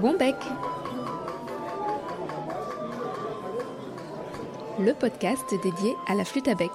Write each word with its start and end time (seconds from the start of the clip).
Bon 0.00 0.16
bec 0.16 0.36
Le 4.78 4.94
podcast 4.94 5.44
dédié 5.62 5.94
à 6.08 6.14
la 6.14 6.24
flûte 6.24 6.48
à 6.48 6.54
bec. 6.54 6.70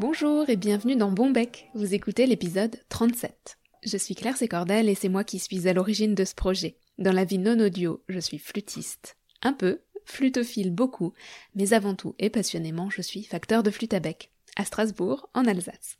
Bonjour 0.00 0.50
et 0.50 0.56
bienvenue 0.56 0.96
dans 0.96 1.12
Bon 1.12 1.30
bec, 1.30 1.70
vous 1.74 1.94
écoutez 1.94 2.26
l'épisode 2.26 2.80
37. 2.88 3.58
Je 3.84 3.96
suis 3.96 4.16
Claire 4.16 4.36
Sécordel 4.36 4.88
et 4.88 4.96
c'est 4.96 5.08
moi 5.08 5.22
qui 5.22 5.38
suis 5.38 5.68
à 5.68 5.72
l'origine 5.72 6.16
de 6.16 6.24
ce 6.24 6.34
projet. 6.34 6.78
Dans 6.98 7.12
la 7.12 7.24
vie 7.24 7.38
non 7.38 7.60
audio, 7.60 8.02
je 8.08 8.18
suis 8.18 8.38
flûtiste. 8.38 9.16
Un 9.42 9.52
peu, 9.52 9.82
flutophile 10.04 10.72
beaucoup, 10.72 11.12
mais 11.54 11.74
avant 11.74 11.94
tout 11.94 12.16
et 12.18 12.30
passionnément, 12.30 12.90
je 12.90 13.02
suis 13.02 13.22
facteur 13.22 13.62
de 13.62 13.70
flûte 13.70 13.94
à 13.94 14.00
bec, 14.00 14.32
à 14.56 14.64
Strasbourg, 14.64 15.30
en 15.34 15.46
Alsace. 15.46 15.99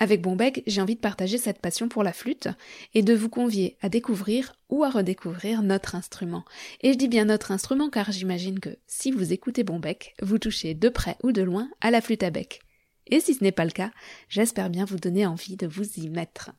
Avec 0.00 0.22
Bonbec, 0.22 0.62
j'ai 0.68 0.80
envie 0.80 0.94
de 0.94 1.00
partager 1.00 1.38
cette 1.38 1.60
passion 1.60 1.88
pour 1.88 2.04
la 2.04 2.12
flûte 2.12 2.48
et 2.94 3.02
de 3.02 3.14
vous 3.14 3.28
convier 3.28 3.76
à 3.80 3.88
découvrir 3.88 4.54
ou 4.68 4.84
à 4.84 4.90
redécouvrir 4.90 5.62
notre 5.62 5.96
instrument. 5.96 6.44
Et 6.82 6.92
je 6.92 6.98
dis 6.98 7.08
bien 7.08 7.24
notre 7.24 7.50
instrument 7.50 7.90
car 7.90 8.12
j'imagine 8.12 8.60
que 8.60 8.78
si 8.86 9.10
vous 9.10 9.32
écoutez 9.32 9.64
Bonbec, 9.64 10.14
vous 10.22 10.38
touchez 10.38 10.74
de 10.74 10.88
près 10.88 11.16
ou 11.24 11.32
de 11.32 11.42
loin 11.42 11.68
à 11.80 11.90
la 11.90 12.00
flûte 12.00 12.22
à 12.22 12.30
bec. 12.30 12.60
Et 13.08 13.18
si 13.18 13.34
ce 13.34 13.42
n'est 13.42 13.52
pas 13.52 13.64
le 13.64 13.72
cas, 13.72 13.90
j'espère 14.28 14.70
bien 14.70 14.84
vous 14.84 14.98
donner 14.98 15.26
envie 15.26 15.56
de 15.56 15.66
vous 15.66 15.98
y 15.98 16.08
mettre. 16.08 16.52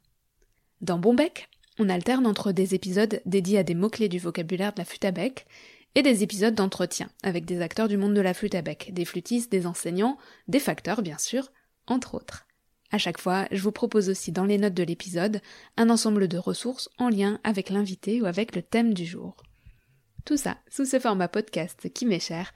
Dans 0.82 1.00
Bonbec, 1.00 1.48
on 1.78 1.88
alterne 1.88 2.28
entre 2.28 2.52
des 2.52 2.76
épisodes 2.76 3.22
dédiés 3.26 3.60
à 3.60 3.64
des 3.64 3.76
mots-clés 3.76 4.10
du 4.10 4.20
vocabulaire 4.20 4.74
de 4.74 4.80
la 4.80 4.86
flûte 4.86 5.06
à 5.06 5.12
bec 5.12 5.46
et 5.96 6.02
des 6.02 6.24
épisodes 6.24 6.56
d'entretien 6.56 7.10
avec 7.24 7.46
des 7.46 7.62
acteurs 7.62 7.88
du 7.88 7.96
monde 7.96 8.16
de 8.16 8.22
la 8.22 8.34
flûte 8.34 8.56
à 8.56 8.62
bec, 8.62 8.90
des 8.94 9.06
flûtistes, 9.06 9.50
des 9.50 9.66
enseignants, 9.66 10.18
des 10.50 10.60
facteurs 10.60 11.02
bien 11.02 11.18
sûr, 11.18 11.52
entre 11.88 12.16
autres. 12.16 12.49
À 12.92 12.98
chaque 12.98 13.20
fois, 13.20 13.48
je 13.52 13.62
vous 13.62 13.72
propose 13.72 14.10
aussi 14.10 14.32
dans 14.32 14.46
les 14.46 14.58
notes 14.58 14.74
de 14.74 14.84
l'épisode 14.84 15.42
un 15.78 15.90
ensemble 15.90 16.28
de 16.28 16.38
ressources 16.38 16.90
en 16.98 17.10
lien 17.10 17.40
avec 17.44 17.70
l'invité 17.70 18.22
ou 18.22 18.26
avec 18.26 18.56
le 18.56 18.62
thème 18.64 18.94
du 18.94 19.06
jour. 19.06 19.38
Tout 20.26 20.38
ça 20.38 20.58
sous 20.70 20.86
ce 20.86 21.00
format 21.00 21.28
podcast 21.28 21.92
qui 21.94 22.06
m'est 22.06 22.20
cher, 22.20 22.54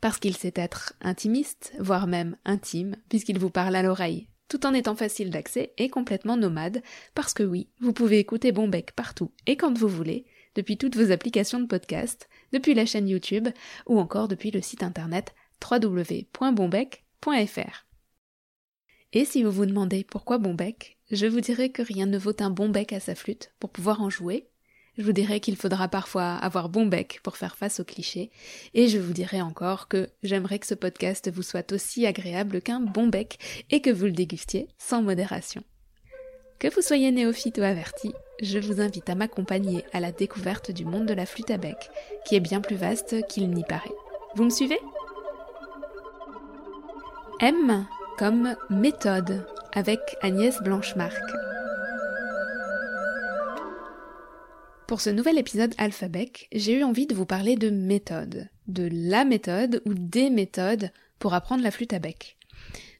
parce 0.00 0.18
qu'il 0.18 0.36
sait 0.36 0.52
être 0.56 0.94
intimiste, 1.00 1.72
voire 1.78 2.06
même 2.06 2.36
intime, 2.44 2.96
puisqu'il 3.08 3.38
vous 3.38 3.50
parle 3.50 3.76
à 3.76 3.82
l'oreille, 3.82 4.28
tout 4.48 4.66
en 4.66 4.74
étant 4.74 4.94
facile 4.94 5.30
d'accès 5.30 5.72
et 5.78 5.88
complètement 5.88 6.36
nomade, 6.36 6.82
parce 7.14 7.34
que 7.34 7.42
oui, 7.42 7.68
vous 7.80 7.92
pouvez 7.92 8.18
écouter 8.18 8.52
Bonbec 8.52 8.92
partout 8.92 9.32
et 9.46 9.56
quand 9.56 9.76
vous 9.76 9.88
voulez, 9.88 10.26
depuis 10.54 10.76
toutes 10.76 10.96
vos 10.96 11.10
applications 11.10 11.60
de 11.60 11.66
podcast, 11.66 12.28
depuis 12.52 12.74
la 12.74 12.86
chaîne 12.86 13.08
YouTube 13.08 13.48
ou 13.86 13.98
encore 13.98 14.28
depuis 14.28 14.50
le 14.50 14.62
site 14.62 14.82
internet 14.82 15.34
www.bonbec.fr. 15.70 16.34
Et 19.16 19.24
si 19.24 19.44
vous 19.44 19.52
vous 19.52 19.64
demandez 19.64 20.02
pourquoi 20.02 20.38
bon 20.38 20.54
bec, 20.54 20.98
je 21.12 21.26
vous 21.26 21.40
dirai 21.40 21.70
que 21.70 21.82
rien 21.82 22.06
ne 22.06 22.18
vaut 22.18 22.34
un 22.40 22.50
bon 22.50 22.68
bec 22.68 22.92
à 22.92 22.98
sa 22.98 23.14
flûte 23.14 23.52
pour 23.60 23.70
pouvoir 23.70 24.02
en 24.02 24.10
jouer. 24.10 24.48
Je 24.98 25.04
vous 25.04 25.12
dirai 25.12 25.38
qu'il 25.38 25.54
faudra 25.54 25.86
parfois 25.86 26.34
avoir 26.34 26.68
bon 26.68 26.86
bec 26.86 27.20
pour 27.22 27.36
faire 27.36 27.56
face 27.56 27.78
aux 27.78 27.84
clichés. 27.84 28.32
Et 28.74 28.88
je 28.88 28.98
vous 28.98 29.12
dirai 29.12 29.40
encore 29.40 29.86
que 29.86 30.08
j'aimerais 30.24 30.58
que 30.58 30.66
ce 30.66 30.74
podcast 30.74 31.30
vous 31.30 31.42
soit 31.42 31.70
aussi 31.70 32.06
agréable 32.06 32.60
qu'un 32.60 32.80
bon 32.80 33.06
bec 33.06 33.38
et 33.70 33.80
que 33.80 33.90
vous 33.90 34.06
le 34.06 34.12
dégustiez 34.12 34.66
sans 34.78 35.00
modération. 35.00 35.62
Que 36.58 36.74
vous 36.74 36.82
soyez 36.82 37.12
néophyte 37.12 37.58
ou 37.58 37.62
averti, 37.62 38.12
je 38.42 38.58
vous 38.58 38.80
invite 38.80 39.08
à 39.08 39.14
m'accompagner 39.14 39.84
à 39.92 40.00
la 40.00 40.10
découverte 40.10 40.72
du 40.72 40.84
monde 40.84 41.06
de 41.06 41.14
la 41.14 41.26
flûte 41.26 41.50
à 41.50 41.56
bec, 41.56 41.88
qui 42.26 42.34
est 42.34 42.40
bien 42.40 42.60
plus 42.60 42.76
vaste 42.76 43.24
qu'il 43.28 43.48
n'y 43.50 43.64
paraît. 43.64 43.94
Vous 44.34 44.44
me 44.44 44.50
suivez? 44.50 44.78
M 47.40 47.86
comme 48.18 48.54
méthode 48.70 49.44
avec 49.72 49.98
Agnès 50.22 50.62
Blanchemarc. 50.62 51.20
Pour 54.86 55.00
ce 55.00 55.10
nouvel 55.10 55.38
épisode 55.38 55.74
Alphabec, 55.78 56.48
j'ai 56.52 56.78
eu 56.78 56.84
envie 56.84 57.06
de 57.06 57.14
vous 57.14 57.26
parler 57.26 57.56
de 57.56 57.70
méthode, 57.70 58.48
de 58.68 58.88
la 58.92 59.24
méthode 59.24 59.82
ou 59.86 59.94
des 59.94 60.30
méthodes 60.30 60.90
pour 61.18 61.34
apprendre 61.34 61.64
la 61.64 61.70
flûte 61.70 61.92
à 61.92 61.98
bec. 61.98 62.36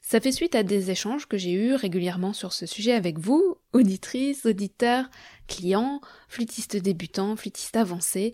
Ça 0.01 0.19
fait 0.19 0.31
suite 0.31 0.55
à 0.55 0.63
des 0.63 0.91
échanges 0.91 1.27
que 1.27 1.37
j'ai 1.37 1.53
eus 1.53 1.75
régulièrement 1.75 2.33
sur 2.33 2.51
ce 2.51 2.65
sujet 2.65 2.93
avec 2.93 3.17
vous, 3.17 3.57
auditrices, 3.73 4.45
auditeurs, 4.45 5.09
clients, 5.47 6.01
flûtistes 6.27 6.77
débutants, 6.77 7.35
flûtistes 7.35 7.77
avancés, 7.77 8.33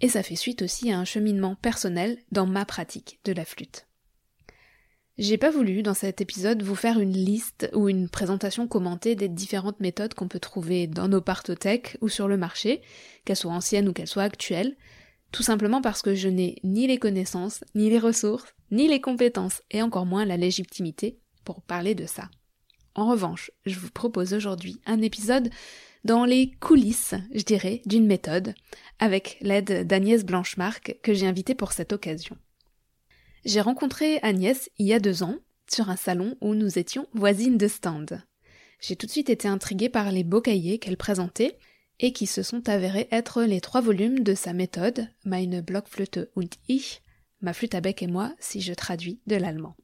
et 0.00 0.08
ça 0.08 0.22
fait 0.22 0.36
suite 0.36 0.62
aussi 0.62 0.92
à 0.92 0.98
un 0.98 1.04
cheminement 1.04 1.56
personnel 1.56 2.18
dans 2.30 2.46
ma 2.46 2.64
pratique 2.64 3.20
de 3.24 3.32
la 3.32 3.44
flûte. 3.44 3.86
J'ai 5.20 5.36
pas 5.36 5.50
voulu, 5.50 5.82
dans 5.82 5.92
cet 5.92 6.22
épisode, 6.22 6.62
vous 6.62 6.74
faire 6.74 6.98
une 6.98 7.12
liste 7.12 7.68
ou 7.74 7.90
une 7.90 8.08
présentation 8.08 8.66
commentée 8.66 9.16
des 9.16 9.28
différentes 9.28 9.78
méthodes 9.78 10.14
qu'on 10.14 10.28
peut 10.28 10.40
trouver 10.40 10.86
dans 10.86 11.08
nos 11.08 11.20
partothèques 11.20 11.98
ou 12.00 12.08
sur 12.08 12.26
le 12.26 12.38
marché, 12.38 12.80
qu'elles 13.26 13.36
soient 13.36 13.52
anciennes 13.52 13.86
ou 13.86 13.92
qu'elles 13.92 14.06
soient 14.06 14.22
actuelles, 14.22 14.78
tout 15.30 15.42
simplement 15.42 15.82
parce 15.82 16.00
que 16.00 16.14
je 16.14 16.30
n'ai 16.30 16.56
ni 16.64 16.86
les 16.86 16.96
connaissances, 16.96 17.62
ni 17.74 17.90
les 17.90 17.98
ressources, 17.98 18.54
ni 18.70 18.88
les 18.88 19.02
compétences, 19.02 19.60
et 19.70 19.82
encore 19.82 20.06
moins 20.06 20.24
la 20.24 20.38
légitimité 20.38 21.18
pour 21.44 21.60
parler 21.60 21.94
de 21.94 22.06
ça. 22.06 22.30
En 22.94 23.06
revanche, 23.06 23.50
je 23.66 23.78
vous 23.78 23.90
propose 23.90 24.32
aujourd'hui 24.32 24.80
un 24.86 25.02
épisode 25.02 25.50
dans 26.02 26.24
les 26.24 26.50
coulisses, 26.60 27.14
je 27.34 27.42
dirais, 27.42 27.82
d'une 27.84 28.06
méthode, 28.06 28.54
avec 28.98 29.36
l'aide 29.42 29.86
d'Agnès 29.86 30.24
Blanchemarc 30.24 30.96
que 31.02 31.12
j'ai 31.12 31.26
invitée 31.26 31.54
pour 31.54 31.72
cette 31.72 31.92
occasion. 31.92 32.38
J'ai 33.44 33.60
rencontré 33.60 34.18
Agnès 34.22 34.70
il 34.78 34.86
y 34.86 34.92
a 34.92 35.00
deux 35.00 35.22
ans, 35.22 35.36
sur 35.70 35.88
un 35.88 35.96
salon 35.96 36.36
où 36.40 36.54
nous 36.54 36.78
étions 36.78 37.06
voisines 37.14 37.56
de 37.56 37.68
stand. 37.68 38.22
J'ai 38.80 38.96
tout 38.96 39.06
de 39.06 39.10
suite 39.10 39.30
été 39.30 39.48
intriguée 39.48 39.88
par 39.88 40.10
les 40.12 40.24
beaux 40.24 40.40
cahiers 40.40 40.78
qu'elle 40.78 40.96
présentait, 40.96 41.58
et 42.00 42.12
qui 42.12 42.26
se 42.26 42.42
sont 42.42 42.68
avérés 42.68 43.08
être 43.10 43.42
les 43.42 43.60
trois 43.60 43.80
volumes 43.80 44.20
de 44.20 44.34
sa 44.34 44.52
méthode, 44.52 45.08
Meine 45.24 45.60
Blockflöte 45.60 46.30
und 46.34 46.48
ich, 46.68 47.02
ma 47.42 47.52
flûte 47.52 47.74
à 47.74 47.80
bec 47.80 48.02
et 48.02 48.06
moi, 48.06 48.34
si 48.38 48.60
je 48.60 48.72
traduis 48.72 49.20
de 49.26 49.36
l'allemand. 49.36 49.76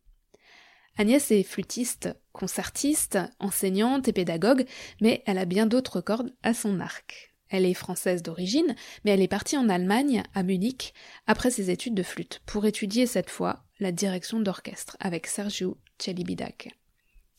Agnès 0.98 1.30
est 1.30 1.42
flûtiste, 1.42 2.08
concertiste, 2.32 3.18
enseignante 3.38 4.08
et 4.08 4.14
pédagogue, 4.14 4.64
mais 5.00 5.22
elle 5.26 5.38
a 5.38 5.44
bien 5.44 5.66
d'autres 5.66 6.00
cordes 6.00 6.34
à 6.42 6.54
son 6.54 6.80
arc. 6.80 7.35
Elle 7.48 7.64
est 7.64 7.74
française 7.74 8.22
d'origine, 8.22 8.74
mais 9.04 9.12
elle 9.12 9.22
est 9.22 9.28
partie 9.28 9.56
en 9.56 9.68
Allemagne, 9.68 10.22
à 10.34 10.42
Munich, 10.42 10.94
après 11.26 11.50
ses 11.50 11.70
études 11.70 11.94
de 11.94 12.02
flûte, 12.02 12.42
pour 12.46 12.66
étudier 12.66 13.06
cette 13.06 13.30
fois 13.30 13.64
la 13.78 13.92
direction 13.92 14.40
d'orchestre 14.40 14.96
avec 15.00 15.26
Sergio 15.26 15.78
Celibidac. 15.98 16.70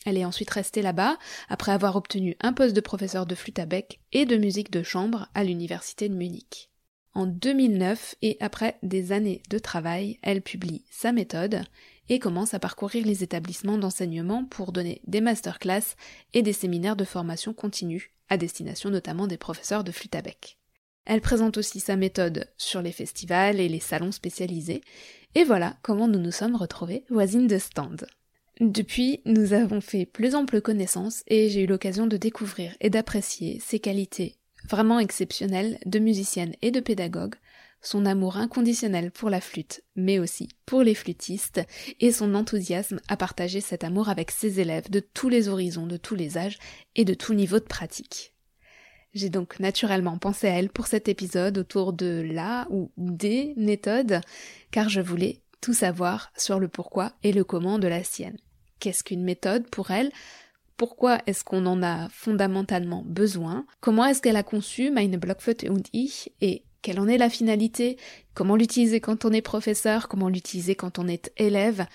Elle 0.05 0.17
est 0.17 0.25
ensuite 0.25 0.49
restée 0.49 0.81
là-bas, 0.81 1.17
après 1.49 1.71
avoir 1.71 1.95
obtenu 1.95 2.37
un 2.39 2.53
poste 2.53 2.75
de 2.75 2.81
professeur 2.81 3.25
de 3.25 3.35
flûte 3.35 3.59
à 3.59 3.65
bec 3.65 3.99
et 4.13 4.25
de 4.25 4.37
musique 4.37 4.71
de 4.71 4.83
chambre 4.83 5.27
à 5.33 5.43
l'université 5.43 6.07
de 6.07 6.15
Munich. 6.15 6.69
En 7.13 7.25
2009, 7.25 8.15
et 8.21 8.37
après 8.39 8.77
des 8.83 9.11
années 9.11 9.41
de 9.49 9.57
travail, 9.57 10.19
elle 10.21 10.41
publie 10.41 10.85
sa 10.91 11.11
méthode 11.11 11.63
et 12.09 12.19
commence 12.19 12.53
à 12.53 12.59
parcourir 12.59 13.05
les 13.05 13.23
établissements 13.23 13.77
d'enseignement 13.77 14.45
pour 14.45 14.71
donner 14.71 15.01
des 15.07 15.21
masterclass 15.21 15.95
et 16.33 16.41
des 16.41 16.53
séminaires 16.53 16.95
de 16.95 17.03
formation 17.03 17.53
continue 17.53 18.11
à 18.29 18.37
destination 18.37 18.89
notamment 18.89 19.27
des 19.27 19.37
professeurs 19.37 19.83
de 19.83 19.91
flûte 19.91 20.15
à 20.15 20.21
bec. 20.21 20.57
Elle 21.05 21.21
présente 21.21 21.57
aussi 21.57 21.79
sa 21.79 21.95
méthode 21.95 22.49
sur 22.57 22.81
les 22.81 22.91
festivals 22.91 23.59
et 23.59 23.69
les 23.69 23.79
salons 23.79 24.11
spécialisés, 24.11 24.81
et 25.35 25.45
voilà 25.45 25.77
comment 25.81 26.07
nous 26.07 26.19
nous 26.19 26.31
sommes 26.31 26.55
retrouvés 26.55 27.05
voisines 27.09 27.47
de 27.47 27.57
stand. 27.57 28.07
Depuis, 28.59 29.21
nous 29.25 29.53
avons 29.53 29.81
fait 29.81 30.05
plus 30.05 30.35
ample 30.35 30.61
connaissance 30.61 31.23
et 31.27 31.47
j'ai 31.47 31.61
eu 31.61 31.67
l'occasion 31.67 32.07
de 32.07 32.17
découvrir 32.17 32.75
et 32.81 32.89
d'apprécier 32.89 33.59
ses 33.59 33.79
qualités 33.79 34.35
vraiment 34.67 34.99
exceptionnelles 34.99 35.77
de 35.85 35.99
musicienne 35.99 36.55
et 36.61 36.71
de 36.71 36.79
pédagogue, 36.79 37.35
son 37.81 38.05
amour 38.05 38.37
inconditionnel 38.37 39.11
pour 39.11 39.29
la 39.29 39.41
flûte, 39.41 39.83
mais 39.95 40.19
aussi 40.19 40.49
pour 40.65 40.83
les 40.83 40.95
flûtistes, 40.95 41.61
et 41.99 42.11
son 42.11 42.35
enthousiasme 42.35 42.99
à 43.07 43.17
partager 43.17 43.61
cet 43.61 43.83
amour 43.83 44.09
avec 44.09 44.31
ses 44.31 44.59
élèves 44.59 44.89
de 44.89 44.99
tous 44.99 45.29
les 45.29 45.47
horizons, 45.47 45.87
de 45.87 45.97
tous 45.97 46.15
les 46.15 46.37
âges 46.37 46.57
et 46.95 47.05
de 47.05 47.13
tout 47.13 47.33
niveau 47.33 47.59
de 47.59 47.65
pratique. 47.65 48.33
J'ai 49.13 49.29
donc 49.29 49.59
naturellement 49.59 50.17
pensé 50.17 50.47
à 50.47 50.59
elle 50.59 50.69
pour 50.69 50.87
cet 50.87 51.07
épisode 51.07 51.57
autour 51.57 51.93
de 51.93 52.21
la 52.29 52.67
ou 52.69 52.91
des 52.97 53.53
méthodes, 53.57 54.21
car 54.69 54.89
je 54.89 55.01
voulais 55.01 55.41
tout 55.61 55.73
savoir 55.73 56.31
sur 56.37 56.59
le 56.59 56.67
pourquoi 56.67 57.13
et 57.23 57.31
le 57.31 57.43
comment 57.43 57.79
de 57.79 57.87
la 57.87 58.03
sienne. 58.03 58.37
Qu'est-ce 58.79 59.03
qu'une 59.03 59.23
méthode 59.23 59.67
pour 59.69 59.91
elle? 59.91 60.11
Pourquoi 60.75 61.19
est-ce 61.25 61.43
qu'on 61.43 61.65
en 61.65 61.81
a 61.81 62.07
fondamentalement 62.09 63.03
besoin, 63.03 63.65
comment 63.79 64.05
est-ce 64.05 64.21
qu'elle 64.21 64.35
a 64.35 64.43
conçu 64.43 64.91
Meine 64.91 65.17
Blockflöte 65.17 65.67
und 65.67 65.87
ich, 65.91 66.31
et 66.39 66.66
quelle 66.81 66.99
en 66.99 67.07
est 67.07 67.17
la 67.17 67.29
finalité, 67.29 67.97
comment 68.33 68.55
l'utiliser 68.55 68.99
quand 68.99 69.25
on 69.25 69.31
est 69.31 69.41
professeur, 69.41 70.07
comment 70.07 70.29
l'utiliser 70.29 70.75
quand 70.75 70.99
on 70.99 71.07
est 71.07 71.31
élève. 71.37 71.85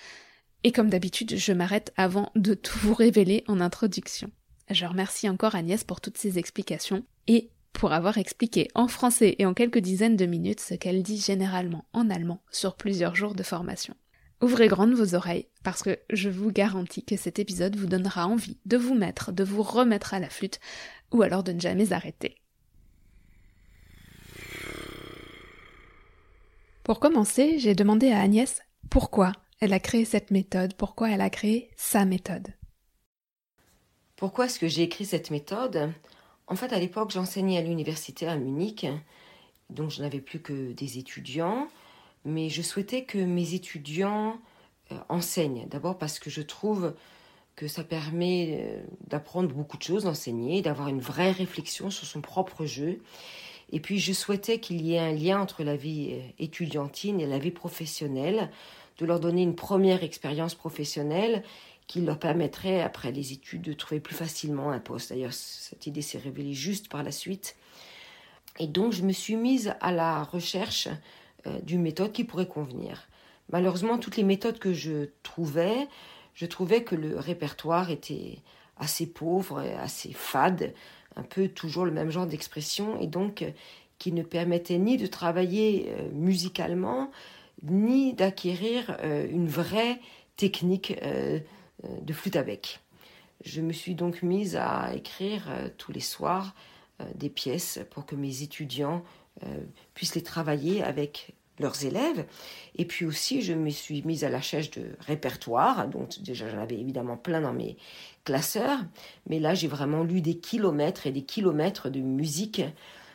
Et 0.65 0.73
comme 0.73 0.91
d'habitude, 0.91 1.37
je 1.37 1.53
m'arrête 1.53 1.93
avant 1.97 2.31
de 2.35 2.55
tout 2.63 2.79
vous 2.81 2.95
révéler 2.95 3.45
en 3.49 3.61
introduction. 3.61 4.31
Je 4.71 4.87
remercie 4.87 5.29
encore 5.29 5.55
Agnès 5.55 5.85
pour 5.85 6.01
toutes 6.01 6.19
ces 6.19 6.39
explications 6.39 7.05
et 7.27 7.51
pour 7.73 7.93
avoir 7.93 8.19
expliqué 8.19 8.69
en 8.75 8.87
français 8.89 9.35
et 9.39 9.47
en 9.47 9.55
quelques 9.55 9.79
dizaines 9.79 10.17
de 10.17 10.27
minutes 10.27 10.61
ce 10.61 10.75
qu'elle 10.75 11.03
dit 11.03 11.19
généralement 11.19 11.87
en 11.93 12.11
allemand 12.11 12.43
sur 12.51 12.77
plusieurs 12.77 13.17
jours 13.17 13.35
de 13.35 13.43
formation. 13.43 13.95
Ouvrez 14.43 14.67
grandes 14.67 14.95
vos 14.95 15.15
oreilles, 15.15 15.47
parce 15.63 15.85
que 15.85 16.01
je 16.11 16.29
vous 16.29 16.51
garantis 16.51 17.05
que 17.05 17.17
cet 17.17 17.39
épisode 17.39 17.77
vous 17.77 17.87
donnera 17.87 18.27
envie 18.27 18.59
de 18.67 18.77
vous 18.77 18.95
mettre, 18.95 19.31
de 19.31 19.45
vous 19.45 19.63
remettre 19.63 20.15
à 20.15 20.19
la 20.19 20.29
flûte, 20.29 20.59
ou 21.13 21.23
alors 21.23 21.45
de 21.45 21.53
ne 21.53 21.61
jamais 21.61 21.93
arrêter. 21.93 22.42
Pour 26.83 26.99
commencer, 26.99 27.61
j'ai 27.61 27.77
demandé 27.77 28.11
à 28.11 28.21
Agnès 28.21 28.61
pourquoi 28.91 29.33
elle 29.61 29.73
a 29.73 29.79
créé 29.79 30.05
cette 30.05 30.33
méthode, 30.33 30.75
pourquoi 30.75 31.11
elle 31.11 31.21
a 31.21 31.31
créé 31.31 31.71
sa 31.77 32.05
méthode. 32.05 32.49
Pourquoi 34.17 34.47
est-ce 34.47 34.59
que 34.59 34.67
j'ai 34.67 34.83
écrit 34.83 35.05
cette 35.05 35.31
méthode? 35.31 35.93
En 36.49 36.57
fait, 36.57 36.73
à 36.73 36.81
l'époque, 36.81 37.13
j'enseignais 37.13 37.59
à 37.59 37.63
l'université 37.63 38.27
à 38.27 38.37
Munich, 38.37 38.87
donc 39.71 39.91
je 39.91 40.03
n'avais 40.03 40.21
plus 40.21 40.41
que 40.41 40.73
des 40.73 40.99
étudiants, 40.99 41.69
mais 42.25 42.49
je 42.49 42.63
souhaitais 42.63 43.05
que 43.05 43.19
mes 43.19 43.55
étudiants 43.55 44.39
euh, 44.91 44.99
enseignent. 45.09 45.67
D'abord 45.69 45.99
parce 45.99 46.19
que 46.19 46.31
je 46.31 46.43
trouve 46.43 46.95
que 47.55 47.69
ça 47.69 47.85
permet 47.85 48.59
euh, 48.61 48.83
d'apprendre 49.07 49.55
beaucoup 49.55 49.77
de 49.77 49.83
choses, 49.85 50.05
d'enseigner, 50.05 50.63
d'avoir 50.63 50.89
une 50.89 51.01
vraie 51.01 51.31
réflexion 51.31 51.91
sur 51.91 52.07
son 52.07 52.21
propre 52.21 52.67
jeu. 52.67 53.01
Et 53.73 53.81
puis 53.81 53.99
je 53.99 54.13
souhaitais 54.13 54.61
qu'il 54.61 54.83
y 54.83 54.95
ait 54.95 54.99
un 54.99 55.13
lien 55.13 55.41
entre 55.41 55.65
la 55.65 55.77
vie 55.77 56.11
euh, 56.13 56.21
étudiantine 56.39 57.21
et 57.21 57.27
la 57.27 57.39
vie 57.39 57.51
professionnelle, 57.51 58.51
de 58.99 59.07
leur 59.07 59.19
donner 59.19 59.43
une 59.43 59.57
première 59.57 60.05
expérience 60.05 60.55
professionnelle 60.55 61.43
qui 61.87 62.01
leur 62.03 62.19
permettrait, 62.19 62.81
après 62.81 63.11
les 63.11 63.33
études, 63.33 63.63
de 63.63 63.73
trouver 63.73 64.01
plus 64.01 64.15
facilement 64.15 64.71
un 64.71 64.79
poste. 64.79 65.11
D'ailleurs, 65.11 65.33
cette 65.33 65.87
idée 65.87 66.03
s'est 66.03 66.19
révélée 66.19 66.53
juste 66.53 66.89
par 66.89 67.03
la 67.03 67.11
suite. 67.11 67.57
Et 68.59 68.67
donc, 68.67 68.93
je 68.93 69.03
me 69.03 69.13
suis 69.13 69.37
mise 69.37 69.75
à 69.81 69.93
la 69.93 70.23
recherche 70.23 70.89
euh, 71.47 71.59
d'une 71.63 71.83
méthode 71.83 72.13
qui 72.13 72.25
pourrait 72.25 72.47
convenir. 72.47 73.09
Malheureusement, 73.51 73.99
toutes 73.99 74.17
les 74.17 74.23
méthodes 74.23 74.59
que 74.59 74.73
je 74.73 75.09
trouvais, 75.23 75.89
je 76.35 76.47
trouvais 76.47 76.85
que 76.85 76.95
le 76.95 77.19
répertoire 77.19 77.91
était 77.91 78.39
assez 78.77 79.07
pauvre, 79.07 79.61
assez 79.81 80.13
fade, 80.13 80.73
un 81.17 81.23
peu 81.23 81.49
toujours 81.49 81.85
le 81.85 81.93
même 81.93 82.11
genre 82.11 82.27
d'expression, 82.27 83.01
et 83.01 83.07
donc 83.07 83.43
euh, 83.43 83.51
qui 83.99 84.13
ne 84.13 84.23
permettait 84.23 84.79
ni 84.79 84.97
de 84.97 85.07
travailler 85.07 85.91
euh, 85.91 86.09
musicalement, 86.13 87.11
ni 87.63 88.15
d'acquérir 88.15 88.97
une 89.05 89.47
vraie 89.47 90.01
technique 90.37 91.01
de 91.85 92.13
flûte 92.13 92.35
à 92.35 92.43
bec. 92.43 92.81
Je 93.45 93.61
me 93.61 93.73
suis 93.73 93.95
donc 93.95 94.25
mise 94.25 94.57
à 94.57 94.93
écrire 94.97 95.45
tous 95.79 95.93
les 95.93 96.01
soirs 96.01 96.57
des 97.15 97.29
pièces 97.29 97.79
pour 97.93 98.05
que 98.05 98.17
mes 98.17 98.43
étudiants 98.43 99.05
puissent 99.95 100.17
les 100.17 100.25
travailler 100.25 100.83
avec 100.83 101.37
leurs 101.63 101.85
élèves. 101.85 102.27
Et 102.77 102.85
puis 102.85 103.07
aussi, 103.07 103.43
je 103.43 103.55
me 103.55 103.71
suis 103.71 104.03
mise 104.03 104.25
à 104.25 104.29
la 104.29 104.39
recherche 104.39 104.71
de 104.71 104.97
répertoire. 105.01 105.89
Donc 105.89 106.21
déjà, 106.23 106.49
j'en 106.49 106.59
avais 106.59 106.79
évidemment 106.79 107.17
plein 107.17 107.41
dans 107.41 107.53
mes 107.53 107.77
classeurs. 108.25 108.81
Mais 109.29 109.41
là, 109.41 109.55
j'ai 109.55 109.69
vraiment 109.69 110.05
lu 110.05 110.21
des 110.21 110.37
kilomètres 110.37 111.07
et 111.07 111.13
des 111.13 111.23
kilomètres 111.23 111.89
de 111.89 112.01
musique 112.01 112.63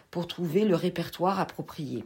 pour 0.09 0.27
trouver 0.27 0.65
le 0.65 0.75
répertoire 0.75 1.39
approprié. 1.39 2.03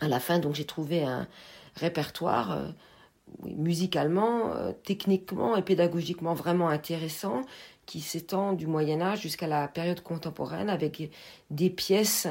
À 0.00 0.08
la 0.08 0.20
fin, 0.20 0.38
donc, 0.38 0.54
j'ai 0.54 0.64
trouvé 0.66 1.02
un 1.04 1.26
répertoire 1.74 2.52
euh, 2.52 2.68
musicalement, 3.44 4.52
euh, 4.54 4.72
techniquement 4.84 5.56
et 5.56 5.62
pédagogiquement 5.62 6.34
vraiment 6.34 6.68
intéressant 6.68 7.42
qui 7.86 8.00
s'étend 8.00 8.52
du 8.52 8.66
Moyen 8.66 9.00
Âge 9.00 9.20
jusqu'à 9.22 9.46
la 9.46 9.68
période 9.68 10.02
contemporaine 10.02 10.68
avec 10.68 11.10
des 11.50 11.70
pièces 11.70 12.26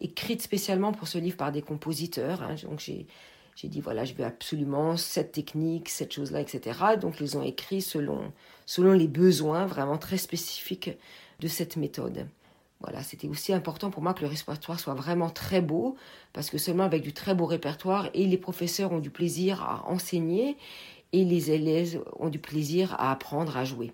écrite 0.00 0.42
spécialement 0.42 0.92
pour 0.92 1.08
ce 1.08 1.18
livre 1.18 1.36
par 1.36 1.52
des 1.52 1.62
compositeurs. 1.62 2.42
Hein. 2.42 2.56
Donc 2.64 2.80
j'ai 2.80 3.68
dit 3.68 3.80
voilà, 3.80 4.04
je 4.04 4.14
veux 4.14 4.24
absolument 4.24 4.96
cette 4.96 5.32
technique, 5.32 5.88
cette 5.88 6.12
chose-là, 6.12 6.40
etc. 6.40 6.78
Donc 7.00 7.20
ils 7.20 7.36
ont 7.36 7.42
écrit 7.42 7.82
selon, 7.82 8.32
selon 8.66 8.92
les 8.92 9.08
besoins 9.08 9.66
vraiment 9.66 9.98
très 9.98 10.16
spécifiques 10.16 10.90
de 11.40 11.48
cette 11.48 11.76
méthode. 11.76 12.26
Voilà, 12.80 13.02
c'était 13.02 13.28
aussi 13.28 13.52
important 13.52 13.90
pour 13.90 14.02
moi 14.02 14.14
que 14.14 14.22
le 14.22 14.28
répertoire 14.28 14.80
soit 14.80 14.94
vraiment 14.94 15.28
très 15.28 15.60
beau, 15.60 15.96
parce 16.32 16.48
que 16.48 16.56
seulement 16.56 16.84
avec 16.84 17.02
du 17.02 17.12
très 17.12 17.34
beau 17.34 17.44
répertoire, 17.44 18.08
et 18.14 18.26
les 18.26 18.38
professeurs 18.38 18.92
ont 18.92 19.00
du 19.00 19.10
plaisir 19.10 19.62
à 19.62 19.86
enseigner, 19.86 20.56
et 21.12 21.24
les 21.24 21.50
élèves 21.50 22.02
ont 22.18 22.30
du 22.30 22.38
plaisir 22.38 22.94
à 22.94 23.12
apprendre 23.12 23.56
à 23.58 23.64
jouer. 23.64 23.92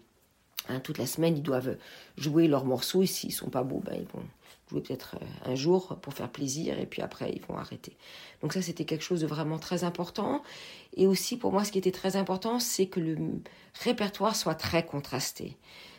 Hein, 0.68 0.78
toute 0.78 0.98
la 0.98 1.06
semaine, 1.06 1.36
ils 1.36 1.42
doivent 1.42 1.76
jouer 2.16 2.46
leurs 2.46 2.64
morceaux, 2.64 3.02
et 3.02 3.06
s'ils 3.06 3.32
sont 3.32 3.50
pas 3.50 3.64
beaux, 3.64 3.82
ben, 3.84 3.96
ils 3.98 4.06
vont 4.06 4.24
jouer 4.70 4.80
peut-être 4.80 5.16
euh, 5.20 5.50
un 5.52 5.54
jour 5.54 5.98
pour 6.02 6.14
faire 6.14 6.30
plaisir 6.30 6.78
et 6.78 6.86
puis 6.86 7.02
après 7.02 7.30
ils 7.32 7.42
vont 7.42 7.56
arrêter. 7.56 7.96
Donc 8.42 8.52
ça 8.52 8.62
c'était 8.62 8.84
quelque 8.84 9.04
chose 9.04 9.20
de 9.20 9.26
vraiment 9.26 9.58
très 9.58 9.84
important. 9.84 10.42
Et 10.96 11.06
aussi 11.06 11.36
pour 11.36 11.52
moi 11.52 11.64
ce 11.64 11.72
qui 11.72 11.78
était 11.78 11.92
très 11.92 12.16
important 12.16 12.58
c'est 12.58 12.86
que 12.86 13.00
le 13.00 13.16
répertoire 13.82 14.36
soit 14.36 14.54
très 14.54 14.84
contrasté. 14.84 15.56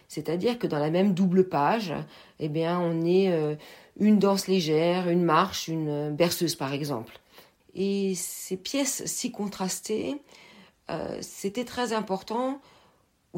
C'est-à-dire 0.07 0.57
que 0.57 0.67
dans 0.67 0.79
la 0.79 0.89
même 0.89 1.13
double 1.13 1.49
page, 1.49 1.93
eh 2.39 2.49
bien 2.49 2.79
on 2.79 3.05
est 3.05 3.31
euh, 3.31 3.55
une 3.99 4.19
danse 4.19 4.47
légère, 4.47 5.09
une 5.09 5.23
marche, 5.23 5.67
une 5.67 6.15
berceuse 6.15 6.55
par 6.55 6.73
exemple. 6.73 7.19
Et 7.75 8.15
ces 8.15 8.57
pièces 8.57 9.03
si 9.05 9.31
contrastées, 9.31 10.21
euh, 10.89 11.17
c'était 11.21 11.65
très 11.65 11.93
important 11.93 12.61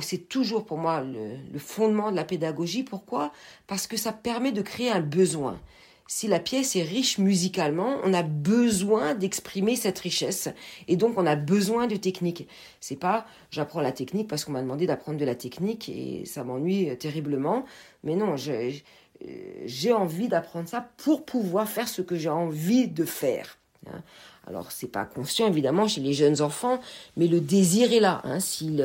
c'est 0.04 0.30
toujours 0.30 0.66
pour 0.66 0.78
moi 0.78 1.02
le, 1.02 1.60
fondement 1.60 2.12
de 2.12 2.16
la 2.16 2.24
pédagogie. 2.24 2.84
Pourquoi? 2.84 3.32
Parce 3.68 3.88
que 3.88 3.98
ça 3.98 4.14
permet 4.14 4.52
de 4.52 4.62
créer 4.62 4.92
un 4.92 5.02
besoin. 5.02 5.60
Si 6.08 6.28
la 6.28 6.40
pièce 6.40 6.76
est 6.76 6.82
riche 6.82 7.20
musicalement, 7.20 7.98
on 8.04 8.16
a 8.16 8.24
besoin 8.24 9.14
d'exprimer 9.14 9.76
cette 9.76 10.00
richesse 10.00 10.50
et 10.88 10.96
donc 10.96 11.20
on 11.20 11.26
a 11.28 11.36
besoin 11.36 11.86
de 11.86 11.96
technique. 11.96 12.48
C'est 12.80 12.96
pas 12.96 13.28
j'apprends 13.52 13.82
la 13.82 13.92
technique 13.92 14.28
parce 14.28 14.44
qu'on 14.44 14.54
m'a 14.54 14.62
demandé 14.62 14.88
d'apprendre 14.88 15.20
de 15.20 15.26
la 15.26 15.36
technique 15.36 15.88
et 15.88 16.26
ça 16.26 16.44
m'ennuie 16.44 16.98
terriblement. 16.98 17.64
Mais 18.04 18.16
non, 18.16 18.38
j'ai 18.38 19.94
envie 19.94 20.30
d'apprendre 20.30 20.68
ça 20.68 20.90
pour 20.98 21.26
pouvoir 21.26 21.70
faire 21.70 21.88
ce 21.88 22.02
que 22.02 22.16
j'ai 22.16 22.30
envie 22.30 22.88
de 22.88 23.06
faire. 23.06 23.60
Hein. 23.86 24.02
Alors 24.48 24.72
c'est 24.72 24.88
pas 24.88 25.06
conscient 25.06 25.48
évidemment 25.48 25.88
chez 25.88 26.02
les 26.02 26.14
jeunes 26.14 26.42
enfants, 26.42 26.80
mais 27.18 27.28
le 27.28 27.40
désir 27.40 27.94
est 27.94 28.00
là. 28.00 28.22
Hein. 28.24 28.40
Si 28.40 28.82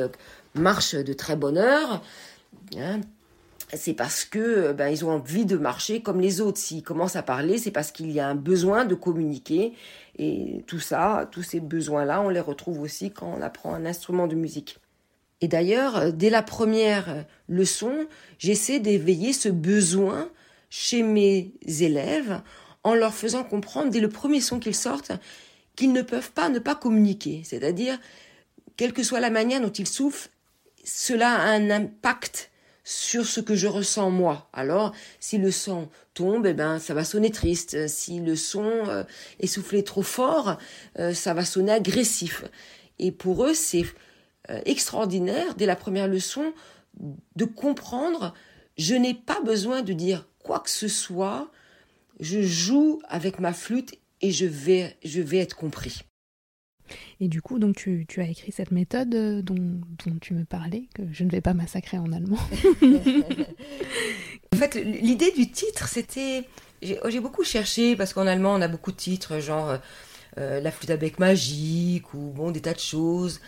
marchent 0.55 0.95
de 0.95 1.13
très 1.13 1.35
bonne 1.35 1.57
heure, 1.57 2.01
hein, 2.77 3.01
c'est 3.73 3.93
parce 3.93 4.25
que 4.25 4.73
ben, 4.73 4.89
ils 4.89 5.03
ont 5.05 5.11
envie 5.11 5.45
de 5.45 5.57
marcher 5.57 6.01
comme 6.01 6.21
les 6.21 6.41
autres. 6.41 6.59
S'ils 6.59 6.83
commencent 6.83 7.15
à 7.15 7.23
parler, 7.23 7.57
c'est 7.57 7.71
parce 7.71 7.91
qu'il 7.91 8.11
y 8.11 8.19
a 8.19 8.27
un 8.27 8.35
besoin 8.35 8.85
de 8.85 8.95
communiquer. 8.95 9.73
Et 10.17 10.63
tout 10.67 10.79
ça, 10.79 11.27
tous 11.31 11.43
ces 11.43 11.59
besoins-là, 11.59 12.21
on 12.21 12.29
les 12.29 12.39
retrouve 12.39 12.81
aussi 12.81 13.11
quand 13.11 13.33
on 13.37 13.41
apprend 13.41 13.73
un 13.73 13.85
instrument 13.85 14.27
de 14.27 14.35
musique. 14.35 14.77
Et 15.41 15.47
d'ailleurs, 15.47 16.13
dès 16.13 16.29
la 16.29 16.41
première 16.41 17.25
leçon, 17.49 18.07
j'essaie 18.39 18.79
d'éveiller 18.79 19.33
ce 19.33 19.49
besoin 19.49 20.29
chez 20.69 21.03
mes 21.03 21.53
élèves 21.67 22.41
en 22.83 22.93
leur 22.93 23.13
faisant 23.13 23.43
comprendre 23.43 23.89
dès 23.89 23.99
le 23.99 24.09
premier 24.09 24.41
son 24.41 24.59
qu'ils 24.59 24.75
sortent 24.75 25.11
qu'ils 25.75 25.91
ne 25.91 26.01
peuvent 26.01 26.31
pas 26.31 26.49
ne 26.49 26.59
pas 26.59 26.75
communiquer. 26.75 27.41
C'est-à-dire, 27.43 27.99
quelle 28.77 28.93
que 28.93 29.03
soit 29.03 29.19
la 29.19 29.29
manière 29.29 29.61
dont 29.61 29.71
ils 29.71 29.87
souffrent, 29.87 30.29
cela 30.85 31.33
a 31.33 31.49
un 31.49 31.69
impact 31.69 32.51
sur 32.85 33.25
ce 33.25 33.41
que 33.41 33.55
je 33.55 33.67
ressens 33.67 34.11
moi. 34.11 34.47
Alors, 34.53 34.93
si 35.19 35.39
le 35.39 35.51
son 35.51 35.89
tombe, 36.13 36.45
eh 36.45 36.53
ben, 36.53 36.77
ça 36.77 36.93
va 36.93 37.03
sonner 37.03 37.31
triste. 37.31 37.87
Si 37.87 38.19
le 38.19 38.35
son 38.35 38.63
euh, 38.63 39.03
est 39.39 39.47
soufflé 39.47 39.83
trop 39.83 40.03
fort, 40.03 40.57
euh, 40.99 41.13
ça 41.13 41.33
va 41.33 41.43
sonner 41.43 41.71
agressif. 41.71 42.45
Et 42.99 43.11
pour 43.11 43.43
eux, 43.43 43.55
c'est 43.55 43.85
euh, 44.51 44.61
extraordinaire, 44.65 45.55
dès 45.55 45.65
la 45.65 45.75
première 45.75 46.07
leçon, 46.07 46.53
de 47.35 47.45
comprendre, 47.45 48.33
je 48.77 48.93
n'ai 48.93 49.15
pas 49.15 49.41
besoin 49.41 49.81
de 49.81 49.91
dire 49.91 50.27
quoi 50.39 50.59
que 50.59 50.69
ce 50.69 50.87
soit, 50.87 51.51
je 52.19 52.41
joue 52.41 53.01
avec 53.07 53.39
ma 53.39 53.51
flûte 53.51 53.95
et 54.21 54.31
je 54.31 54.45
vais, 54.45 54.95
je 55.03 55.21
vais 55.21 55.39
être 55.39 55.55
compris. 55.55 56.03
Et 57.19 57.27
du 57.27 57.41
coup, 57.41 57.59
donc 57.59 57.75
tu, 57.75 58.05
as 58.17 58.27
écrit 58.27 58.51
cette 58.51 58.71
méthode 58.71 59.13
euh, 59.15 59.41
dont, 59.41 59.79
tu 60.21 60.33
me 60.33 60.45
parlais, 60.45 60.83
que 60.93 61.03
je 61.11 61.23
ne 61.23 61.29
vais 61.29 61.41
pas 61.41 61.53
massacrer 61.53 61.97
en 61.97 62.11
allemand. 62.11 62.39
en 64.53 64.57
fait, 64.57 64.75
l'idée 64.75 65.31
du 65.31 65.49
titre, 65.51 65.87
c'était... 65.87 66.43
J'ai 66.81 67.19
beaucoup 67.19 67.43
cherché, 67.43 67.95
parce 67.95 68.13
qu'en 68.13 68.27
allemand, 68.27 68.53
on 68.53 68.61
a 68.61 68.67
beaucoup 68.67 68.91
de 68.91 68.97
titres, 68.97 69.39
genre 69.39 69.69
euh, 69.69 69.77
euh, 70.37 70.61
La 70.61 70.71
flûte 70.71 70.89
à 70.91 70.97
bec 70.97 71.19
magique, 71.19 72.13
ou 72.13 72.31
bon, 72.35 72.51
des 72.51 72.61
tas 72.61 72.73
de 72.73 72.79
choses. 72.79 73.39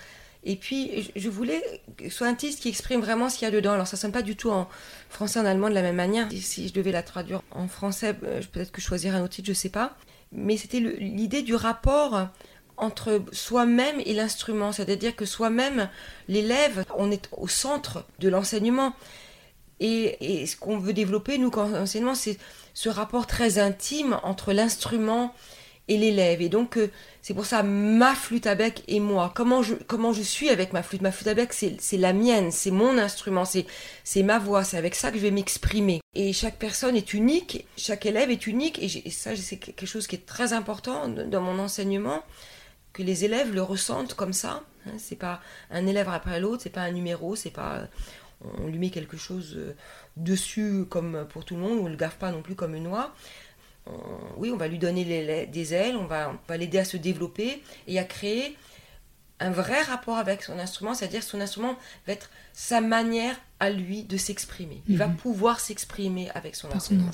Et 0.43 0.55
puis, 0.55 1.11
je 1.15 1.29
voulais 1.29 1.61
que 1.97 2.05
ce 2.05 2.15
soit 2.15 2.27
un 2.27 2.33
titre 2.33 2.59
qui 2.61 2.69
exprime 2.69 3.01
vraiment 3.01 3.29
ce 3.29 3.37
qu'il 3.37 3.45
y 3.45 3.49
a 3.49 3.51
dedans. 3.51 3.73
Alors, 3.73 3.85
ça 3.85 3.97
ne 3.97 3.99
sonne 3.99 4.11
pas 4.11 4.21
du 4.21 4.35
tout 4.35 4.49
en 4.49 4.69
français, 5.09 5.39
en 5.39 5.45
allemand 5.45 5.69
de 5.69 5.73
la 5.73 5.81
même 5.81 5.97
manière. 5.97 6.29
Si 6.31 6.69
je 6.69 6.73
devais 6.73 6.91
la 6.91 7.03
traduire 7.03 7.41
en 7.51 7.67
français, 7.67 8.13
peut-être 8.13 8.71
que 8.71 8.79
je 8.79 8.87
choisirais 8.87 9.17
un 9.17 9.23
autre 9.23 9.33
titre, 9.33 9.47
je 9.47 9.51
ne 9.51 9.55
sais 9.55 9.69
pas. 9.69 9.97
Mais 10.31 10.57
c'était 10.57 10.79
l'idée 10.79 11.41
du 11.41 11.55
rapport 11.55 12.29
entre 12.77 13.21
soi-même 13.31 13.99
et 14.05 14.13
l'instrument, 14.13 14.71
c'est-à-dire 14.71 15.15
que 15.15 15.25
soi-même, 15.25 15.89
l'élève, 16.27 16.85
on 16.95 17.11
est 17.11 17.27
au 17.31 17.47
centre 17.47 18.05
de 18.19 18.29
l'enseignement. 18.29 18.93
Et, 19.79 20.45
ce 20.45 20.55
qu'on 20.55 20.77
veut 20.77 20.93
développer, 20.93 21.37
nous, 21.37 21.51
quand 21.51 21.73
enseignement, 21.73 22.15
c'est 22.15 22.37
ce 22.73 22.89
rapport 22.89 23.27
très 23.27 23.59
intime 23.59 24.19
entre 24.23 24.53
l'instrument 24.53 25.33
et 25.87 25.97
l'élève. 25.97 26.41
Et 26.41 26.49
donc, 26.49 26.77
euh, 26.77 26.91
c'est 27.21 27.33
pour 27.33 27.45
ça 27.45 27.63
ma 27.63 28.13
flûte 28.15 28.47
à 28.47 28.55
bec 28.55 28.83
et 28.87 28.99
moi. 28.99 29.31
Comment 29.35 29.63
je, 29.63 29.75
comment 29.75 30.13
je 30.13 30.21
suis 30.21 30.49
avec 30.49 30.73
ma 30.73 30.83
flûte? 30.83 31.01
Ma 31.01 31.11
flûte 31.11 31.27
à 31.27 31.33
bec, 31.33 31.53
c'est 31.53 31.97
la 31.97 32.13
mienne, 32.13 32.51
c'est 32.51 32.71
mon 32.71 32.97
instrument, 32.97 33.43
c'est 33.45 34.23
ma 34.23 34.39
voix, 34.39 34.63
c'est 34.63 34.77
avec 34.77 34.95
ça 34.95 35.11
que 35.11 35.17
je 35.17 35.23
vais 35.23 35.31
m'exprimer. 35.31 36.01
Et 36.13 36.33
chaque 36.33 36.57
personne 36.57 36.95
est 36.95 37.13
unique, 37.13 37.65
chaque 37.77 38.05
élève 38.05 38.31
est 38.31 38.47
unique, 38.47 38.79
et, 38.81 39.09
ça, 39.09 39.35
c'est 39.35 39.57
quelque 39.57 39.85
chose 39.85 40.07
qui 40.07 40.15
est 40.15 40.25
très 40.25 40.53
important 40.53 41.07
dans 41.07 41.41
mon 41.41 41.59
enseignement, 41.59 42.23
que 42.97 43.03
les 43.03 43.25
élèves 43.25 43.53
le 43.53 43.61
ressentent 43.61 44.15
comme 44.15 44.33
ça. 44.33 44.63
Hein. 44.87 44.91
c'est 44.97 45.15
pas 45.15 45.39
un 45.69 45.85
élève 45.85 46.09
après 46.09 46.39
l'autre, 46.39 46.63
c'est 46.63 46.69
pas 46.69 46.81
un 46.81 46.91
numéro, 46.91 47.35
c'est 47.35 47.51
pas 47.51 47.87
on 48.59 48.67
lui 48.67 48.77
met 48.77 48.89
quelque 48.91 49.17
chose 49.17 49.55
euh, 49.57 49.75
dessus 50.15 50.85
comme 50.89 51.25
pour 51.29 51.43
tout 51.43 51.55
le 51.55 51.61
monde, 51.61 51.79
on 51.79 51.87
le 51.87 51.95
gaffe 51.95 52.17
pas 52.17 52.31
non 52.31 52.41
plus 52.41 52.55
comme 52.55 52.75
une 52.75 52.83
noix 52.83 53.13
oui, 54.37 54.51
on 54.51 54.57
va 54.57 54.67
lui 54.67 54.79
donner 54.79 55.45
des 55.45 55.73
ailes, 55.73 55.95
on 55.95 56.05
va, 56.05 56.33
l'aider 56.49 56.79
à 56.79 56.85
se 56.85 56.97
développer 56.97 57.61
et 57.87 57.99
à 57.99 58.03
créer 58.03 58.55
un 59.39 59.51
vrai 59.51 59.81
rapport 59.81 60.17
avec 60.17 60.43
son 60.43 60.57
instrument, 60.57 60.93
c'est-à-dire 60.93 61.23
son 61.23 61.39
instrument 61.41 61.77
va 62.07 62.13
être 62.13 62.29
sa 62.53 62.81
manière 62.81 63.35
à 63.59 63.69
lui 63.69 64.03
de 64.03 64.17
s'exprimer. 64.17 64.81
Il 64.87 64.97
va 64.97 65.07
mhm. 65.07 65.17
pouvoir 65.17 65.59
s'exprimer 65.59 66.29
avec 66.31 66.55
son 66.55 66.71
instrument. 66.71 67.11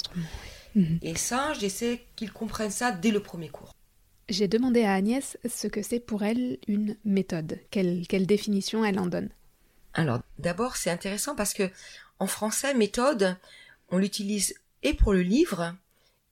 Mhm. 0.75 0.99
Et 1.01 1.15
ça, 1.15 1.53
j'essaie 1.53 2.05
qu'il 2.15 2.31
comprenne 2.31 2.71
ça 2.71 2.91
dès 2.91 3.11
le 3.11 3.19
premier 3.19 3.49
cours. 3.49 3.72
J'ai 4.29 4.47
demandé 4.47 4.83
à 4.83 4.93
Agnès 4.93 5.37
ce 5.47 5.67
que 5.67 5.81
c'est 5.81 5.99
pour 5.99 6.23
elle 6.23 6.57
une 6.67 6.95
méthode. 7.03 7.59
Quelle, 7.71 8.25
définition 8.25 8.85
elle 8.85 8.99
en 8.99 9.07
donne? 9.07 9.29
Alors, 9.93 10.21
d'abord, 10.39 10.77
c'est 10.77 10.89
intéressant 10.89 11.35
parce 11.35 11.53
que 11.53 11.69
en 12.19 12.27
français, 12.27 12.73
méthode, 12.73 13.37
on 13.89 13.97
l'utilise 13.97 14.55
et 14.81 14.93
pour 14.93 15.13
le 15.13 15.21
livre 15.21 15.75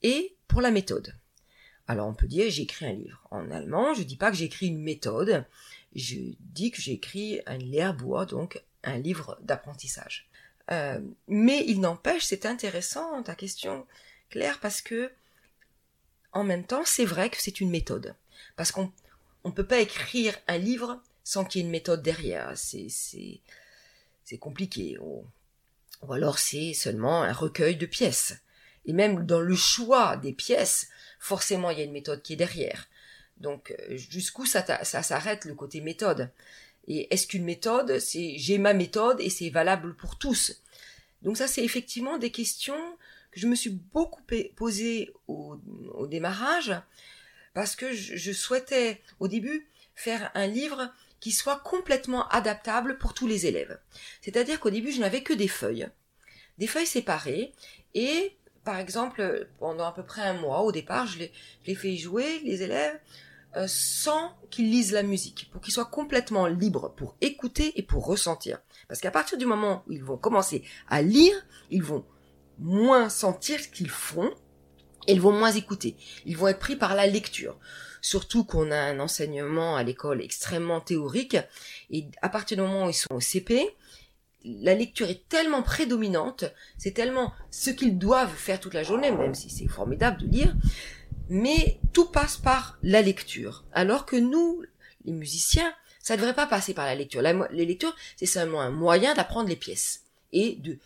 et 0.04 0.36
pour 0.48 0.62
la 0.62 0.72
méthode. 0.72 1.14
Alors 1.88 2.08
on 2.08 2.14
peut 2.14 2.28
dire 2.28 2.50
j'écris 2.50 2.86
un 2.86 2.94
livre. 2.94 3.22
En 3.32 3.52
allemand, 3.52 3.94
je 3.94 4.04
dis 4.04 4.16
pas 4.16 4.32
que 4.32 4.38
j'écris 4.38 4.68
une 4.68 4.82
méthode, 4.82 5.46
je 5.94 6.16
dis 6.40 6.72
que 6.72 6.82
j'écris 6.82 7.42
un 7.46 7.58
Lehrbuch, 7.58 8.30
donc 8.30 8.62
un 8.84 8.98
livre 8.98 9.38
d'apprentissage. 9.42 10.30
Euh, 10.72 11.02
mais 11.28 11.66
il 11.68 11.82
n'empêche, 11.82 12.24
c'est 12.24 12.46
intéressant 12.46 13.22
ta 13.24 13.36
question, 13.36 13.86
Claire, 14.30 14.60
parce 14.62 14.82
que 14.82 15.12
en 16.34 16.44
même 16.44 16.66
temps, 16.66 16.84
c'est 16.86 17.06
vrai 17.06 17.30
que 17.30 17.42
c'est 17.42 17.60
une 17.60 17.70
méthode. 17.70 18.16
Parce 18.56 18.72
qu'on 18.72 18.92
ne 19.46 19.52
peut 19.52 19.66
pas 19.66 19.80
écrire 19.80 20.38
un 20.48 20.58
livre 20.58 21.02
sans 21.24 21.46
qu'il 21.46 21.62
y 21.62 21.64
ait 21.64 21.66
une 21.66 21.72
méthode 21.72 22.02
derrière. 22.02 22.54
C'est, 22.56 22.90
compliqué. 24.40 24.98
Ou, 25.00 25.26
ou 26.02 26.14
alors 26.14 26.40
c'est 26.40 26.74
seulement 26.74 27.24
un 27.24 27.34
recueil 27.34 27.76
de 27.76 27.86
pièces. 27.86 28.36
Et 28.86 28.94
même 28.94 29.26
dans 29.26 29.42
le 29.42 29.56
choix 29.56 30.18
des 30.18 30.34
pièces, 30.34 30.90
forcément, 31.20 31.70
il 31.70 31.78
y 31.78 31.82
a 31.82 31.86
une 31.86 31.92
méthode 31.92 32.22
qui 32.22 32.34
est 32.34 32.38
derrière. 32.38 32.88
Donc, 33.38 33.72
euh, 33.72 33.98
jusqu'où 33.98 34.46
ça, 34.46 34.66
ça 34.84 35.04
s'arrête 35.04 35.46
le 35.46 35.56
côté 35.56 35.82
méthode? 35.82 36.30
Et 36.88 37.14
est-ce 37.14 37.28
qu'une 37.28 37.44
méthode, 37.44 38.00
c'est 38.00 38.38
j'ai 38.38 38.58
ma 38.58 38.74
méthode 38.74 39.20
et 39.20 39.30
c'est 39.30 39.50
valable 39.50 39.96
pour 39.96 40.18
tous? 40.18 40.62
Donc 41.22 41.38
ça, 41.38 41.48
c'est 41.48 41.64
effectivement 41.64 42.18
des 42.18 42.32
questions 42.32 42.98
que 43.32 43.40
je 43.40 43.48
me 43.48 43.56
suis 43.56 43.70
beaucoup 43.70 44.22
posées 44.56 45.14
au, 45.28 45.58
démarrage, 46.08 46.74
parce 47.54 47.76
que 47.76 47.94
je 47.94 48.32
souhaitais 48.32 49.02
au 49.20 49.28
début 49.28 49.68
faire 49.96 50.32
un 50.34 50.48
livre 50.48 50.92
qui 51.20 51.32
soit 51.32 51.60
complètement 51.60 52.28
adaptable 52.30 52.98
pour 52.98 53.14
tous 53.14 53.28
les 53.28 53.46
élèves. 53.46 53.80
C'est-à-dire 54.22 54.60
qu'au 54.60 54.72
début, 54.72 54.92
je 54.92 55.00
n'avais 55.00 55.22
que 55.22 55.34
des 55.34 55.48
feuilles, 55.48 55.88
des 56.58 56.68
feuilles 56.68 56.88
séparées, 56.88 57.54
et 57.94 58.36
par 58.64 58.78
exemple, 58.78 59.48
pendant 59.60 59.86
à 59.86 59.92
peu 59.92 60.04
près 60.04 60.24
un 60.24 60.34
mois, 60.34 60.62
au 60.62 60.72
départ, 60.72 61.08
je 61.08 61.20
les, 61.66 61.76
fais 61.76 61.96
jouer, 61.96 62.42
les 62.44 62.64
élèves, 62.64 63.00
euh, 63.56 63.66
sans 63.68 64.36
qu'ils 64.50 64.70
lisent 64.70 64.94
la 64.94 65.04
musique, 65.04 65.50
pour 65.52 65.62
qu'ils 65.62 65.74
soient 65.74 65.86
complètement 65.86 66.48
libres 66.48 66.94
pour 66.96 67.16
écouter 67.22 67.74
et 67.76 67.84
pour 67.84 68.06
ressentir. 68.06 68.60
Parce 68.88 69.00
qu'à 69.00 69.12
partir 69.12 69.38
du 69.38 69.46
moment 69.46 69.84
où 69.88 69.92
ils 69.92 70.04
vont 70.04 70.18
commencer 70.18 70.64
à 70.90 71.02
lire, 71.02 71.36
ils 71.70 71.84
vont 71.84 72.06
moins 72.62 73.10
sentir 73.10 73.60
ce 73.60 73.68
qu'ils 73.68 73.90
font, 73.90 74.32
et 75.08 75.14
ils 75.14 75.22
vont 75.22 75.32
moins 75.32 75.52
écouter. 75.52 75.98
Ils 76.26 76.38
vont 76.38 76.48
être 76.48 76.60
pris 76.60 76.76
par 76.76 76.96
la 76.96 77.08
lecture. 77.08 77.58
Surtout 78.02 78.44
qu'on 78.44 78.72
a 78.72 78.78
un 78.78 79.00
enseignement 79.00 79.76
à 79.76 79.84
l'école 79.84 80.22
extrêmement 80.22 80.80
théorique, 80.80 81.38
et 81.90 82.08
à 82.22 82.30
partir 82.30 82.58
du 82.58 82.64
moment 82.64 82.86
où 82.86 82.90
ils 82.90 82.94
sont 82.94 83.14
au 83.14 83.20
CP, 83.20 83.76
la 84.44 84.74
lecture 84.74 85.10
est 85.10 85.28
tellement 85.30 85.62
prédominante, 85.62 86.46
c'est 86.78 86.94
tellement 86.94 87.32
ce 87.52 87.70
qu'ils 87.70 87.98
doivent 87.98 88.34
faire 88.34 88.60
toute 88.60 88.74
la 88.74 88.84
journée, 88.84 89.12
même 89.12 89.36
si 89.36 89.50
c'est 89.50 89.68
formidable 89.68 90.22
de 90.22 90.28
lire, 90.28 90.56
mais 91.30 91.80
tout 91.94 92.06
passe 92.06 92.38
par 92.38 92.80
la 92.82 93.02
lecture. 93.02 93.66
Alors 93.72 94.06
que 94.06 94.16
nous, 94.16 94.64
les 95.06 95.12
musiciens, 95.14 95.72
ça 96.00 96.16
ne 96.16 96.20
devrait 96.22 96.34
pas 96.34 96.48
passer 96.48 96.74
par 96.74 96.86
la 96.86 96.96
lecture. 96.96 97.22
La, 97.22 97.34
les 97.52 97.66
lectures, 97.66 97.96
c'est 98.18 98.26
seulement 98.26 98.62
un 98.62 98.72
moyen 98.72 99.14
d'apprendre 99.14 99.48
les 99.48 99.56
pièces 99.56 100.04
et 100.34 100.56
de 100.56 100.80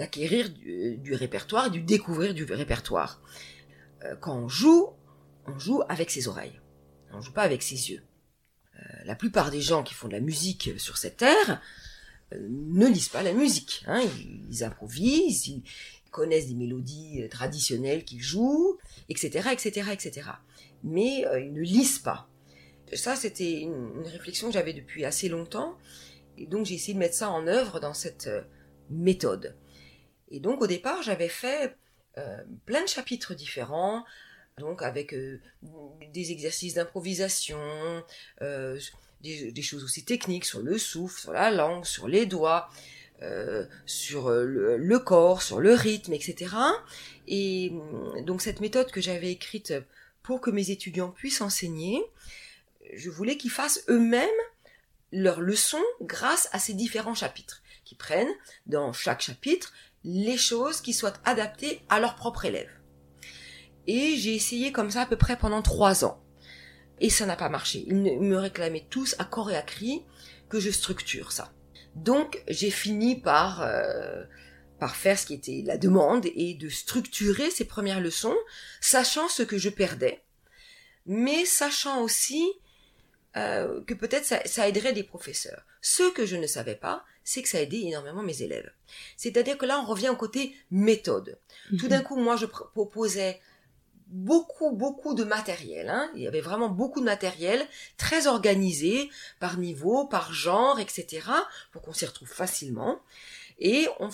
d'acquérir 0.00 0.50
du, 0.50 1.14
répertoire 1.14 1.66
et 1.66 1.70
du 1.70 1.82
découvrir 1.82 2.34
du 2.34 2.44
répertoire. 2.44 3.22
Euh, 4.04 4.16
quand 4.20 4.36
on 4.36 4.48
joue, 4.48 4.88
on 5.46 5.58
joue 5.58 5.82
avec 5.88 6.10
ses 6.10 6.26
oreilles. 6.26 6.60
On 7.12 7.20
joue 7.20 7.32
pas 7.32 7.42
avec 7.42 7.62
ses 7.62 7.90
yeux. 7.90 8.02
Euh, 8.76 8.80
la 9.04 9.14
plupart 9.14 9.50
des 9.50 9.60
gens 9.60 9.82
qui 9.82 9.94
font 9.94 10.08
de 10.08 10.12
la 10.12 10.20
musique 10.20 10.70
sur 10.78 10.96
cette 10.96 11.18
terre, 11.18 11.60
ne 12.32 12.86
lisent 12.86 13.08
pas 13.08 13.22
la 13.22 13.32
musique. 13.32 13.84
Hein. 13.86 14.02
Ils, 14.48 14.64
improvisent, 14.64 15.48
ils 15.48 15.62
connaissent 16.10 16.48
des 16.48 16.54
mélodies 16.54 17.22
euh, 17.22 17.28
traditionnelles 17.28 18.04
qu'ils 18.04 18.22
jouent, 18.22 18.78
etc., 19.08 19.48
etc., 19.52 19.90
etc. 19.92 20.30
Mais 20.82 21.26
euh, 21.26 21.40
ils 21.40 21.52
ne 21.52 21.60
lisent 21.60 21.98
pas. 21.98 22.28
Ça, 22.94 23.14
c'était 23.14 23.60
une, 23.60 24.02
réflexion 24.04 24.48
que 24.48 24.54
j'avais 24.54 24.72
depuis 24.72 25.04
assez 25.04 25.28
longtemps. 25.28 25.76
Et 26.38 26.46
donc, 26.46 26.66
j'ai 26.66 26.74
essayé 26.74 26.94
de 26.94 26.98
mettre 26.98 27.14
ça 27.14 27.30
en 27.30 27.46
œuvre 27.46 27.80
dans 27.80 27.94
cette 27.94 28.26
euh, 28.26 28.42
méthode. 28.90 29.56
Et 30.30 30.40
donc, 30.40 30.62
au 30.62 30.66
départ, 30.66 31.02
j'avais 31.02 31.28
fait 31.28 31.76
plein 32.66 32.82
de 32.82 32.88
chapitres 32.88 33.34
différents, 33.34 34.04
donc 34.58 34.82
avec 34.82 35.14
des 36.12 36.32
exercices 36.32 36.74
d'improvisation, 36.74 37.58
des, 39.22 39.62
choses 39.62 39.84
aussi 39.84 40.04
techniques 40.04 40.44
sur 40.44 40.60
le 40.60 40.78
souffle, 40.78 41.20
sur 41.20 41.32
la 41.32 41.50
langue, 41.50 41.84
sur 41.84 42.08
les 42.08 42.26
doigts, 42.26 42.68
euh, 43.22 43.66
sur 43.84 44.28
euh, 44.28 44.76
le, 44.78 44.98
corps, 44.98 45.42
sur 45.42 45.60
le 45.60 45.74
rythme, 45.74 46.14
etc. 46.14 46.54
Et 47.26 47.70
mm, 47.70 48.24
donc 48.24 48.40
cette 48.40 48.60
méthode 48.60 48.90
que 48.90 49.02
j'avais 49.02 49.30
écrite 49.30 49.74
pour 50.22 50.40
que 50.40 50.50
mes 50.50 50.70
étudiants 50.70 51.10
puissent 51.10 51.42
enseigner, 51.42 52.02
je 52.94 53.10
voulais 53.10 53.36
qu'ils 53.36 53.50
fassent 53.50 53.84
eux-mêmes 53.88 54.28
leurs 55.12 55.42
leçons 55.42 55.84
grâce 56.00 56.48
à 56.52 56.58
ces 56.58 56.72
différents 56.72 57.14
chapitres, 57.14 57.62
qui 57.84 57.94
prennent 57.94 58.32
dans 58.66 58.92
chaque 58.92 59.20
chapitre 59.20 59.72
les 60.04 60.36
choses 60.36 60.80
qui 60.80 60.92
soient 60.92 61.14
adaptées 61.24 61.82
à 61.88 62.00
leurs 62.00 62.14
propres 62.14 62.44
élèves. 62.44 62.70
Et 63.86 64.16
j'ai 64.16 64.34
essayé 64.34 64.72
comme 64.72 64.90
ça 64.90 65.02
à 65.02 65.06
peu 65.06 65.16
près 65.16 65.36
pendant 65.36 65.62
trois 65.62 66.04
ans. 66.04 66.22
Et 67.00 67.10
ça 67.10 67.26
n'a 67.26 67.36
pas 67.36 67.48
marché. 67.48 67.84
Ils 67.86 67.94
me 67.94 68.36
réclamaient 68.36 68.86
tous 68.90 69.16
à 69.18 69.24
corps 69.24 69.50
et 69.50 69.56
à 69.56 69.62
cri 69.62 70.02
que 70.48 70.60
je 70.60 70.70
structure 70.70 71.32
ça. 71.32 71.52
Donc 71.94 72.42
j'ai 72.48 72.70
fini 72.70 73.20
par 73.20 73.62
euh, 73.62 74.24
par 74.78 74.96
faire 74.96 75.18
ce 75.18 75.26
qui 75.26 75.34
était 75.34 75.62
la 75.64 75.76
demande 75.76 76.26
et 76.34 76.54
de 76.54 76.68
structurer 76.68 77.50
ces 77.50 77.64
premières 77.64 78.00
leçons, 78.00 78.36
sachant 78.80 79.28
ce 79.28 79.42
que 79.42 79.58
je 79.58 79.68
perdais, 79.68 80.22
mais 81.06 81.44
sachant 81.44 82.02
aussi 82.02 82.44
euh, 83.36 83.82
que 83.84 83.94
peut-être 83.94 84.24
ça, 84.24 84.40
ça, 84.46 84.68
aiderait 84.68 84.92
des 84.92 85.04
professeurs. 85.04 85.62
Ce 85.82 86.10
que 86.12 86.26
je 86.26 86.36
ne 86.36 86.46
savais 86.46 86.74
pas, 86.74 87.04
c'est 87.30 87.42
que 87.42 87.48
ça 87.48 87.60
aidait 87.60 87.82
énormément 87.82 88.24
mes 88.24 88.42
élèves. 88.42 88.72
C'est-à-dire 89.16 89.56
que 89.56 89.64
là, 89.64 89.78
on 89.78 89.86
revient 89.86 90.08
au 90.08 90.16
côté 90.16 90.52
méthode. 90.72 91.38
Tout 91.78 91.84
mhm. 91.84 91.90
d'un 91.90 92.02
coup, 92.02 92.16
moi, 92.16 92.34
je 92.34 92.44
proposais 92.46 93.40
beaucoup, 94.08 94.72
beaucoup 94.72 95.14
de 95.14 95.22
matériel. 95.22 95.88
Hein. 95.90 96.10
Il 96.16 96.22
y 96.22 96.26
avait 96.26 96.40
vraiment 96.40 96.68
beaucoup 96.68 96.98
de 96.98 97.04
matériel, 97.04 97.64
très 97.96 98.26
organisé, 98.26 99.08
par 99.38 99.58
niveau, 99.58 100.06
par 100.06 100.32
genre, 100.32 100.80
etc., 100.80 101.20
pour 101.70 101.82
qu'on 101.82 101.92
s'y 101.92 102.04
retrouve 102.04 102.28
facilement. 102.28 103.00
Et 103.60 103.86
on, 104.00 104.08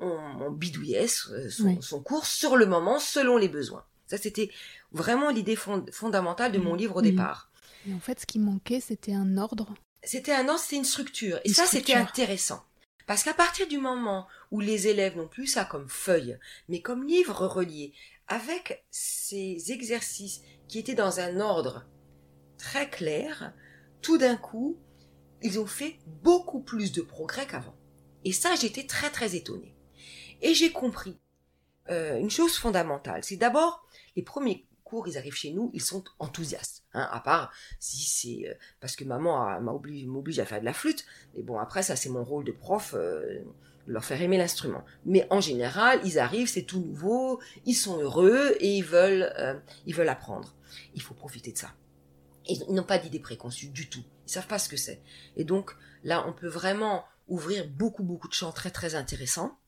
on, 0.00 0.50
bidouillait 0.50 1.06
son, 1.06 2.02
cours 2.02 2.26
sur 2.26 2.56
le 2.56 2.66
moment, 2.66 2.98
selon 2.98 3.36
les 3.36 3.48
besoins. 3.48 3.84
Ça, 4.08 4.18
c'était 4.18 4.50
vraiment 4.90 5.30
l'idée 5.30 5.56
fondamentale 5.56 6.50
de 6.50 6.58
mon 6.58 6.74
mmh. 6.74 6.78
livre 6.78 6.96
au 6.96 7.00
mmh. 7.00 7.10
départ. 7.10 7.48
Et 7.88 7.94
en 7.94 8.00
fait, 8.00 8.18
ce 8.18 8.26
qui 8.26 8.40
manquait, 8.40 8.80
c'était 8.80 9.14
un 9.14 9.38
ordre. 9.38 9.72
C'était 10.06 10.32
un 10.32 10.48
ordre, 10.48 10.60
c'était 10.60 10.76
une 10.76 10.84
structure. 10.84 11.40
Et 11.44 11.52
ça, 11.52 11.66
c'était 11.66 11.94
intéressant. 11.94 12.64
Parce 13.06 13.24
qu'à 13.24 13.34
partir 13.34 13.66
du 13.68 13.78
moment 13.78 14.26
où 14.50 14.60
les 14.60 14.86
élèves 14.86 15.16
n'ont 15.16 15.28
plus 15.28 15.48
ça 15.48 15.64
comme 15.64 15.88
feuille, 15.88 16.38
mais 16.68 16.80
comme 16.80 17.06
livre 17.06 17.46
relié, 17.46 17.92
avec 18.28 18.84
ces 18.90 19.72
exercices 19.72 20.42
qui 20.68 20.78
étaient 20.78 20.94
dans 20.94 21.20
un 21.20 21.40
ordre 21.40 21.86
très 22.56 22.88
clair, 22.88 23.52
tout 24.00 24.16
d'un 24.16 24.36
coup, 24.36 24.78
ils 25.42 25.58
ont 25.58 25.66
fait 25.66 25.98
beaucoup 26.22 26.60
plus 26.60 26.92
de 26.92 27.02
progrès 27.02 27.46
qu'avant. 27.46 27.76
Et 28.24 28.32
ça, 28.32 28.54
j'étais 28.54 28.86
très 28.86 29.10
très 29.10 29.34
étonnée. 29.34 29.74
Et 30.40 30.54
j'ai 30.54 30.72
compris 30.72 31.18
euh, 31.90 32.18
une 32.18 32.30
chose 32.30 32.56
fondamentale. 32.56 33.22
C'est 33.24 33.36
d'abord 33.36 33.86
les 34.16 34.22
premiers 34.22 34.65
cours, 34.86 35.08
ils 35.08 35.18
arrivent 35.18 35.34
chez 35.34 35.52
nous, 35.52 35.70
ils 35.74 35.82
sont 35.82 36.04
enthousiastes. 36.18 36.84
Hein, 36.94 37.08
à 37.10 37.20
part 37.20 37.52
si 37.80 38.02
c'est 38.02 38.48
euh, 38.48 38.54
parce 38.80 38.96
que 38.96 39.04
maman 39.04 39.60
m'oblige 39.60 40.38
à 40.38 40.46
faire 40.46 40.60
de 40.60 40.64
la 40.64 40.72
flûte. 40.72 41.04
Mais 41.34 41.42
bon, 41.42 41.58
après, 41.58 41.82
ça, 41.82 41.96
c'est 41.96 42.08
mon 42.08 42.24
rôle 42.24 42.44
de 42.44 42.52
prof, 42.52 42.94
euh, 42.96 43.40
leur 43.86 44.04
faire 44.04 44.22
aimer 44.22 44.38
l'instrument. 44.38 44.84
Mais 45.04 45.26
en 45.30 45.40
général, 45.40 46.00
ils 46.04 46.18
arrivent, 46.18 46.48
c'est 46.48 46.62
tout 46.62 46.80
nouveau, 46.80 47.40
ils 47.66 47.74
sont 47.74 47.98
heureux 48.00 48.56
et 48.60 48.76
ils 48.76 48.84
veulent, 48.84 49.30
euh, 49.38 49.58
ils 49.84 49.94
veulent 49.94 50.08
apprendre. 50.08 50.54
Il 50.94 51.02
faut 51.02 51.14
profiter 51.14 51.52
de 51.52 51.58
ça. 51.58 51.72
Ils 52.48 52.64
n'ont 52.72 52.84
pas 52.84 52.98
d'idée 52.98 53.20
préconçue 53.20 53.68
du 53.68 53.88
tout. 53.88 54.04
Ils 54.26 54.30
savent 54.30 54.46
pas 54.46 54.58
ce 54.58 54.68
que 54.68 54.76
c'est. 54.76 55.02
Et 55.36 55.44
donc, 55.44 55.76
là, 56.04 56.24
on 56.28 56.32
peut 56.32 56.48
vraiment 56.48 57.04
ouvrir 57.28 57.68
beaucoup, 57.68 58.04
beaucoup 58.04 58.28
de 58.28 58.32
champs 58.32 58.52
très, 58.52 58.70
très 58.70 58.94
intéressants. 58.94 59.58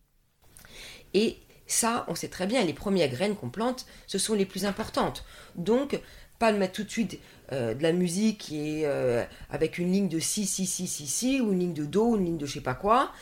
Et 1.12 1.38
ça, 1.68 2.04
on 2.08 2.14
sait 2.14 2.28
très 2.28 2.46
bien, 2.46 2.64
les 2.64 2.72
premières 2.72 3.08
graines 3.08 3.36
qu'on 3.36 3.50
plante, 3.50 3.86
ce 4.06 4.18
sont 4.18 4.34
les 4.34 4.46
plus 4.46 4.64
importantes. 4.64 5.24
Donc, 5.54 6.00
pas 6.38 6.52
de 6.52 6.58
mettre 6.58 6.74
tout 6.74 6.84
de 6.84 6.90
suite 6.90 7.18
euh, 7.52 7.74
de 7.74 7.82
la 7.82 7.92
musique 7.92 8.38
qui 8.38 8.80
est 8.80 8.86
euh, 8.86 9.24
avec 9.50 9.78
une 9.78 9.92
ligne 9.92 10.08
de 10.08 10.18
si, 10.18 10.46
si, 10.46 10.66
si, 10.66 10.86
si, 10.86 11.06
si, 11.06 11.40
ou 11.40 11.52
une 11.52 11.60
ligne 11.60 11.74
de 11.74 11.84
do, 11.84 12.16
une 12.16 12.24
ligne 12.24 12.38
de 12.38 12.46
je 12.46 12.54
sais 12.54 12.60
pas 12.60 12.74
quoi. 12.74 13.12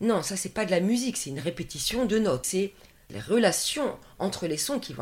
Non, 0.00 0.22
ça, 0.22 0.36
c'est 0.36 0.54
pas 0.54 0.64
de 0.64 0.70
la 0.70 0.80
musique, 0.80 1.16
c'est 1.16 1.30
une 1.30 1.40
répétition 1.40 2.06
de 2.06 2.18
notes. 2.18 2.46
C'est 2.46 2.72
les 3.10 3.20
relations 3.20 3.98
entre 4.18 4.46
les 4.46 4.56
sons 4.56 4.78
qui, 4.78 4.94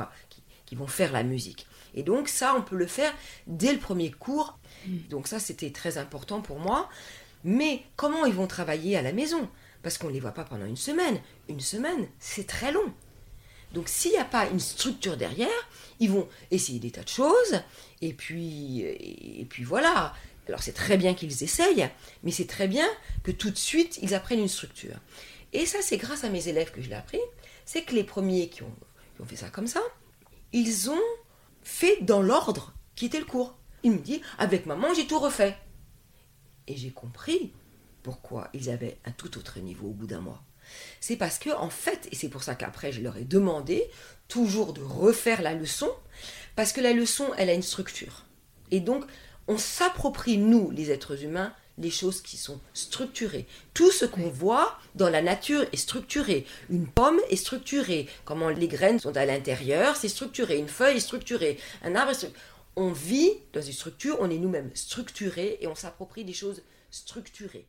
qui, 0.67 0.75
vont 0.75 0.87
faire 0.87 1.12
la 1.12 1.23
musique. 1.23 1.67
Et 1.95 2.02
donc, 2.02 2.28
ça, 2.28 2.55
on 2.57 2.62
peut 2.62 2.76
le 2.76 2.87
faire 2.87 3.12
dès 3.47 3.73
le 3.73 3.78
premier 3.78 4.11
cours. 4.11 4.59
Mm. 4.87 4.97
Donc, 5.11 5.28
ça, 5.28 5.38
c'était 5.38 5.71
très 5.71 5.99
important 5.99 6.40
pour 6.40 6.59
moi. 6.59 6.88
Mais 7.45 7.85
comment 7.97 8.25
ils 8.26 8.35
vont 8.35 8.49
travailler 8.49 8.97
à 8.97 9.02
la 9.02 9.12
maison? 9.12 9.49
Parce 9.88 9.97
qu'on 9.97 10.09
ne 10.09 10.12
les 10.12 10.21
voit 10.21 10.33
pas 10.33 10.45
pendant 10.45 10.66
une 10.66 10.76
semaine. 10.76 11.18
Une 11.49 11.61
semaine, 11.61 12.09
c'est 12.18 12.47
très 12.47 12.73
long. 12.73 12.92
Donc 13.73 13.88
s'il 13.88 14.11
n'y 14.11 14.18
a 14.18 14.25
pas 14.26 14.47
une 14.50 14.61
structure 14.61 15.16
derrière, 15.16 15.49
ils 15.99 16.11
vont 16.11 16.28
essayer 16.50 16.78
des 16.78 16.90
tas 16.90 17.04
de 17.04 17.09
choses, 17.09 17.62
et 18.02 18.12
puis, 18.12 18.80
et 18.80 19.47
puis 19.49 19.64
voilà. 19.64 20.12
Alors 20.47 20.62
c'est 20.62 20.75
très 20.75 20.99
bien 20.99 21.14
qu'ils 21.14 21.42
essayent, 21.42 21.88
mais 22.23 22.33
c'est 22.33 22.47
très 22.47 22.68
bien 22.68 22.87
que 23.23 23.30
tout 23.30 23.49
de 23.49 23.57
suite, 23.57 23.99
ils 24.02 24.12
apprennent 24.12 24.40
une 24.40 24.49
structure. 24.49 24.99
Et 25.54 25.64
ça, 25.64 25.78
c'est 25.80 25.97
grâce 25.97 26.23
à 26.23 26.28
mes 26.28 26.49
élèves 26.49 26.71
que 26.71 26.83
je 26.83 26.90
l'ai 26.90 26.95
appris. 26.95 27.21
C'est 27.64 27.80
que 27.80 27.95
les 27.95 28.04
premiers 28.04 28.50
qui 28.50 28.64
ont, 28.64 28.76
qui 29.16 29.23
ont 29.23 29.25
fait 29.25 29.37
ça 29.37 29.49
comme 29.49 29.68
ça, 29.68 29.80
ils 30.52 30.90
ont 30.90 31.09
fait 31.62 32.02
dans 32.02 32.21
l'ordre 32.21 32.75
qui 32.95 33.07
était 33.07 33.21
le 33.21 33.25
cours. 33.25 33.57
Ils 33.85 33.92
me 33.92 34.00
disent, 34.00 34.21
avec 34.37 34.66
maman, 34.66 34.92
j'ai 34.92 35.07
tout 35.07 35.18
refait. 35.18 35.57
Et 36.66 36.76
j'ai 36.76 36.90
compris 36.90 37.54
pourquoi 38.02 38.49
ils 38.55 38.71
avaient 38.71 38.99
un 39.05 39.12
tout 39.12 39.38
autre 39.38 39.59
niveau 39.59 39.88
au 39.88 39.93
bout 39.93 40.07
d'un 40.07 40.21
mois. 40.21 40.43
C'est 41.00 41.17
parce 41.17 41.38
que, 41.38 41.50
en 41.50 41.71
fait, 41.71 42.09
et 42.12 42.14
c'est 42.14 42.28
pour 42.28 42.43
ça 42.43 42.55
qu'après 42.55 42.93
je 42.93 43.00
leur 43.00 43.17
ai 43.17 43.25
demandé 43.25 43.88
toujours 44.28 44.73
de 44.73 44.83
refaire 44.83 45.43
la 45.43 45.55
leçon, 45.55 45.90
parce 46.57 46.73
que 46.73 46.81
la 46.81 46.93
leçon, 46.93 47.26
elle 47.38 47.50
a 47.50 47.55
une 47.55 47.62
structure. 47.62 48.25
Et 48.71 48.81
donc, 48.81 49.05
on 49.47 49.57
s'approprie, 49.57 50.37
nous, 50.37 50.71
les 50.71 50.90
êtres 50.90 51.25
humains, 51.25 51.55
les 51.78 51.90
choses 51.90 52.21
qui 52.21 52.37
sont 52.37 52.61
structurées. 52.75 53.47
Tout 53.73 53.90
ce 53.90 54.05
qu'on 54.05 54.28
voit 54.28 54.78
dans 54.95 55.09
la 55.09 55.23
nature 55.23 55.64
est 55.73 55.76
structuré. 55.76 56.45
Une 56.71 56.88
pomme 56.88 57.21
est 57.31 57.37
structurée. 57.37 58.09
Comment 58.25 58.49
les 58.49 58.69
graines 58.69 58.99
sont 58.99 59.17
à 59.17 59.25
l'intérieur, 59.25 59.97
c'est 59.97 60.09
structuré. 60.09 60.59
Une 60.59 60.69
feuille 60.69 60.97
est 60.97 61.00
structurée. 61.00 61.59
Un 61.83 61.95
arbre 61.95 62.11
est 62.11 62.14
structuré. 62.14 62.43
On 62.76 62.93
vit 62.93 63.31
dans 63.52 63.62
une 63.62 63.73
structure, 63.73 64.19
on 64.21 64.31
est 64.31 64.38
nous-mêmes 64.38 64.71
structurés 64.75 65.59
et 65.61 65.67
on 65.67 65.75
s'approprie 65.75 66.25
des 66.25 66.33
choses 66.33 66.62
structurées. 66.90 67.67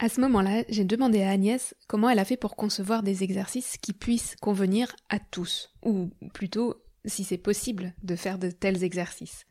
À 0.00 0.08
ce 0.08 0.20
moment-là, 0.20 0.62
j'ai 0.68 0.84
demandé 0.84 1.22
à 1.22 1.30
Agnès 1.30 1.74
comment 1.88 2.08
elle 2.08 2.20
a 2.20 2.24
fait 2.24 2.36
pour 2.36 2.54
concevoir 2.54 3.02
des 3.02 3.24
exercices 3.24 3.76
qui 3.78 3.92
puissent 3.92 4.36
convenir 4.40 4.94
à 5.08 5.18
tous, 5.18 5.74
ou 5.82 6.10
plutôt 6.32 6.80
si 7.04 7.24
c'est 7.24 7.38
possible 7.38 7.94
de 8.04 8.14
faire 8.14 8.38
de 8.38 8.50
tels 8.50 8.84
exercices. 8.84 9.44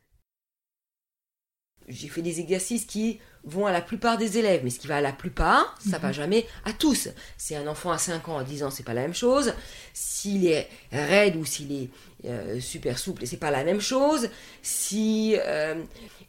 J'ai 1.86 2.08
fait 2.08 2.22
des 2.22 2.40
exercices 2.40 2.86
qui 2.86 3.18
vont 3.44 3.66
à 3.66 3.72
la 3.72 3.82
plupart 3.82 4.16
des 4.16 4.38
élèves, 4.38 4.62
mais 4.64 4.70
ce 4.70 4.78
qui 4.78 4.86
va 4.86 4.96
à 4.98 5.00
la 5.02 5.12
plupart, 5.12 5.78
ça 5.86 5.98
va 5.98 6.08
mhm. 6.08 6.14
jamais 6.14 6.46
à 6.64 6.72
tous. 6.72 7.08
Si 7.36 7.54
un 7.54 7.66
enfant 7.66 7.90
à 7.90 7.98
5 7.98 8.28
ans, 8.28 8.38
à 8.38 8.44
10 8.44 8.62
ans, 8.62 8.70
c'est 8.70 8.82
pas 8.82 8.94
la 8.94 9.02
même 9.02 9.14
chose. 9.14 9.52
S'il 9.92 10.46
est 10.46 10.68
raide 10.92 11.36
ou 11.36 11.44
s'il 11.44 11.72
est 11.72 11.90
euh, 12.24 12.58
super 12.60 12.98
souple, 12.98 13.26
c'est 13.26 13.38
pas 13.38 13.50
la 13.50 13.64
même 13.64 13.80
chose. 13.80 14.30
Si 14.62 15.36
euh, 15.38 15.82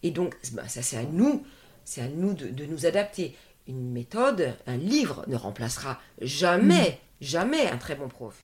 et 0.03 0.12
donc, 0.12 0.36
ben, 0.53 0.67
ça 0.67 0.82
c'est 0.82 0.97
à 0.97 1.03
nous, 1.03 1.45
c'est 1.84 2.01
à 2.01 2.08
nous 2.08 2.34
de 2.34 2.65
nous 2.65 2.86
adapter 2.86 3.36
une 3.69 3.91
méthode, 3.91 4.55
un 4.65 4.77
livre 4.77 5.23
ne 5.27 5.36
remplacera 5.36 6.01
jamais, 6.21 6.89
mm. 6.89 7.23
jamais 7.23 7.67
un 7.67 7.77
très 7.77 7.95
bon 7.95 8.10
prof. 8.10 8.43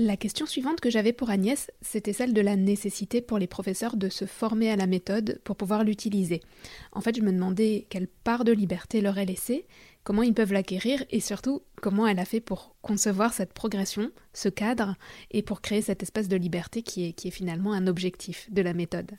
La 0.00 0.16
question 0.16 0.46
suivante 0.46 0.78
que 0.78 0.90
j'avais 0.90 1.12
pour 1.12 1.28
Agnès, 1.28 1.72
c'était 1.82 2.12
celle 2.12 2.32
de 2.32 2.40
la 2.40 2.54
nécessité 2.54 3.20
pour 3.20 3.36
les 3.36 3.48
professeurs 3.48 3.96
de 3.96 4.08
se 4.08 4.26
former 4.26 4.70
à 4.70 4.76
la 4.76 4.86
méthode 4.86 5.40
pour 5.42 5.56
pouvoir 5.56 5.82
l'utiliser. 5.82 6.40
En 6.92 7.00
fait, 7.00 7.16
je 7.16 7.20
me 7.20 7.32
demandais 7.32 7.88
quelle 7.90 8.06
part 8.06 8.44
de 8.44 8.52
liberté 8.52 9.00
leur 9.00 9.18
est 9.18 9.24
laissée, 9.24 9.66
comment 10.04 10.22
ils 10.22 10.34
peuvent 10.34 10.52
l'acquérir 10.52 11.04
et 11.10 11.18
surtout 11.18 11.62
comment 11.82 12.06
elle 12.06 12.20
a 12.20 12.24
fait 12.24 12.40
pour 12.40 12.76
concevoir 12.80 13.32
cette 13.32 13.52
progression, 13.52 14.12
ce 14.32 14.48
cadre, 14.48 14.94
et 15.32 15.42
pour 15.42 15.60
créer 15.60 15.82
cette 15.82 16.04
espèce 16.04 16.28
de 16.28 16.36
liberté 16.36 16.82
qui 16.82 17.08
est, 17.08 17.12
qui 17.12 17.26
est 17.26 17.32
finalement 17.32 17.72
un 17.72 17.88
objectif 17.88 18.48
de 18.52 18.62
la 18.62 18.74
méthode. 18.74 19.10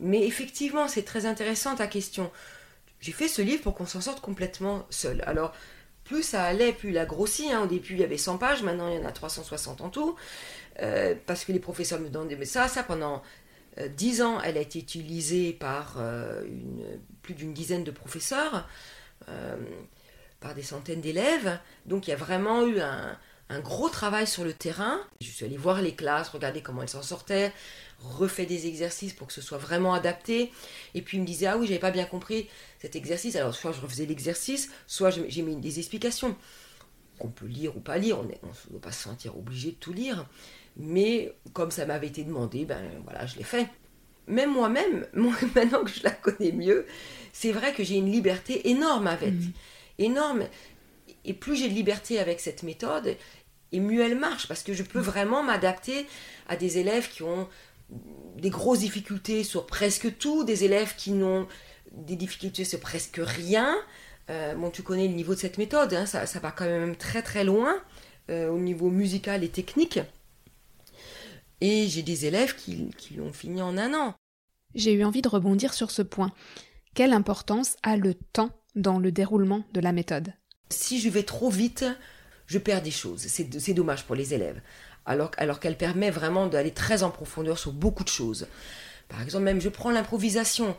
Mais 0.00 0.26
effectivement, 0.26 0.88
c'est 0.88 1.02
très 1.02 1.26
intéressant 1.26 1.74
ta 1.74 1.86
question. 1.86 2.30
J'ai 3.00 3.12
fait 3.12 3.28
ce 3.28 3.42
livre 3.42 3.62
pour 3.62 3.74
qu'on 3.74 3.86
s'en 3.86 4.00
sorte 4.00 4.20
complètement 4.20 4.86
seul. 4.90 5.22
Alors, 5.26 5.52
plus 6.04 6.22
ça 6.22 6.44
allait, 6.44 6.72
plus 6.72 6.90
il 6.90 6.98
a 6.98 7.04
grossi. 7.04 7.52
Hein. 7.52 7.62
Au 7.62 7.66
début, 7.66 7.92
il 7.92 8.00
y 8.00 8.04
avait 8.04 8.18
100 8.18 8.38
pages, 8.38 8.62
maintenant 8.62 8.88
il 8.88 8.96
y 8.96 8.98
en 8.98 9.04
a 9.04 9.12
360 9.12 9.80
en 9.80 9.90
tout. 9.90 10.16
Euh, 10.80 11.14
parce 11.26 11.44
que 11.44 11.52
les 11.52 11.58
professeurs 11.58 12.00
me 12.00 12.08
demandaient, 12.08 12.36
mais 12.36 12.44
ça, 12.44 12.68
ça 12.68 12.82
pendant 12.82 13.22
10 13.78 14.20
euh, 14.20 14.24
ans, 14.24 14.40
elle 14.40 14.56
a 14.56 14.60
été 14.60 14.78
utilisée 14.78 15.52
par 15.52 15.96
euh, 15.98 16.44
plus 17.22 17.34
d'une 17.34 17.52
dizaine 17.52 17.84
de 17.84 17.90
professeurs, 17.90 18.68
par 20.40 20.54
des 20.54 20.62
centaines 20.62 21.00
d'élèves. 21.00 21.58
Donc 21.84 22.06
il 22.06 22.10
y 22.10 22.14
a 22.14 22.16
vraiment 22.16 22.64
eu 22.64 22.80
un, 22.80 23.18
un 23.50 23.60
gros 23.60 23.88
travail 23.88 24.26
sur 24.26 24.44
le 24.44 24.52
terrain. 24.52 25.00
Je 25.20 25.30
suis 25.30 25.44
allée 25.44 25.56
voir 25.56 25.80
les 25.80 25.94
classes, 25.94 26.28
regarder 26.28 26.60
comment 26.60 26.82
elles 26.82 26.88
s'en 26.88 27.02
sortaient, 27.02 27.52
refait 28.00 28.46
des 28.46 28.66
exercices 28.66 29.12
pour 29.12 29.26
que 29.26 29.32
ce 29.32 29.40
soit 29.40 29.58
vraiment 29.58 29.94
adapté. 29.94 30.52
Et 30.94 31.02
puis 31.02 31.16
il 31.16 31.20
me 31.22 31.26
disait, 31.26 31.46
ah 31.46 31.56
oui, 31.56 31.66
j'avais 31.66 31.78
pas 31.80 31.90
bien 31.90 32.04
compris 32.04 32.48
cet 32.80 32.96
exercice. 32.96 33.36
Alors 33.36 33.54
soit 33.54 33.72
je 33.72 33.80
refaisais 33.80 34.06
l'exercice, 34.06 34.70
soit 34.86 35.10
j'ai 35.10 35.42
mis 35.42 35.56
des 35.56 35.78
explications. 35.78 36.36
Qu'on 37.18 37.28
peut 37.28 37.46
lire 37.46 37.76
ou 37.76 37.80
pas 37.80 37.98
lire, 37.98 38.20
on 38.20 38.24
ne 38.24 38.30
doit 38.70 38.80
pas 38.80 38.92
se 38.92 39.02
sentir 39.02 39.36
obligé 39.36 39.72
de 39.72 39.76
tout 39.76 39.92
lire. 39.92 40.26
Mais 40.76 41.32
comme 41.52 41.70
ça 41.70 41.86
m'avait 41.86 42.06
été 42.06 42.22
demandé, 42.22 42.64
ben 42.64 42.84
voilà, 43.04 43.26
je 43.26 43.36
l'ai 43.36 43.44
fait. 43.44 43.66
Même 44.28 44.52
moi-même, 44.52 45.06
maintenant 45.54 45.82
que 45.84 45.90
je 45.90 46.04
la 46.04 46.10
connais 46.10 46.52
mieux, 46.52 46.86
c'est 47.32 47.50
vrai 47.50 47.72
que 47.72 47.82
j'ai 47.82 47.96
une 47.96 48.12
liberté 48.12 48.68
énorme 48.68 49.06
avec. 49.06 49.32
Mmh. 49.32 49.52
Énorme. 49.98 50.44
Et 51.24 51.34
plus 51.34 51.56
j'ai 51.56 51.68
de 51.68 51.74
liberté 51.74 52.20
avec 52.20 52.38
cette 52.38 52.62
méthode, 52.62 53.16
et 53.72 53.80
mieux 53.80 54.02
elle 54.02 54.18
marche, 54.18 54.48
parce 54.48 54.62
que 54.62 54.72
je 54.72 54.82
peux 54.82 55.00
vraiment 55.00 55.42
m'adapter 55.42 56.06
à 56.48 56.56
des 56.56 56.78
élèves 56.78 57.08
qui 57.08 57.22
ont 57.22 57.48
des 58.36 58.50
grosses 58.50 58.80
difficultés 58.80 59.44
sur 59.44 59.66
presque 59.66 60.18
tout, 60.18 60.44
des 60.44 60.64
élèves 60.64 60.94
qui 60.96 61.12
n'ont 61.12 61.46
des 61.92 62.16
difficultés 62.16 62.64
sur 62.64 62.80
presque 62.80 63.20
rien. 63.22 63.76
Euh, 64.30 64.54
bon, 64.54 64.70
tu 64.70 64.82
connais 64.82 65.08
le 65.08 65.14
niveau 65.14 65.34
de 65.34 65.40
cette 65.40 65.58
méthode, 65.58 65.94
hein, 65.94 66.06
ça, 66.06 66.24
va 66.40 66.50
quand 66.50 66.66
même 66.66 66.96
très 66.96 67.22
très 67.22 67.44
loin 67.44 67.74
euh, 68.30 68.50
au 68.50 68.58
niveau 68.58 68.90
musical 68.90 69.42
et 69.42 69.48
technique. 69.48 70.00
Et 71.60 71.88
j'ai 71.88 72.02
des 72.02 72.26
élèves 72.26 72.54
qui, 72.54 72.90
qui 72.96 73.14
l'ont 73.14 73.32
fini 73.32 73.62
en 73.62 73.76
un 73.78 73.94
an. 73.94 74.14
J'ai 74.74 74.92
eu 74.92 75.02
envie 75.02 75.22
de 75.22 75.28
rebondir 75.28 75.74
sur 75.74 75.90
ce 75.90 76.02
point. 76.02 76.32
Quelle 76.94 77.12
importance 77.12 77.76
a 77.82 77.96
le 77.96 78.14
temps 78.14 78.50
dans 78.76 78.98
le 78.98 79.10
déroulement 79.10 79.64
de 79.72 79.80
la 79.80 79.92
méthode? 79.92 80.32
Si 80.70 81.00
je 81.00 81.08
vais 81.08 81.22
trop 81.22 81.50
vite, 81.50 81.86
je 82.48 82.58
perds 82.58 82.82
des 82.82 82.90
choses. 82.90 83.20
C'est 83.28 83.74
dommage 83.74 84.04
pour 84.04 84.16
les 84.16 84.34
élèves. 84.34 84.60
Alors, 85.06 85.60
qu'elle 85.60 85.76
permet 85.76 86.10
vraiment 86.10 86.48
d'aller 86.48 86.72
très 86.72 87.02
en 87.02 87.10
profondeur 87.10 87.58
sur 87.58 87.72
beaucoup 87.72 88.04
de 88.04 88.08
choses. 88.08 88.48
Par 89.08 89.22
exemple, 89.22 89.44
même 89.44 89.60
je 89.60 89.68
prends 89.68 89.90
l'improvisation. 89.90 90.76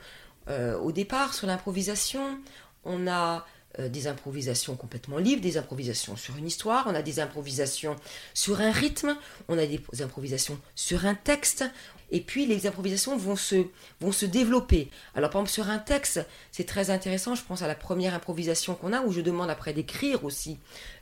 Euh, 0.49 0.77
au 0.77 0.91
départ, 0.91 1.34
sur 1.34 1.47
l'improvisation, 1.47 2.39
on 2.84 3.08
a 3.08 3.45
des 3.77 4.08
improvisations 4.08 4.75
complètement 4.75 5.19
libres, 5.19 5.41
des 5.41 5.58
improvisations 5.58 6.15
sur 6.15 6.36
une 6.38 6.47
histoire, 6.47 6.88
on 6.88 6.95
a 6.95 7.01
des 7.01 7.19
improvisations 7.19 7.95
sur 8.34 8.62
un 8.62 8.71
rythme, 8.71 9.15
on 9.47 9.58
a 9.58 9.65
des 9.65 9.79
improvisations 10.01 10.60
sur 10.75 11.05
un 11.05 11.13
texte, 11.13 11.63
et 12.12 12.21
puis 12.21 12.45
les 12.45 12.67
improvisations 12.67 13.17
vont 13.17 13.36
se, 13.36 13.67
vont 13.99 14.12
se 14.12 14.25
développer. 14.25 14.89
Alors 15.15 15.29
par 15.29 15.41
exemple 15.41 15.53
sur 15.53 15.69
un 15.69 15.77
texte, 15.77 16.25
c'est 16.51 16.65
très 16.65 16.89
intéressant, 16.89 17.36
je 17.36 17.43
pense 17.43 17.62
à 17.62 17.67
la 17.67 17.75
première 17.75 18.13
improvisation 18.13 18.75
qu'on 18.75 18.93
a, 18.93 19.01
où 19.01 19.12
je 19.12 19.21
demande 19.21 19.49
après 19.49 19.73
d'écrire 19.73 20.23
aussi 20.25 20.58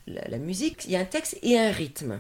la, 0.08 0.38
musique, 0.38 0.86
il 0.86 0.92
y 0.92 0.96
a 0.96 1.00
un 1.00 1.06
texte 1.06 1.38
et 1.44 1.60
un 1.60 1.72
rythme. 1.72 2.20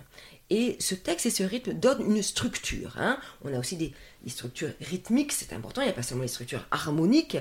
Et 0.49 0.77
ce 0.79 0.95
texte 0.95 1.25
et 1.25 1.29
ce 1.29 1.43
rythme 1.43 1.73
donnent 1.73 2.15
une 2.15 2.23
structure. 2.23 2.95
Hein. 2.97 3.19
On 3.43 3.53
a 3.53 3.59
aussi 3.59 3.75
des, 3.75 3.93
structures 4.29 4.71
rythmiques, 4.81 5.31
c'est 5.31 5.53
important. 5.53 5.81
Il 5.81 5.85
n'y 5.85 5.91
a 5.91 5.93
pas 5.93 6.03
seulement 6.03 6.23
les 6.23 6.29
structures 6.29 6.65
harmoniques, 6.71 7.37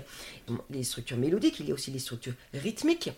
les 0.70 0.85
structures 0.85 1.16
mélodiques, 1.16 1.61
il 1.61 1.68
y 1.68 1.70
a 1.72 1.75
aussi 1.75 1.90
les 1.90 1.99
structures 1.99 2.35
rythmiques. 2.55 3.11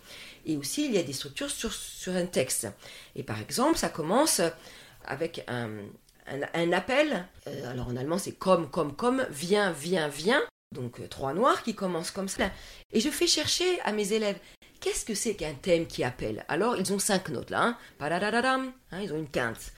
Et 0.45 0.57
aussi, 0.57 0.85
il 0.85 0.93
y 0.93 0.97
a 0.97 1.03
des 1.03 1.13
structures 1.13 1.49
sur, 1.49 1.73
sur 1.73 2.15
un 2.15 2.25
texte. 2.25 2.67
Et 3.15 3.23
par 3.23 3.39
exemple, 3.39 3.77
ça 3.77 3.89
commence 3.89 4.41
avec 5.05 5.43
un, 5.47 5.69
un, 6.53 6.71
appel. 6.71 7.25
Euh, 7.47 7.71
alors 7.71 7.87
en 7.87 7.95
allemand, 7.95 8.17
c'est 8.17 8.33
comme, 8.33 8.69
comme, 8.69 8.95
comme, 8.95 9.25
viens, 9.29 9.71
viens, 9.71 10.07
viens. 10.07 10.41
Donc 10.73 10.99
euh, 10.99 11.07
trois 11.07 11.33
noirs 11.33 11.63
qui 11.63 11.75
commencent 11.75 12.11
comme 12.11 12.27
ça. 12.27 12.51
Et 12.91 12.99
je 12.99 13.09
fais 13.09 13.27
chercher 13.27 13.79
à 13.81 13.91
mes 13.91 14.13
élèves 14.13 14.37
qu'est-ce 14.79 15.03
que 15.03 15.15
c'est 15.15 15.35
qu'un 15.35 15.55
thème 15.55 15.87
qui 15.87 16.03
appelle? 16.03 16.45
Alors 16.47 16.77
ils 16.77 16.93
ont 16.93 16.99
cinq 16.99 17.29
notes 17.29 17.49
là. 17.49 17.75
Hein. 17.99 18.71
hein 18.91 18.99
ils 19.01 19.11
ont 19.11 19.17
une 19.17 19.29
quinte. 19.29 19.73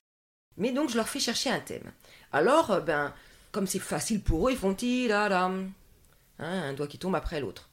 Mais 0.57 0.71
donc 0.71 0.89
je 0.89 0.97
leur 0.97 1.07
fais 1.07 1.19
chercher 1.19 1.49
un 1.49 1.59
thème. 1.59 1.91
Alors, 2.31 2.71
euh, 2.71 2.79
ben, 2.81 3.13
comme 3.51 3.67
c'est 3.67 3.79
facile 3.79 4.21
pour 4.21 4.47
eux, 4.47 4.51
ils 4.51 4.57
font 4.57 4.73
ti 4.73 5.07
dam. 5.07 5.71
Hein, 6.39 6.63
un 6.69 6.73
doigt 6.73 6.87
qui 6.87 6.97
tombe 6.97 7.15
après 7.15 7.39
l'autre. 7.39 7.69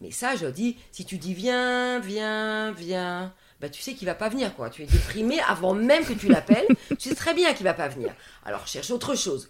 Mais 0.00 0.10
ça, 0.10 0.36
je 0.36 0.46
dis, 0.46 0.76
si 0.92 1.04
tu 1.04 1.16
dis 1.16 1.32
viens, 1.34 1.98
viens, 2.00 2.72
viens, 2.72 3.32
ben 3.60 3.70
tu 3.70 3.80
sais 3.80 3.94
qu'il 3.94 4.06
va 4.06 4.14
pas 4.14 4.28
venir, 4.28 4.54
quoi. 4.54 4.68
Tu 4.68 4.82
es 4.82 4.86
déprimé 4.86 5.40
avant 5.40 5.74
même 5.74 6.04
que 6.04 6.12
tu 6.12 6.28
l'appelles. 6.28 6.66
tu 6.98 7.08
sais 7.08 7.14
très 7.14 7.32
bien 7.32 7.54
qu'il 7.54 7.64
va 7.64 7.74
pas 7.74 7.88
venir. 7.88 8.12
Alors 8.44 8.66
cherche 8.66 8.90
autre 8.90 9.14
chose. 9.14 9.48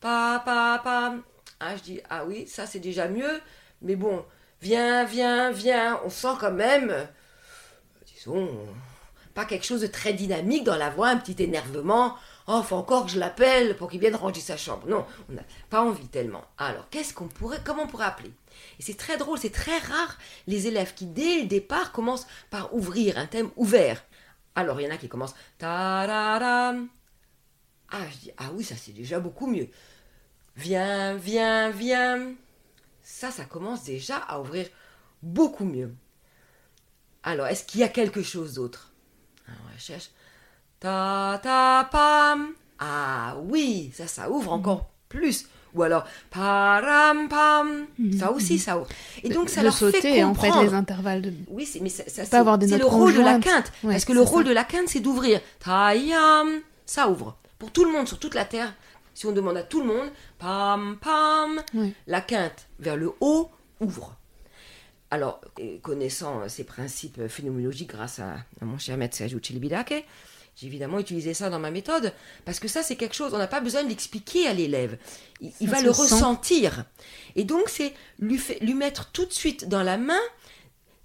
Pa, 0.00 0.42
pa, 0.44 0.80
pa. 0.84 1.14
Ah, 1.60 1.76
je 1.76 1.82
dis, 1.82 2.00
ah 2.10 2.24
oui, 2.26 2.46
ça 2.46 2.66
c'est 2.66 2.78
déjà 2.78 3.08
mieux. 3.08 3.40
Mais 3.80 3.96
bon, 3.96 4.24
viens, 4.60 5.04
viens, 5.04 5.50
viens. 5.50 5.98
On 6.04 6.10
sent 6.10 6.36
quand 6.38 6.52
même, 6.52 6.94
disons, 8.06 8.50
pas 9.34 9.46
quelque 9.46 9.64
chose 9.64 9.80
de 9.80 9.86
très 9.86 10.12
dynamique 10.12 10.64
dans 10.64 10.76
la 10.76 10.90
voix, 10.90 11.08
un 11.08 11.16
petit 11.16 11.42
énervement. 11.42 12.16
Oh, 12.48 12.62
faut 12.62 12.76
encore 12.76 13.06
que 13.06 13.10
je 13.10 13.18
l'appelle 13.18 13.76
pour 13.76 13.90
qu'il 13.90 14.00
vienne 14.00 14.14
ranger 14.14 14.40
sa 14.40 14.56
chambre. 14.56 14.86
Non, 14.86 15.04
on 15.28 15.32
n'a 15.32 15.42
pas 15.68 15.82
envie 15.82 16.06
tellement. 16.06 16.44
Alors, 16.58 16.88
qu'est-ce 16.90 17.12
qu'on 17.12 17.26
pourrait, 17.26 17.60
comment 17.64 17.82
on 17.84 17.88
pourrait 17.88 18.06
appeler? 18.06 18.32
Et 18.78 18.82
c'est 18.82 18.96
très 18.96 19.16
drôle, 19.16 19.38
c'est 19.38 19.50
très 19.50 19.78
rare 19.78 20.16
les 20.46 20.68
élèves 20.68 20.94
qui 20.94 21.06
dès 21.06 21.40
le 21.40 21.46
départ 21.46 21.90
commencent 21.90 22.28
par 22.50 22.72
ouvrir 22.72 23.18
un 23.18 23.26
thème 23.26 23.50
ouvert. 23.56 24.04
Alors, 24.54 24.80
il 24.80 24.84
y 24.84 24.86
en 24.88 24.94
a 24.94 24.96
qui 24.96 25.08
commencent 25.08 25.34
Ah, 25.60 26.72
je 27.90 28.16
dis 28.18 28.30
ah 28.38 28.50
oui, 28.54 28.62
ça 28.62 28.76
c'est 28.76 28.92
déjà 28.92 29.18
beaucoup 29.18 29.48
mieux. 29.48 29.68
Viens, 30.56 31.16
viens, 31.16 31.70
viens. 31.70 32.32
Ça, 33.02 33.30
ça 33.30 33.44
commence 33.44 33.84
déjà 33.84 34.16
à 34.18 34.40
ouvrir 34.40 34.68
beaucoup 35.22 35.64
mieux. 35.64 35.94
Alors, 37.22 37.48
est-ce 37.48 37.64
qu'il 37.64 37.80
y 37.80 37.84
a 37.84 37.88
quelque 37.88 38.22
chose 38.22 38.54
d'autre? 38.54 38.92
On 39.48 39.74
recherche. 39.74 40.10
Ta 40.80 41.40
ta 41.42 41.88
pam. 41.90 42.48
Ah 42.78 43.36
oui, 43.48 43.90
ça, 43.94 44.06
ça 44.06 44.30
ouvre 44.30 44.52
encore 44.52 44.90
plus. 45.08 45.48
Ou 45.74 45.82
alors 45.82 46.04
param 46.30 47.28
pam. 47.28 47.86
Ça 48.18 48.32
aussi, 48.32 48.58
ça 48.58 48.78
ouvre. 48.78 48.88
Et 49.22 49.28
donc, 49.28 49.48
ça 49.50 49.62
leur 49.62 49.74
sauter, 49.74 50.00
fait 50.00 50.22
comprendre. 50.22 50.56
en 50.56 50.60
fait, 50.60 50.66
les 50.66 50.74
intervalles 50.74 51.22
de. 51.22 51.32
Oui, 51.48 51.68
mais 51.82 51.88
ça, 51.88 52.04
ça 52.06 52.24
c'est 52.24 52.78
le 52.78 52.86
rôle 52.86 53.14
de 53.14 53.20
la 53.20 53.38
quinte. 53.38 53.72
parce 53.82 54.04
que 54.04 54.12
le 54.12 54.22
rôle 54.22 54.44
de 54.44 54.52
la 54.52 54.64
quinte, 54.64 54.88
c'est 54.88 55.00
d'ouvrir. 55.00 55.40
Tayam. 55.60 56.60
Ça 56.86 57.08
ouvre. 57.08 57.36
Pour 57.58 57.70
tout 57.72 57.84
le 57.84 57.92
monde, 57.92 58.06
sur 58.06 58.18
toute 58.18 58.34
la 58.34 58.44
terre, 58.44 58.72
si 59.14 59.26
on 59.26 59.32
demande 59.32 59.56
à 59.56 59.62
tout 59.62 59.80
le 59.80 59.86
monde, 59.86 60.08
pam 60.38 60.98
pam, 61.00 61.62
la 62.06 62.20
quinte 62.20 62.66
vers 62.78 62.96
le 62.96 63.12
haut 63.20 63.50
ouvre. 63.80 64.16
Alors, 65.10 65.40
connaissant 65.82 66.48
ces 66.48 66.64
principes 66.64 67.26
phénoménologiques 67.28 67.90
grâce 67.90 68.18
à, 68.18 68.36
mon 68.60 68.78
cher 68.78 68.96
maître 68.96 69.16
Sergio 69.16 69.38
Celibidache, 69.42 70.04
j'ai 70.56 70.66
évidemment 70.66 70.98
utilisé 70.98 71.34
ça 71.34 71.50
dans 71.50 71.58
ma 71.58 71.70
méthode, 71.70 72.12
parce 72.46 72.60
que 72.60 72.66
ça, 72.66 72.82
c'est 72.82 72.96
quelque 72.96 73.14
chose, 73.14 73.34
on 73.34 73.38
n'a 73.38 73.46
pas 73.46 73.60
besoin 73.60 73.84
de 73.84 73.88
l'expliquer 73.88 74.46
à 74.46 74.54
l'élève. 74.54 74.96
Il, 75.60 75.68
va 75.68 75.82
le 75.82 75.90
ressentir. 75.90 76.84
Et 77.34 77.44
donc, 77.44 77.68
c'est 77.68 77.92
lui, 78.18 78.40
lui 78.62 78.72
mettre 78.72 79.10
tout 79.12 79.26
de 79.26 79.32
suite 79.32 79.68
dans 79.68 79.82
la 79.82 79.98
main 79.98 80.20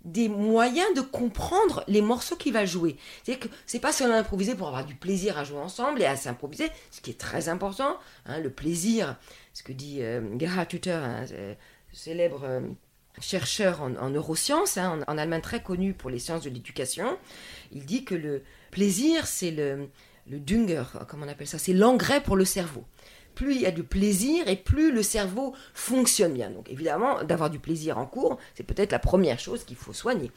des 0.06 0.30
moyens 0.30 0.88
de 0.96 1.02
comprendre 1.02 1.84
les 1.88 2.02
morceaux 2.02 2.36
qu'il 2.36 2.54
va 2.54 2.66
jouer. 2.66 2.96
C'est 3.24 3.38
que 3.38 3.48
c'est 3.66 3.80
pas 3.80 3.92
seulement 3.92 4.16
improviser 4.16 4.56
pour 4.56 4.68
avoir 4.68 4.86
du 4.86 4.96
plaisir 4.96 5.38
à 5.38 5.44
jouer 5.44 5.60
ensemble 5.60 6.02
et 6.02 6.06
à 6.06 6.16
s'improviser, 6.16 6.70
ce 6.90 7.02
qui 7.02 7.12
est 7.12 7.20
très 7.20 7.50
important, 7.50 7.98
hein, 8.26 8.40
le 8.40 8.50
plaisir, 8.50 9.18
ce 9.54 9.64
que 9.64 9.74
dit 9.74 10.02
euh, 10.02 10.22
Gerhard 10.40 10.68
Tutter, 10.68 10.98
euh, 10.98 11.54
célèbre 11.94 12.42
euh, 12.46 12.62
chercheur 13.20 13.82
en, 13.82 14.10
neurosciences, 14.10 14.78
hein, 14.78 15.02
en, 15.08 15.18
Allemagne 15.18 15.42
très 15.42 15.62
connu 15.62 15.94
pour 15.94 16.10
les 16.10 16.20
sciences 16.20 16.44
de 16.44 16.50
l'éducation, 16.50 17.18
il 17.72 17.86
dit 17.86 18.04
que 18.04 18.16
le 18.16 18.44
plaisir, 18.72 19.28
c'est 19.28 19.52
le, 19.52 19.90
le 20.28 20.40
Dünger, 20.40 20.84
comment 21.08 21.26
on 21.26 21.30
appelle 21.30 21.48
ça, 21.48 21.60
c'est 21.60 21.74
l'engrais 21.74 22.22
pour 22.22 22.36
le 22.36 22.46
cerveau. 22.46 22.84
Plus 23.36 23.56
il 23.56 23.62
y 23.62 23.66
a 23.66 23.72
du 23.72 23.84
plaisir 23.84 24.48
et 24.48 24.56
plus 24.56 24.92
le 24.92 25.04
cerveau 25.04 25.56
fonctionne 25.74 26.34
bien. 26.34 26.50
Donc 26.50 26.70
évidemment, 26.70 27.24
d'avoir 27.24 27.50
du 27.50 27.60
plaisir 27.60 27.98
en 27.98 28.06
cours, 28.06 28.38
c'est 28.56 28.64
peut-être 28.64 28.92
la 28.92 29.00
première 29.00 29.40
chose 29.40 29.64
qu'il 29.64 29.78
faut 29.78 29.94
soigner. 29.94 30.32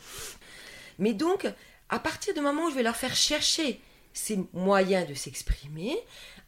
Mais 0.98 1.12
donc, 1.12 1.46
à 1.88 1.98
partir 1.98 2.34
du 2.34 2.40
moment 2.40 2.66
où 2.66 2.70
je 2.70 2.76
vais 2.76 2.82
leur 2.82 2.96
faire 2.96 3.14
chercher 3.14 3.80
ces 4.12 4.38
moyens 4.52 5.08
de 5.08 5.14
s'exprimer, 5.14 5.96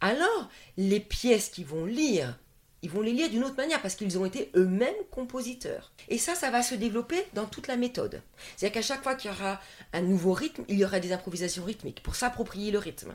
alors 0.01 0.49
les 0.77 1.01
pièces 1.01 1.49
qu'ils 1.49 1.67
vont 1.67 1.85
lire 1.85 2.39
ils 2.83 2.91
vont 2.91 3.01
les 3.01 3.13
lire 3.13 3.31
d'une 3.31 3.45
autre 3.45 3.57
manière 3.57 3.81
parce 3.81 3.95
qu'ils 3.95 4.19
ont 4.19 4.25
été 4.25 4.51
eux-mêmes 4.55 4.95
compositeurs. 5.11 5.93
Et 6.09 6.19
ça, 6.19 6.35
ça 6.35 6.51
va 6.51 6.63
se 6.63 6.75
développer 6.75 7.25
dans 7.35 7.47
toute 7.47 7.69
la 7.69 7.77
méthode. 7.77 8.23
C'est-à-dire 8.57 8.75
qu'à 8.75 8.87
chaque 8.87 9.03
fois 9.03 9.15
qu'il 9.15 9.31
y 9.31 9.35
aura 9.35 9.61
un 9.93 10.03
nouveau 10.03 10.33
rythme, 10.33 10.65
il 10.69 10.79
y 10.79 10.85
aura 10.85 11.01
des 11.01 11.13
improvisations 11.13 11.65
rythmiques 11.65 12.03
pour 12.03 12.15
s'approprier 12.15 12.71
le 12.71 12.79
rythme. 12.79 13.15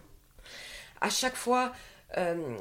À 0.99 1.09
chaque 1.09 1.35
fois, 1.35 1.73
euh, 2.17 2.57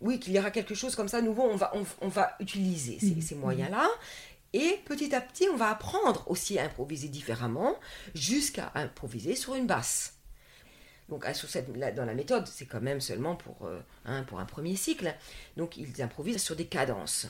oui, 0.00 0.18
qu'il 0.18 0.32
y 0.32 0.38
aura 0.38 0.50
quelque 0.50 0.74
chose 0.74 0.96
comme 0.96 1.08
ça 1.08 1.20
nouveau, 1.22 1.42
on 1.42 1.56
va, 1.56 1.72
on, 2.00 2.08
va 2.08 2.34
utiliser 2.40 2.98
ces, 2.98 3.20
ces 3.20 3.34
moyens-là. 3.34 3.88
Et 4.52 4.80
petit 4.84 5.14
à 5.14 5.20
petit, 5.20 5.48
on 5.52 5.56
va 5.56 5.70
apprendre 5.70 6.24
aussi 6.26 6.58
à 6.58 6.64
improviser 6.64 7.08
différemment 7.08 7.74
jusqu'à 8.14 8.70
improviser 8.74 9.34
sur 9.34 9.54
une 9.54 9.66
basse. 9.66 10.13
Donc 11.08 11.26
sur 11.34 11.48
cette, 11.48 11.70
dans 11.72 12.04
la 12.04 12.14
méthode, 12.14 12.46
c'est 12.46 12.66
quand 12.66 12.80
même 12.80 13.00
seulement 13.00 13.36
pour, 13.36 13.66
euh, 13.66 13.80
hein, 14.04 14.22
pour 14.24 14.40
un 14.40 14.46
premier 14.46 14.76
cycle. 14.76 15.14
Donc 15.56 15.76
ils 15.76 16.02
improvisent 16.02 16.42
sur 16.42 16.56
des 16.56 16.66
cadences. 16.66 17.28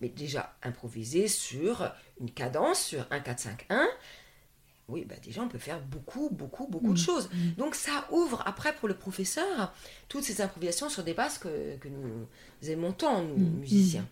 Mais 0.00 0.08
déjà, 0.08 0.56
improviser 0.62 1.28
sur 1.28 1.92
une 2.20 2.30
cadence, 2.30 2.82
sur 2.82 3.06
1, 3.10 3.20
4, 3.20 3.38
5, 3.38 3.66
1, 3.70 3.88
oui, 4.88 5.04
bah 5.08 5.14
déjà 5.22 5.42
on 5.42 5.48
peut 5.48 5.58
faire 5.58 5.80
beaucoup, 5.80 6.28
beaucoup, 6.30 6.66
beaucoup 6.66 6.92
de 6.92 6.98
mm. 6.98 7.04
choses. 7.04 7.30
Mm. 7.32 7.50
Donc 7.58 7.74
ça 7.74 8.06
ouvre 8.10 8.42
après 8.46 8.74
pour 8.74 8.88
le 8.88 8.94
professeur 8.94 9.72
toutes 10.08 10.24
ces 10.24 10.40
improvisations 10.40 10.88
sur 10.88 11.04
des 11.04 11.14
bases 11.14 11.38
que, 11.38 11.76
que 11.76 11.88
nous 11.88 12.26
aimons 12.68 12.92
tant, 12.92 13.22
nous, 13.22 13.36
mm. 13.36 13.58
musiciens. 13.60 14.08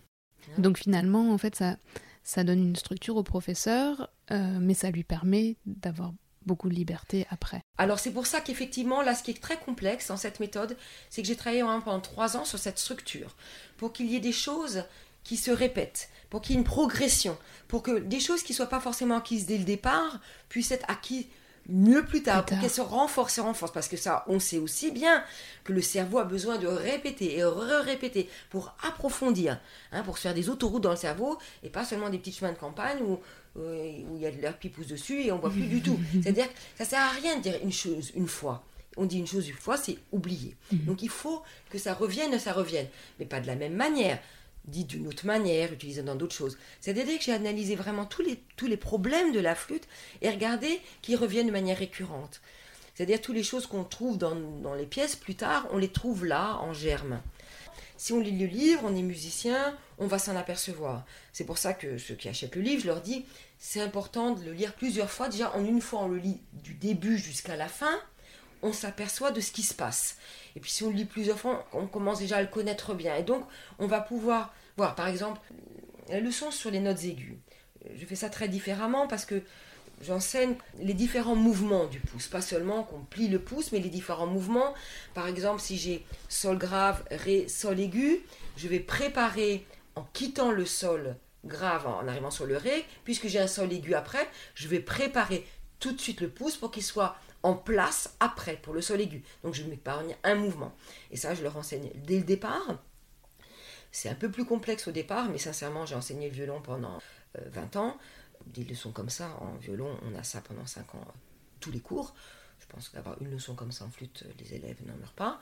Donc 0.57 0.77
finalement, 0.77 1.31
en 1.31 1.37
fait, 1.37 1.55
ça, 1.55 1.77
ça 2.23 2.43
donne 2.43 2.59
une 2.59 2.75
structure 2.75 3.15
au 3.17 3.23
professeur, 3.23 4.09
euh, 4.31 4.57
mais 4.59 4.73
ça 4.73 4.91
lui 4.91 5.03
permet 5.03 5.57
d'avoir 5.65 6.13
beaucoup 6.45 6.69
de 6.69 6.75
liberté 6.75 7.27
après. 7.29 7.61
Alors 7.77 7.99
c'est 7.99 8.11
pour 8.11 8.27
ça 8.27 8.41
qu'effectivement, 8.41 9.01
là, 9.01 9.15
ce 9.15 9.23
qui 9.23 9.31
est 9.31 9.41
très 9.41 9.57
complexe 9.57 10.07
dans 10.07 10.17
cette 10.17 10.39
méthode, 10.39 10.75
c'est 11.09 11.21
que 11.21 11.27
j'ai 11.27 11.35
travaillé 11.35 11.61
pendant 11.61 11.99
trois 11.99 12.37
ans 12.37 12.45
sur 12.45 12.59
cette 12.59 12.79
structure, 12.79 13.35
pour 13.77 13.93
qu'il 13.93 14.07
y 14.11 14.15
ait 14.15 14.21
des 14.21 14.31
choses 14.31 14.83
qui 15.23 15.37
se 15.37 15.51
répètent, 15.51 16.09
pour 16.29 16.41
qu'il 16.41 16.55
y 16.55 16.57
ait 16.57 16.61
une 16.61 16.67
progression, 16.67 17.37
pour 17.67 17.83
que 17.83 17.99
des 17.99 18.19
choses 18.19 18.43
qui 18.43 18.53
ne 18.53 18.55
soient 18.55 18.65
pas 18.67 18.79
forcément 18.79 19.17
acquises 19.17 19.45
dès 19.45 19.57
le 19.57 19.65
départ 19.65 20.19
puissent 20.49 20.71
être 20.71 20.89
acquises 20.89 21.25
mieux 21.69 22.03
plus 22.03 22.23
tard, 22.23 22.45
pour 22.45 22.59
qu'elles 22.59 22.69
se 22.69 22.81
renforcent 22.81 23.37
et 23.37 23.41
renforcent. 23.41 23.71
Parce 23.71 23.87
que 23.87 23.97
ça, 23.97 24.25
on 24.27 24.39
sait 24.39 24.57
aussi 24.57 24.91
bien 24.91 25.23
que 25.63 25.73
le 25.73 25.81
cerveau 25.81 26.17
a 26.17 26.23
besoin 26.23 26.57
de 26.57 26.67
répéter 26.67 27.37
et 27.37 27.43
re-répéter 27.43 28.29
pour 28.49 28.75
approfondir, 28.83 29.59
hein, 29.91 30.01
pour 30.03 30.17
se 30.17 30.23
faire 30.23 30.33
des 30.33 30.49
autoroutes 30.49 30.81
dans 30.81 30.91
le 30.91 30.95
cerveau 30.95 31.37
et 31.63 31.69
pas 31.69 31.85
seulement 31.85 32.09
des 32.09 32.17
petits 32.17 32.33
chemins 32.33 32.51
de 32.51 32.57
campagne 32.57 33.01
où, 33.03 33.19
où 33.55 34.15
il 34.15 34.21
y 34.21 34.25
a 34.25 34.31
de 34.31 34.41
l'air 34.41 34.59
qui 34.59 34.69
pousse 34.69 34.87
dessus 34.87 35.21
et 35.21 35.31
on 35.31 35.39
voit 35.39 35.49
plus 35.49 35.67
du 35.67 35.81
tout. 35.81 35.99
C'est-à-dire 36.23 36.47
que 36.47 36.59
ça 36.77 36.85
sert 36.85 36.99
à 36.99 37.09
rien 37.09 37.37
de 37.37 37.41
dire 37.41 37.59
une 37.63 37.71
chose 37.71 38.11
une 38.15 38.27
fois. 38.27 38.63
On 38.97 39.05
dit 39.05 39.19
une 39.19 39.27
chose 39.27 39.47
une 39.47 39.55
fois, 39.55 39.77
c'est 39.77 39.97
oublier. 40.11 40.55
Mhm. 40.71 40.85
Donc 40.85 41.01
il 41.01 41.09
faut 41.09 41.41
que 41.69 41.77
ça 41.77 41.93
revienne, 41.93 42.37
ça 42.39 42.53
revienne. 42.53 42.87
Mais 43.19 43.25
pas 43.25 43.39
de 43.39 43.47
la 43.47 43.55
même 43.55 43.75
manière 43.75 44.19
dit 44.65 44.85
d'une 44.85 45.07
autre 45.07 45.25
manière, 45.25 45.73
utilisé 45.73 46.03
dans 46.03 46.15
d'autres 46.15 46.35
choses. 46.35 46.57
C'est-à-dire 46.79 47.17
que 47.17 47.23
j'ai 47.23 47.33
analysé 47.33 47.75
vraiment 47.75 48.05
tous 48.05 48.21
les, 48.21 48.39
tous 48.55 48.67
les 48.67 48.77
problèmes 48.77 49.31
de 49.31 49.39
la 49.39 49.55
flûte 49.55 49.87
et 50.21 50.29
regardé 50.29 50.79
qu'ils 51.01 51.15
reviennent 51.15 51.47
de 51.47 51.51
manière 51.51 51.77
récurrente. 51.77 52.41
C'est-à-dire 52.93 53.21
toutes 53.21 53.35
les 53.35 53.43
choses 53.43 53.65
qu'on 53.65 53.83
trouve 53.83 54.17
dans, 54.17 54.35
dans, 54.35 54.75
les 54.75 54.85
pièces 54.85 55.15
plus 55.15 55.35
tard, 55.35 55.67
on 55.71 55.77
les 55.77 55.87
trouve 55.87 56.25
là, 56.25 56.57
en 56.57 56.73
germe. 56.73 57.21
Si 57.97 58.13
on 58.13 58.19
lit 58.19 58.37
le 58.37 58.45
livre, 58.45 58.81
on 58.83 58.95
est 58.95 59.01
musicien, 59.01 59.77
on 59.97 60.07
va 60.07 60.19
s'en 60.19 60.35
apercevoir. 60.35 61.05
C'est 61.33 61.45
pour 61.45 61.57
ça 61.57 61.73
que 61.73 61.97
ceux 61.97 62.15
qui 62.15 62.29
achètent 62.29 62.55
le 62.55 62.61
livre, 62.61 62.81
je 62.81 62.87
leur 62.87 63.01
dis, 63.01 63.25
c'est 63.59 63.81
important 63.81 64.31
de 64.31 64.43
le 64.43 64.53
lire 64.53 64.73
plusieurs 64.73 65.11
fois. 65.11 65.29
Déjà, 65.29 65.55
en 65.55 65.63
une 65.63 65.81
fois, 65.81 66.01
on 66.01 66.07
le 66.07 66.17
lit 66.17 66.41
du 66.53 66.73
début 66.73 67.17
jusqu'à 67.17 67.55
la 67.55 67.67
fin, 67.67 67.99
on 68.61 68.73
s'aperçoit 68.73 69.31
de 69.31 69.41
ce 69.41 69.51
qui 69.51 69.63
se 69.63 69.73
passe. 69.73 70.17
Et 70.55 70.59
puis 70.59 70.71
si 70.71 70.83
on 70.83 70.89
le 70.89 70.95
lit 70.95 71.05
plusieurs 71.05 71.39
fois, 71.39 71.67
on 71.73 71.87
commence 71.87 72.19
déjà 72.19 72.37
à 72.37 72.41
le 72.41 72.47
connaître 72.47 72.93
bien. 72.93 73.15
Et 73.15 73.23
donc, 73.23 73.45
on 73.79 73.87
va 73.87 74.01
pouvoir 74.01 74.53
voir, 74.77 74.95
par 74.95 75.07
exemple, 75.07 75.39
la 76.09 76.19
leçon 76.19 76.51
sur 76.51 76.71
les 76.71 76.79
notes 76.79 77.03
aiguës. 77.03 77.37
Je 77.95 78.05
fais 78.05 78.15
ça 78.15 78.29
très 78.29 78.47
différemment 78.47 79.07
parce 79.07 79.25
que 79.25 79.43
j'enseigne 80.03 80.55
les 80.79 80.93
différents 80.93 81.35
mouvements 81.35 81.85
du 81.85 81.99
pouce, 81.99 82.27
pas 82.27 82.41
seulement 82.41 82.83
qu'on 82.83 83.01
plie 83.01 83.27
le 83.27 83.39
pouce, 83.39 83.71
mais 83.71 83.79
les 83.79 83.89
différents 83.89 84.27
mouvements. 84.27 84.73
Par 85.13 85.27
exemple, 85.27 85.61
si 85.61 85.77
j'ai 85.77 86.05
sol 86.29 86.57
grave, 86.57 87.03
ré, 87.11 87.47
sol 87.47 87.79
aigu, 87.79 88.21
je 88.57 88.67
vais 88.67 88.79
préparer 88.79 89.65
en 89.95 90.03
quittant 90.13 90.51
le 90.51 90.65
sol 90.65 91.15
grave 91.45 91.87
en 91.87 92.07
arrivant 92.07 92.31
sur 92.31 92.45
le 92.45 92.57
ré, 92.57 92.85
puisque 93.03 93.27
j'ai 93.27 93.39
un 93.39 93.47
sol 93.47 93.71
aigu 93.71 93.93
après, 93.93 94.27
je 94.55 94.67
vais 94.67 94.79
préparer 94.79 95.45
tout 95.79 95.91
de 95.91 95.99
suite 95.99 96.21
le 96.21 96.29
pouce 96.29 96.57
pour 96.57 96.71
qu'il 96.71 96.83
soit 96.83 97.15
en 97.43 97.55
place 97.55 98.15
après 98.19 98.55
pour 98.57 98.73
le 98.73 98.81
sol 98.81 99.01
aigu. 99.01 99.23
Donc 99.43 99.55
je 99.55 99.63
m'épargne 99.63 100.15
un 100.23 100.35
mouvement. 100.35 100.73
Et 101.09 101.17
ça, 101.17 101.33
je 101.33 101.41
le 101.41 101.49
renseigne 101.49 101.91
dès 101.95 102.17
le 102.17 102.23
départ. 102.23 102.77
C'est 103.91 104.09
un 104.09 104.15
peu 104.15 104.29
plus 104.29 104.45
complexe 104.45 104.87
au 104.87 104.91
départ, 104.91 105.29
mais 105.29 105.37
sincèrement, 105.37 105.85
j'ai 105.85 105.95
enseigné 105.95 106.29
le 106.29 106.33
violon 106.33 106.61
pendant 106.61 106.99
20 107.35 107.75
euh, 107.75 107.79
ans. 107.79 107.97
Des 108.47 108.63
leçons 108.63 108.91
comme 108.91 109.09
ça, 109.09 109.37
en 109.39 109.55
violon, 109.57 109.97
on 110.03 110.17
a 110.17 110.23
ça 110.23 110.41
pendant 110.41 110.65
5 110.65 110.95
ans, 110.95 111.05
tous 111.59 111.71
les 111.71 111.79
cours. 111.79 112.13
Je 112.59 112.65
pense 112.67 112.89
qu'avoir 112.89 113.21
une 113.21 113.31
leçon 113.31 113.55
comme 113.55 113.71
ça 113.71 113.85
en 113.85 113.89
flûte, 113.89 114.23
les 114.39 114.53
élèves 114.53 114.77
n'en 114.85 114.95
meurent 114.97 115.13
pas. 115.13 115.39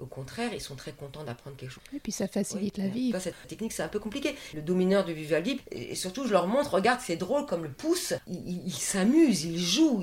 Au 0.00 0.06
contraire, 0.06 0.52
ils 0.54 0.60
sont 0.60 0.76
très 0.76 0.92
contents 0.92 1.24
d'apprendre 1.24 1.56
quelque 1.56 1.70
chose. 1.70 1.82
Et 1.94 2.00
puis 2.00 2.12
ça 2.12 2.26
facilite 2.26 2.78
la 2.78 2.88
vie. 2.88 3.12
cette 3.20 3.34
technique, 3.48 3.72
c'est 3.72 3.82
un 3.82 3.88
peu 3.88 3.98
compliqué. 3.98 4.34
Le 4.54 4.62
domineur 4.62 5.04
de 5.04 5.12
Vivaldi, 5.12 5.60
et 5.70 5.94
surtout, 5.94 6.26
je 6.26 6.32
leur 6.32 6.46
montre, 6.46 6.74
regarde, 6.74 7.00
c'est 7.02 7.16
drôle 7.16 7.44
comme 7.44 7.64
le 7.64 7.70
pouce, 7.70 8.14
il, 8.26 8.72
s'amuse, 8.72 9.44
il 9.44 9.58
joue. 9.58 10.02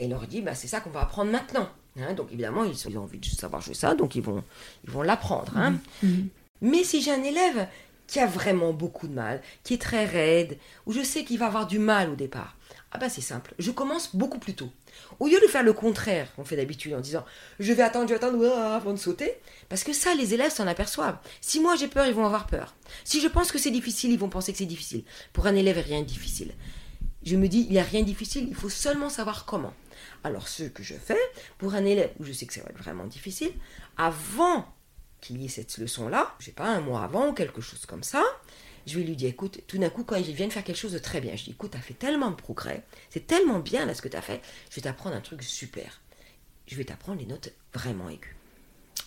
Et 0.00 0.08
leur 0.08 0.26
dit, 0.26 0.42
bah, 0.42 0.54
c'est 0.54 0.66
ça 0.66 0.80
qu'on 0.80 0.90
va 0.90 1.02
apprendre 1.02 1.30
maintenant. 1.30 1.68
Hein. 2.00 2.14
donc 2.14 2.28
évidemment, 2.32 2.64
ils, 2.64 2.96
ont 2.96 3.02
envie 3.02 3.18
de 3.18 3.26
savoir 3.26 3.60
jouer 3.60 3.74
ça, 3.74 3.94
donc 3.94 4.14
ils 4.14 4.22
vont 4.22 4.44
ils 4.84 4.90
vont 4.90 5.02
l'apprendre. 5.02 5.56
Hein. 5.56 5.80
Mhm. 6.02 6.10
Mhm. 6.10 6.28
Mais 6.60 6.84
si 6.84 7.00
j'ai 7.00 7.12
un 7.12 7.22
élève 7.22 7.68
qui 8.08 8.18
a 8.18 8.26
vraiment 8.26 8.72
beaucoup 8.72 9.06
de 9.06 9.14
mal, 9.14 9.40
qui 9.62 9.74
est 9.74 9.80
très 9.80 10.04
raide, 10.04 10.58
où 10.86 10.92
je 10.92 11.02
sais 11.02 11.24
qu'il 11.24 11.38
va 11.38 11.46
avoir 11.46 11.68
du 11.68 11.78
mal 11.78 12.10
au 12.10 12.16
départ, 12.16 12.56
ah 12.90 12.98
ben 12.98 13.08
c'est 13.08 13.20
simple, 13.20 13.54
je 13.58 13.70
commence 13.70 14.16
beaucoup 14.16 14.38
plus 14.38 14.54
tôt. 14.54 14.70
Au 15.20 15.28
lieu 15.28 15.38
de 15.40 15.46
faire 15.46 15.62
le 15.62 15.74
contraire 15.74 16.34
qu'on 16.34 16.44
fait 16.44 16.56
d'habitude 16.56 16.94
en 16.94 17.00
disant 17.00 17.24
je 17.60 17.72
vais 17.72 17.82
attendre, 17.82 18.08
je 18.08 18.14
vais 18.14 18.16
attendre 18.16 18.44
avant 18.46 18.92
de 18.92 18.98
sauter, 18.98 19.34
parce 19.68 19.84
que 19.84 19.92
ça, 19.92 20.14
les 20.14 20.32
élèves 20.34 20.50
s'en 20.50 20.66
aperçoivent. 20.66 21.18
Si 21.42 21.60
moi 21.60 21.76
j'ai 21.76 21.88
peur, 21.88 22.06
ils 22.06 22.14
vont 22.14 22.24
avoir 22.24 22.46
peur. 22.46 22.74
Si 23.04 23.20
je 23.20 23.28
pense 23.28 23.52
que 23.52 23.58
c'est 23.58 23.70
difficile, 23.70 24.10
ils 24.10 24.18
vont 24.18 24.30
penser 24.30 24.52
que 24.52 24.58
c'est 24.58 24.64
difficile. 24.64 25.04
Pour 25.34 25.46
un 25.46 25.54
élève, 25.54 25.78
rien 25.78 25.98
n'est 25.98 26.04
difficile. 26.04 26.52
Je 27.24 27.36
me 27.36 27.46
dis, 27.46 27.66
il 27.68 27.72
n'y 27.72 27.78
a 27.78 27.82
rien 27.82 28.00
de 28.00 28.06
difficile, 28.06 28.46
il 28.48 28.54
faut 28.54 28.70
seulement 28.70 29.10
savoir 29.10 29.44
comment. 29.44 29.74
Alors 30.24 30.48
ce 30.48 30.62
que 30.62 30.82
je 30.82 30.94
fais, 30.94 31.18
pour 31.58 31.74
un 31.74 31.84
élève 31.84 32.10
où 32.18 32.24
je 32.24 32.32
sais 32.32 32.46
que 32.46 32.54
ça 32.54 32.62
va 32.62 32.70
être 32.70 32.78
vraiment 32.78 33.04
difficile, 33.04 33.52
avant 33.98 34.66
qu'il 35.20 35.42
y 35.42 35.48
cette 35.48 35.78
leçon-là, 35.78 36.34
je 36.38 36.46
sais 36.46 36.52
pas, 36.52 36.68
un 36.68 36.80
mois 36.80 37.02
avant 37.02 37.32
quelque 37.34 37.60
chose 37.60 37.86
comme 37.86 38.02
ça, 38.02 38.22
je 38.86 38.98
vais 38.98 39.04
lui 39.04 39.16
dire, 39.16 39.28
écoute, 39.28 39.60
tout 39.66 39.78
d'un 39.78 39.90
coup, 39.90 40.04
quand 40.04 40.16
il 40.16 40.34
vient 40.34 40.48
de 40.48 40.52
faire 40.52 40.64
quelque 40.64 40.76
chose 40.76 40.92
de 40.92 40.98
très 40.98 41.20
bien, 41.20 41.36
je 41.36 41.44
dis, 41.44 41.50
écoute, 41.50 41.72
tu 41.72 41.78
as 41.78 41.80
fait 41.80 41.94
tellement 41.94 42.30
de 42.30 42.36
progrès, 42.36 42.84
c'est 43.10 43.26
tellement 43.26 43.58
bien 43.58 43.84
là 43.86 43.94
ce 43.94 44.02
que 44.02 44.08
tu 44.08 44.16
as 44.16 44.22
fait, 44.22 44.40
je 44.70 44.76
vais 44.76 44.82
t'apprendre 44.82 45.16
un 45.16 45.20
truc 45.20 45.42
super. 45.42 46.00
Je 46.66 46.76
vais 46.76 46.84
t'apprendre 46.84 47.20
les 47.20 47.26
notes 47.26 47.52
vraiment 47.72 48.08
aiguës. 48.08 48.34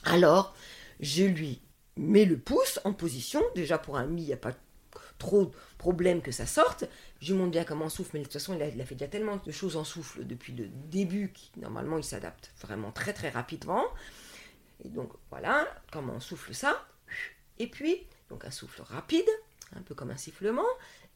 Alors, 0.03 0.55
je 0.99 1.23
lui 1.23 1.61
mets 1.97 2.25
le 2.25 2.37
pouce 2.37 2.79
en 2.83 2.93
position, 2.93 3.41
déjà 3.55 3.77
pour 3.77 3.97
un 3.97 4.05
mi, 4.05 4.23
il 4.23 4.27
n'y 4.27 4.33
a 4.33 4.37
pas 4.37 4.53
trop 5.17 5.45
de 5.45 5.51
problème 5.77 6.21
que 6.21 6.31
ça 6.31 6.45
sorte. 6.45 6.85
Je 7.21 7.31
lui 7.31 7.39
montre 7.39 7.51
bien 7.51 7.63
comment 7.63 7.85
on 7.85 7.89
souffle, 7.89 8.11
mais 8.13 8.19
de 8.19 8.25
toute 8.25 8.33
façon, 8.33 8.55
il 8.55 8.81
a, 8.81 8.85
fait 8.85 8.95
déjà 8.95 9.07
tellement 9.09 9.37
de 9.37 9.51
choses 9.51 9.77
en 9.77 9.83
souffle 9.83 10.25
depuis 10.25 10.53
le 10.53 10.67
début 10.67 11.31
qu'il 11.31 11.61
normalement 11.61 11.97
il 11.97 12.03
s'adapte 12.03 12.51
vraiment 12.61 12.91
très 12.91 13.13
très 13.13 13.29
rapidement. 13.29 13.83
Et 14.83 14.89
donc 14.89 15.11
voilà 15.29 15.67
comment 15.91 16.13
on 16.13 16.19
souffle 16.19 16.53
ça. 16.53 16.85
Et 17.59 17.67
puis, 17.67 18.07
donc 18.29 18.45
un 18.45 18.51
souffle 18.51 18.81
rapide, 18.81 19.29
un 19.75 19.81
peu 19.81 19.93
comme 19.93 20.11
un 20.11 20.17
sifflement, 20.17 20.65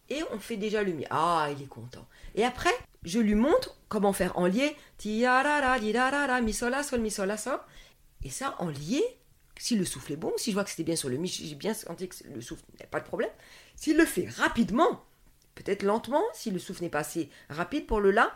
et 0.09 0.21
on 0.31 0.39
fait 0.39 0.57
déjà 0.57 0.83
le 0.83 0.91
mi. 0.91 1.05
Ah, 1.09 1.49
il 1.51 1.63
est 1.63 1.67
content. 1.67 2.07
Et 2.35 2.43
après, 2.43 2.73
je 3.03 3.19
lui 3.19 3.35
montre 3.35 3.75
comment 3.89 4.13
faire 4.13 4.37
en 4.37 4.45
lié. 4.45 4.75
mi 5.03 6.53
sol 6.53 6.71
la 6.71 6.83
sol 6.83 7.01
mi 7.01 7.11
sol 7.11 7.27
la 7.27 7.37
sol. 7.37 7.59
Et 8.23 8.29
ça 8.29 8.55
en 8.59 8.69
lié, 8.69 9.03
si 9.57 9.75
le 9.75 9.85
souffle 9.85 10.13
est 10.13 10.17
bon, 10.17 10.33
si 10.37 10.51
je 10.51 10.55
vois 10.55 10.63
que 10.63 10.69
c'était 10.69 10.83
bien 10.83 10.95
sur 10.95 11.09
le 11.09 11.17
mi, 11.17 11.27
j'ai 11.27 11.55
bien 11.55 11.73
senti 11.73 12.07
que 12.07 12.15
le 12.33 12.41
souffle 12.41 12.63
n'a 12.79 12.85
pas 12.87 12.99
de 12.99 13.05
problème. 13.05 13.29
S'il 13.75 13.97
le 13.97 14.05
fait 14.05 14.29
rapidement, 14.29 15.03
peut-être 15.55 15.83
lentement, 15.83 16.23
si 16.33 16.51
le 16.51 16.59
souffle 16.59 16.83
n'est 16.83 16.89
pas 16.89 16.99
assez 16.99 17.29
rapide 17.49 17.87
pour 17.87 17.99
le 17.99 18.11
la, 18.11 18.35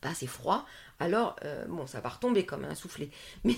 pas 0.00 0.10
assez 0.10 0.26
froid, 0.26 0.66
alors 1.02 1.36
euh, 1.44 1.64
bon, 1.68 1.86
ça 1.86 2.00
va 2.00 2.08
retomber 2.08 2.46
comme 2.46 2.64
un 2.64 2.74
soufflet. 2.74 3.10
Mais 3.44 3.56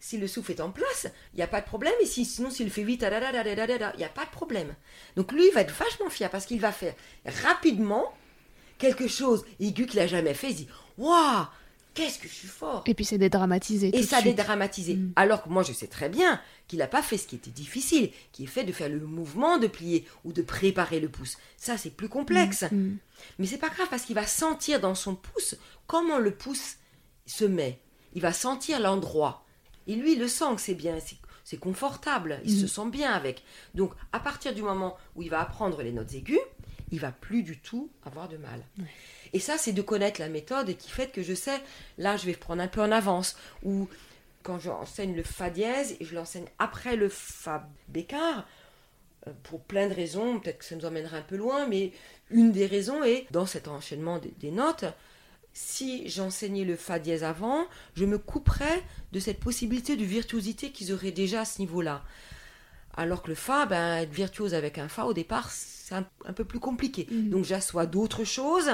si 0.00 0.18
le 0.18 0.26
souffle 0.26 0.52
est 0.52 0.60
en 0.60 0.70
place, 0.70 1.06
il 1.34 1.36
n'y 1.36 1.42
a 1.42 1.46
pas 1.46 1.60
de 1.60 1.66
problème. 1.66 1.94
Et 2.00 2.06
si, 2.06 2.24
sinon, 2.24 2.50
s'il 2.50 2.70
fait 2.70 2.84
vite, 2.84 3.02
il 3.02 3.98
n'y 3.98 4.04
a 4.04 4.08
pas 4.08 4.24
de 4.24 4.30
problème. 4.30 4.74
Donc 5.16 5.32
lui, 5.32 5.46
il 5.46 5.52
va 5.52 5.60
être 5.60 5.74
vachement 5.74 6.10
fier 6.10 6.30
parce 6.30 6.46
qu'il 6.46 6.60
va 6.60 6.72
faire 6.72 6.94
rapidement 7.44 8.12
quelque 8.78 9.08
chose 9.08 9.44
aigu 9.60 9.86
qu'il 9.86 10.00
n'a 10.00 10.06
jamais 10.06 10.34
fait. 10.34 10.50
Il 10.50 10.56
dit 10.56 10.68
Waouh 10.98 11.46
Qu'est-ce 11.96 12.18
que 12.18 12.28
je 12.28 12.34
suis 12.34 12.48
fort 12.48 12.82
Et 12.84 12.92
puis 12.92 13.06
c'est 13.06 13.16
dédramatisé. 13.16 13.90
Et 13.96 14.02
ça 14.02 14.20
dédramatisé. 14.20 14.96
Mm. 14.96 15.12
Alors 15.16 15.42
que 15.42 15.48
moi, 15.48 15.62
je 15.62 15.72
sais 15.72 15.86
très 15.86 16.10
bien 16.10 16.38
qu'il 16.68 16.80
n'a 16.80 16.88
pas 16.88 17.00
fait 17.00 17.16
ce 17.16 17.26
qui 17.26 17.36
était 17.36 17.50
difficile, 17.50 18.10
qui 18.32 18.44
est 18.44 18.48
fait 18.48 18.64
de 18.64 18.72
faire 18.72 18.90
le 18.90 19.00
mouvement 19.00 19.56
de 19.56 19.66
plier 19.66 20.06
ou 20.24 20.34
de 20.34 20.42
préparer 20.42 21.00
le 21.00 21.08
pouce. 21.08 21.38
Ça, 21.56 21.78
c'est 21.78 21.88
plus 21.88 22.10
complexe. 22.10 22.66
Mais 22.70 22.76
mm. 22.76 22.98
Mais 23.38 23.46
c'est 23.46 23.56
pas 23.56 23.70
grave 23.70 23.86
parce 23.88 24.02
qu'il 24.02 24.14
va 24.14 24.26
sentir 24.26 24.78
dans 24.78 24.94
son 24.94 25.14
pouce 25.14 25.56
comment 25.86 26.18
le 26.18 26.32
pouce 26.32 26.76
se 27.26 27.44
met. 27.44 27.80
Il 28.14 28.22
va 28.22 28.32
sentir 28.32 28.80
l'endroit. 28.80 29.44
Et 29.86 29.94
lui, 29.94 30.12
il 30.12 30.18
le 30.18 30.28
sent 30.28 30.54
que 30.54 30.60
c'est 30.60 30.74
bien, 30.74 30.98
c'est 31.44 31.58
confortable, 31.58 32.40
il 32.44 32.58
se 32.58 32.64
mm. 32.64 32.68
sent 32.68 32.90
bien 32.90 33.12
avec. 33.12 33.44
Donc, 33.74 33.92
à 34.12 34.18
partir 34.18 34.54
du 34.54 34.62
moment 34.62 34.96
où 35.14 35.22
il 35.22 35.30
va 35.30 35.40
apprendre 35.40 35.82
les 35.82 35.92
notes 35.92 36.14
aiguës, 36.14 36.40
il 36.90 37.00
va 37.00 37.12
plus 37.12 37.42
du 37.42 37.58
tout 37.58 37.90
avoir 38.04 38.28
de 38.28 38.36
mal. 38.36 38.64
Et 39.32 39.40
ça, 39.40 39.58
c'est 39.58 39.72
de 39.72 39.82
connaître 39.82 40.20
la 40.20 40.28
méthode 40.28 40.76
qui 40.76 40.90
fait 40.90 41.10
que 41.10 41.22
je 41.22 41.34
sais, 41.34 41.60
là, 41.98 42.16
je 42.16 42.26
vais 42.26 42.34
prendre 42.34 42.62
un 42.62 42.68
peu 42.68 42.80
en 42.80 42.90
avance. 42.92 43.36
Ou 43.64 43.88
quand 44.42 44.58
j'enseigne 44.58 45.14
le 45.14 45.22
Fa 45.22 45.50
dièse, 45.50 45.96
et 45.98 46.04
je 46.04 46.14
l'enseigne 46.14 46.46
après 46.58 46.96
le 46.96 47.08
Fa 47.08 47.68
bécard, 47.88 48.46
euh, 49.26 49.32
pour 49.42 49.60
plein 49.60 49.88
de 49.88 49.94
raisons, 49.94 50.38
peut-être 50.38 50.58
que 50.58 50.64
ça 50.64 50.76
nous 50.76 50.84
emmènera 50.84 51.16
un 51.18 51.22
peu 51.22 51.36
loin, 51.36 51.66
mais 51.66 51.92
une 52.30 52.52
des 52.52 52.66
raisons 52.66 53.02
est, 53.02 53.26
dans 53.30 53.46
cet 53.46 53.68
enchaînement 53.68 54.20
des 54.20 54.50
notes, 54.50 54.84
si 55.58 56.06
j'enseignais 56.06 56.66
le 56.66 56.76
fa 56.76 56.98
dièse 56.98 57.24
avant, 57.24 57.64
je 57.94 58.04
me 58.04 58.18
couperais 58.18 58.82
de 59.12 59.18
cette 59.18 59.40
possibilité 59.40 59.96
de 59.96 60.04
virtuosité 60.04 60.70
qu'ils 60.70 60.92
auraient 60.92 61.12
déjà 61.12 61.40
à 61.40 61.44
ce 61.46 61.60
niveau-là. 61.60 62.04
Alors 62.94 63.22
que 63.22 63.28
le 63.28 63.34
fa, 63.34 63.64
ben, 63.64 64.02
être 64.02 64.12
virtuose 64.12 64.52
avec 64.52 64.76
un 64.76 64.88
fa, 64.88 65.06
au 65.06 65.14
départ, 65.14 65.50
c'est 65.50 65.94
un, 65.94 66.32
peu 66.34 66.44
plus 66.44 66.60
compliqué. 66.60 67.06
Mm. 67.10 67.30
Donc 67.30 67.46
j'assois 67.46 67.86
d'autres 67.86 68.24
choses 68.24 68.70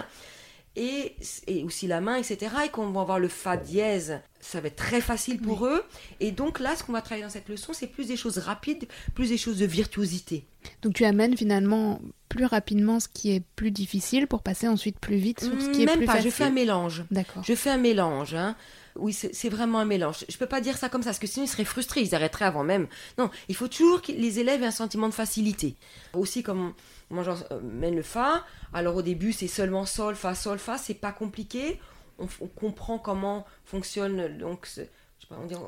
et, 0.77 1.17
aussi 1.65 1.87
la 1.87 2.01
main, 2.01 2.17
etc. 2.17 2.53
Et 2.67 2.69
quand 2.69 2.83
on 2.83 2.93
va 2.93 3.03
avoir 3.03 3.19
le 3.19 3.29
fa 3.29 3.57
dièse, 3.57 4.21
ça 4.41 4.61
va 4.61 4.69
être 4.69 4.77
très 4.77 5.01
facile 5.01 5.41
pour 5.41 5.67
eux. 5.67 5.85
Et 6.21 6.33
donc 6.33 6.61
là, 6.61 6.75
ce 6.77 6.83
qu'on 6.83 6.93
va 6.93 7.03
travailler 7.03 7.25
dans 7.25 7.31
cette 7.31 7.49
leçon, 7.49 7.73
c'est 7.73 7.87
plus 7.87 8.09
des 8.09 8.17
choses 8.17 8.39
rapides, 8.39 8.87
plus 9.15 9.29
des 9.29 9.39
choses 9.39 9.59
de 9.59 9.67
virtuosité. 9.67 10.45
Donc 10.83 10.95
tu 10.95 11.05
amènes 11.05 11.37
finalement 11.37 12.01
plus 12.29 12.47
rapidement 12.47 13.01
ce 13.01 13.09
qui 13.09 13.33
est 13.33 13.43
plus 13.57 13.71
difficile 13.71 14.27
pour 14.27 14.43
passer 14.43 14.67
ensuite 14.69 14.99
plus 14.99 15.17
vite 15.17 15.41
sur 15.41 15.61
ce 15.61 15.71
qui 15.71 15.83
est 15.83 15.87
plus 15.87 16.07
pas, 16.07 16.15
facile. 16.15 16.31
je 16.31 16.35
fais 16.35 16.45
un 16.45 16.51
mélange. 16.51 17.05
D'accord. 17.11 17.45
Je 17.45 17.55
fais 17.55 17.71
un 17.71 17.79
mélange. 17.79 18.35
Hein. 18.35 18.57
Oui, 18.97 19.13
c'est 19.13 19.49
vraiment 19.49 19.79
un 19.79 19.85
mélange. 19.85 20.25
Je 20.29 20.37
peux 20.37 20.47
pas 20.47 20.61
dire 20.61 20.77
ça 20.77 20.89
comme 20.89 21.03
ça, 21.03 21.11
parce 21.11 21.19
que 21.19 21.27
sinon 21.27 21.47
ils 21.47 21.49
seraient 21.49 21.65
frustrés, 21.65 22.03
ils 22.03 22.15
arrêteraient 22.15 22.45
avant 22.45 22.65
même. 22.65 22.87
Non, 23.19 23.31
il 23.49 23.55
faut 23.55 23.69
toujours 23.69 24.03
que 24.03 24.13
les 24.13 24.39
élèves 24.39 24.63
aient 24.63 24.67
un 24.67 24.71
sentiment 24.71 25.09
de 25.09 25.15
facilité. 25.15 25.77
Aussi, 26.13 26.43
comme 26.43 26.75
moi 27.11 27.25
j'emmène 27.25 27.97
le 27.97 28.03
Fa, 28.03 28.45
alors 28.73 28.97
au 28.97 29.03
début 29.03 29.33
c'est 29.33 29.49
seulement 29.49 29.87
Sol, 29.87 30.15
Fa, 30.15 30.35
Sol, 30.35 30.59
Fa, 30.59 30.79
c'est 30.79 30.95
pas 30.95 31.13
compliqué. 31.13 31.81
On, 32.19 32.27
comprend 32.47 32.99
comment 32.99 33.47
fonctionne 33.65 34.39
donc 34.39 34.69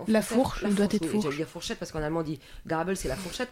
la 0.06 0.22
fourche, 0.22 0.62
la 0.62 0.70
doit 0.70 0.86
être 0.86 1.06
fourche. 1.06 1.36
dire 1.36 1.48
fourchette 1.48 1.78
parce 1.78 1.92
qu'en 1.92 2.02
allemand 2.02 2.20
on 2.20 2.24
dit 2.24 2.38
Gabel, 2.66 2.96
c'est 2.96 3.08
la 3.08 3.16
fourchette. 3.16 3.48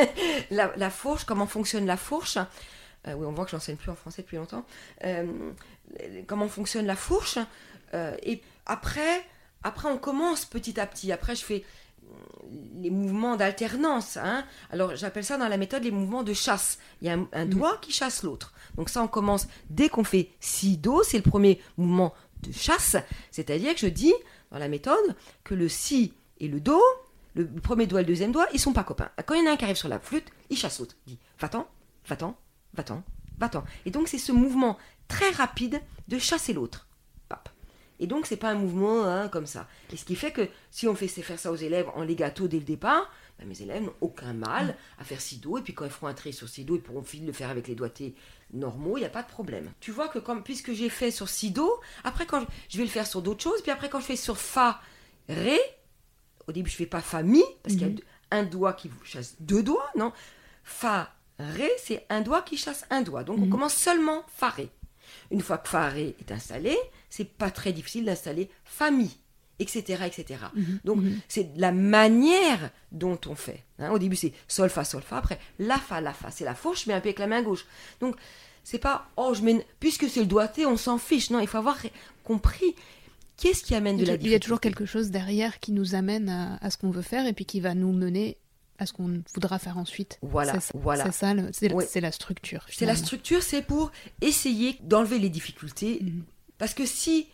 la, 0.50 0.90
fourche, 0.90 1.24
comment 1.24 1.46
fonctionne 1.46 1.86
la 1.86 1.96
fourche? 1.96 2.38
Euh, 3.06 3.14
Oui, 3.14 3.26
on 3.26 3.32
voit 3.32 3.44
que 3.44 3.50
j'enseigne 3.50 3.76
plus 3.76 3.90
en 3.90 3.94
français 3.94 4.22
depuis 4.22 4.36
longtemps. 4.36 4.64
Euh, 5.04 5.52
comment 6.26 6.48
fonctionne 6.48 6.86
la 6.86 6.96
fourche? 6.96 7.38
Euh, 7.94 8.16
Et 8.22 8.42
après, 8.70 9.26
après, 9.64 9.88
on 9.88 9.98
commence 9.98 10.44
petit 10.44 10.78
à 10.78 10.86
petit. 10.86 11.10
Après, 11.10 11.34
je 11.34 11.44
fais 11.44 11.64
les 12.76 12.90
mouvements 12.90 13.36
d'alternance. 13.36 14.16
Hein. 14.16 14.44
Alors, 14.70 14.94
j'appelle 14.94 15.24
ça 15.24 15.36
dans 15.36 15.48
la 15.48 15.56
méthode 15.56 15.82
les 15.82 15.90
mouvements 15.90 16.22
de 16.22 16.32
chasse. 16.32 16.78
Il 17.02 17.08
y 17.08 17.10
a 17.10 17.18
un, 17.32 17.44
mm. 17.44 17.50
doigt 17.50 17.78
qui 17.82 17.92
chasse 17.92 18.22
l'autre. 18.22 18.52
Donc 18.76 18.88
ça, 18.88 19.02
on 19.02 19.08
commence 19.08 19.48
dès 19.70 19.88
qu'on 19.88 20.04
fait 20.04 20.30
si 20.38 20.76
do, 20.76 21.02
c'est 21.02 21.16
le 21.16 21.28
premier 21.28 21.60
mouvement 21.78 22.14
de 22.42 22.52
chasse. 22.52 22.96
C'est-à-dire 23.32 23.74
que 23.74 23.80
je 23.80 23.88
dis 23.88 24.14
dans 24.52 24.58
la 24.58 24.68
méthode 24.68 25.16
que 25.42 25.54
le 25.54 25.68
si 25.68 26.14
et 26.38 26.46
le 26.46 26.60
do, 26.60 26.80
le 27.34 27.46
premier 27.46 27.88
doigt 27.88 28.00
et 28.00 28.04
le 28.04 28.08
deuxième 28.08 28.32
doigt, 28.32 28.46
ils 28.52 28.60
sont 28.60 28.72
pas 28.72 28.84
copains. 28.84 29.10
Quand 29.26 29.34
il 29.34 29.44
y 29.44 29.48
en 29.48 29.50
a 29.50 29.54
un 29.54 29.56
qui 29.56 29.64
arrive 29.64 29.76
sur 29.76 29.88
la 29.88 29.98
flûte, 29.98 30.26
il 30.48 30.56
chasse 30.56 30.78
l'autre. 30.78 30.94
Il 31.06 31.14
dit 31.14 31.18
va-t'en, 31.40 31.66
va-t'en, 32.06 32.36
va-t'en, 32.74 33.02
va-t'en. 33.38 33.64
Et 33.84 33.90
donc 33.90 34.06
c'est 34.06 34.18
ce 34.18 34.30
mouvement 34.30 34.78
très 35.08 35.30
rapide 35.30 35.80
de 36.08 36.18
chasser 36.18 36.52
l'autre. 36.52 36.86
Et 38.00 38.06
donc, 38.06 38.26
c'est 38.26 38.36
pas 38.36 38.50
un 38.50 38.54
mouvement 38.54 39.04
hein, 39.04 39.28
comme 39.28 39.46
ça. 39.46 39.68
Et 39.92 39.96
ce 39.96 40.04
qui 40.04 40.16
fait 40.16 40.32
que 40.32 40.48
si 40.70 40.88
on 40.88 40.94
fait 40.94 41.06
faire 41.06 41.38
ça 41.38 41.52
aux 41.52 41.56
élèves 41.56 41.88
en 41.94 42.02
legato 42.02 42.48
dès 42.48 42.58
le 42.58 42.64
départ, 42.64 43.12
Ben, 43.38 43.46
mes 43.46 43.62
élèves 43.62 43.82
n'ont 43.82 43.94
aucun 44.00 44.32
mal 44.32 44.76
à 44.98 45.04
faire 45.04 45.18
dos 45.40 45.58
et 45.58 45.62
puis 45.62 45.74
quand 45.74 45.84
ils 45.84 45.90
feront 45.90 46.08
un 46.08 46.14
trait 46.14 46.32
sur 46.32 46.46
dos 46.64 46.76
ils 46.76 46.82
pourront 46.82 47.04
le 47.22 47.32
faire 47.32 47.50
avec 47.50 47.68
les 47.68 47.74
doigtés 47.74 48.14
normaux, 48.52 48.96
il 48.96 49.00
n'y 49.00 49.06
a 49.06 49.10
pas 49.10 49.22
de 49.22 49.28
problème. 49.28 49.70
Tu 49.80 49.92
vois 49.92 50.08
que 50.08 50.18
comme, 50.18 50.42
puisque 50.42 50.72
j'ai 50.72 50.88
fait 50.88 51.10
sur 51.10 51.26
do 51.50 51.80
après 52.04 52.26
quand 52.26 52.44
je, 52.68 52.78
vais 52.78 52.84
le 52.84 52.90
faire 52.90 53.06
sur 53.06 53.22
d'autres 53.22 53.42
choses, 53.42 53.62
puis 53.62 53.70
après 53.70 53.88
quand 53.88 54.00
je 54.00 54.06
fais 54.06 54.16
sur 54.16 54.36
Fa, 54.36 54.80
Ré, 55.28 55.58
au 56.48 56.52
début 56.52 56.70
je 56.70 56.76
fais 56.76 56.86
pas 56.86 57.00
Fa, 57.00 57.22
Mi, 57.22 57.42
parce 57.62 57.74
qu'il 57.74 57.82
y 57.82 57.90
a 57.90 57.92
mhm. 57.92 58.00
un 58.30 58.42
doigt 58.42 58.72
qui 58.74 58.88
vous 58.88 59.04
chasse 59.04 59.36
deux 59.40 59.62
doigts, 59.62 59.90
non? 59.96 60.12
Fa, 60.64 61.14
Ré, 61.38 61.70
c'est 61.78 62.04
un 62.10 62.20
doigt 62.20 62.42
qui 62.42 62.56
chasse 62.56 62.84
un 62.90 63.02
doigt. 63.02 63.24
Donc 63.24 63.38
on 63.38 63.46
mhm. 63.46 63.50
commence 63.50 63.74
seulement 63.74 64.24
Fa, 64.28 64.50
Ré. 64.50 64.68
Une 65.30 65.40
fois 65.40 65.58
que 65.58 65.68
Fa, 65.68 65.88
Ré 65.88 66.14
est 66.20 66.32
installé, 66.32 66.76
c'est 67.10 67.24
pas 67.24 67.50
très 67.50 67.72
difficile 67.72 68.04
d'installer 68.04 68.48
Fa, 68.64 68.90
Mi 68.90 69.18
etc. 69.60 70.04
etc. 70.06 70.40
Mhm, 70.54 70.80
Donc, 70.84 70.98
mhm. 70.98 71.20
c'est 71.28 71.50
la 71.56 71.70
manière 71.70 72.70
dont 72.92 73.18
on 73.26 73.34
fait. 73.34 73.64
Hein. 73.78 73.90
Au 73.90 73.98
début, 73.98 74.16
c'est 74.16 74.32
sol, 74.48 74.70
fa, 74.70 74.84
sol, 74.84 75.02
fa. 75.02 75.18
Après, 75.18 75.38
la, 75.58 75.76
fa, 75.76 76.00
la, 76.00 76.12
fa. 76.12 76.30
C'est 76.30 76.44
la 76.44 76.54
fourche, 76.54 76.86
mais 76.86 76.94
un 76.94 77.00
peu 77.00 77.08
avec 77.08 77.18
la 77.18 77.26
main 77.26 77.42
gauche. 77.42 77.66
Donc, 78.00 78.16
c'est 78.64 78.78
pas, 78.78 79.08
oh, 79.16 79.34
je 79.34 79.42
mets. 79.42 79.64
Puisque 79.78 80.08
c'est 80.08 80.20
le 80.20 80.26
doigté, 80.26 80.66
on 80.66 80.76
s'en 80.76 80.98
fiche. 80.98 81.30
Non, 81.30 81.40
il 81.40 81.46
faut 81.46 81.58
avoir 81.58 81.78
compris 82.24 82.74
qu'est-ce 83.36 83.62
qui 83.62 83.74
amène 83.74 83.96
de 83.96 84.04
la 84.04 84.14
Il 84.14 84.28
y 84.28 84.34
a 84.34 84.40
toujours 84.40 84.60
quelque 84.60 84.86
chose 84.86 85.10
derrière 85.10 85.60
qui 85.60 85.72
nous 85.72 85.94
amène 85.94 86.58
à, 86.60 86.70
ce 86.70 86.76
qu'on 86.76 86.90
veut 86.90 87.02
faire 87.02 87.26
et 87.26 87.32
puis 87.32 87.44
qui 87.44 87.60
va 87.60 87.74
nous 87.74 87.92
mener 87.92 88.38
à 88.78 88.86
ce 88.86 88.94
qu'on 88.94 89.22
voudra 89.34 89.58
faire 89.58 89.76
ensuite. 89.76 90.18
Voilà, 90.22 90.54
voilà. 90.74 91.04
C'est 91.04 91.12
ça, 91.12 91.34
c'est 91.52 92.00
la 92.00 92.12
structure. 92.12 92.64
C'est 92.70 92.86
la 92.86 92.96
structure, 92.96 93.42
c'est 93.42 93.62
pour 93.62 93.92
essayer 94.22 94.78
d'enlever 94.82 95.18
les 95.18 95.28
difficultés. 95.28 95.98
Mhm. 96.00 96.24
Parce 96.60 96.74
que 96.74 96.84
si, 96.84 97.26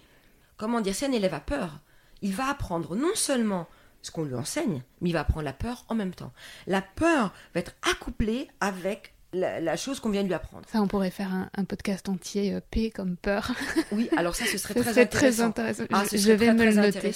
comment 0.57 0.81
dire, 0.81 0.95
si 0.95 1.05
un 1.05 1.13
élève 1.13 1.35
a 1.35 1.41
peur, 1.41 1.81
il 2.23 2.33
va 2.33 2.49
apprendre 2.49 2.95
non 2.95 3.15
seulement 3.15 3.67
ce 4.01 4.13
qu'on 4.13 4.25
lui 4.25 4.37
enseigne, 4.37 4.83
mais 5.01 5.11
il 5.11 5.13
va 5.13 5.21
apprendre 5.21 5.45
la 5.45 5.53
peur 5.53 5.85
en 5.89 5.97
même 5.97 6.15
temps. 6.15 6.33
La 6.69 6.81
peur 6.81 7.35
va 7.53 7.61
être 7.61 7.75
accouplée 7.83 8.49
avec 8.61 9.17
la, 9.33 9.77
chose 9.77 9.99
qu'on 9.99 10.11
vient 10.11 10.23
de 10.23 10.29
lui 10.29 10.35
apprendre. 10.35 10.65
Ça, 10.71 10.81
on 10.81 10.87
pourrait 10.87 11.11
faire 11.11 11.31
un, 11.33 11.65
podcast 11.65 12.09
entier 12.09 12.55
euh, 12.55 12.61
P 12.71 12.91
comme 12.91 13.17
peur. 13.17 13.51
oui, 13.93 14.09
alors 14.17 14.37
ça, 14.37 14.47
ce 14.47 14.59
serait 14.59 14.75
très, 14.81 14.99
intéressant. 14.99 15.51
très 15.51 15.81
intéressant. 15.81 15.85
Ah, 15.93 16.05
je, 16.11 16.33
vais 16.33 16.53
me 16.55 16.65
le 16.65 16.73
noter. 16.73 17.13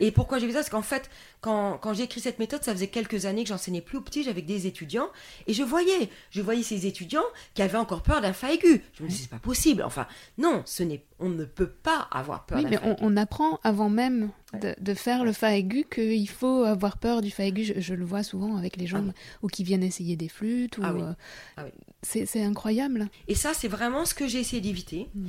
Et 0.00 0.10
pourquoi 0.10 0.38
j'ai 0.38 0.46
vu 0.46 0.52
ça? 0.52 0.60
Parce 0.60 0.70
qu'en 0.70 0.82
fait, 0.82 1.10
quand, 1.42 1.76
quand 1.78 1.92
j'ai 1.92 2.04
écrit 2.04 2.20
cette 2.20 2.38
méthode, 2.38 2.64
ça 2.64 2.72
faisait 2.72 2.88
quelques 2.88 3.26
années 3.26 3.42
que 3.42 3.50
j'enseignais 3.50 3.82
plus 3.82 3.98
aux 3.98 4.02
petits, 4.02 4.24
j'avais 4.24 4.42
des 4.42 4.66
étudiants, 4.66 5.10
et 5.46 5.52
je 5.52 5.62
voyais, 5.62 6.08
je 6.30 6.40
voyais 6.40 6.62
ces 6.62 6.86
étudiants 6.86 7.26
qui 7.54 7.62
avaient 7.62 7.78
encore 7.78 8.02
peur 8.02 8.22
d'un 8.22 8.32
fa 8.32 8.50
aigu. 8.52 8.82
Je 8.94 9.02
me 9.02 9.08
disais, 9.08 9.24
c'est 9.24 9.30
pas 9.30 9.38
possible. 9.38 9.82
Enfin, 9.82 10.06
non, 10.38 10.62
ce 10.64 10.82
n'est, 10.82 11.04
on 11.20 11.28
ne 11.28 11.44
peut 11.44 11.68
pas 11.68 12.08
avoir 12.10 12.46
peur 12.46 12.58
oui, 12.58 12.66
mais 12.68 12.78
on, 13.00 13.16
apprend 13.16 13.60
avant 13.62 13.90
même 13.90 14.30
de, 14.54 14.94
faire 14.94 15.24
le 15.24 15.32
fa 15.32 15.54
aigu 15.54 15.84
qu'il 15.92 16.28
faut 16.28 16.64
avoir 16.64 16.98
peur 16.98 17.20
du 17.20 17.30
fa 17.30 17.44
aigu. 17.44 17.72
Je, 17.76 17.94
le 17.94 18.04
vois 18.04 18.22
souvent 18.22 18.56
avec 18.56 18.76
les 18.76 18.86
gens 18.86 19.04
ah 19.08 19.12
ou 19.42 19.48
qui 19.48 19.62
viennent 19.62 19.82
essayer 19.82 20.16
des 20.16 20.28
flûtes. 20.28 20.78
Ou, 20.78 20.82
ah 20.82 20.92
euh, 20.92 21.12
ah 21.58 21.64
c'est 22.02 22.42
incroyable. 22.42 23.08
Et 23.28 23.34
ça, 23.34 23.52
c'est 23.54 23.68
vraiment 23.68 24.04
ce 24.06 24.14
que 24.14 24.26
j'ai 24.26 24.40
essayé 24.40 24.62
d'éviter. 24.62 25.08
Mm. 25.14 25.28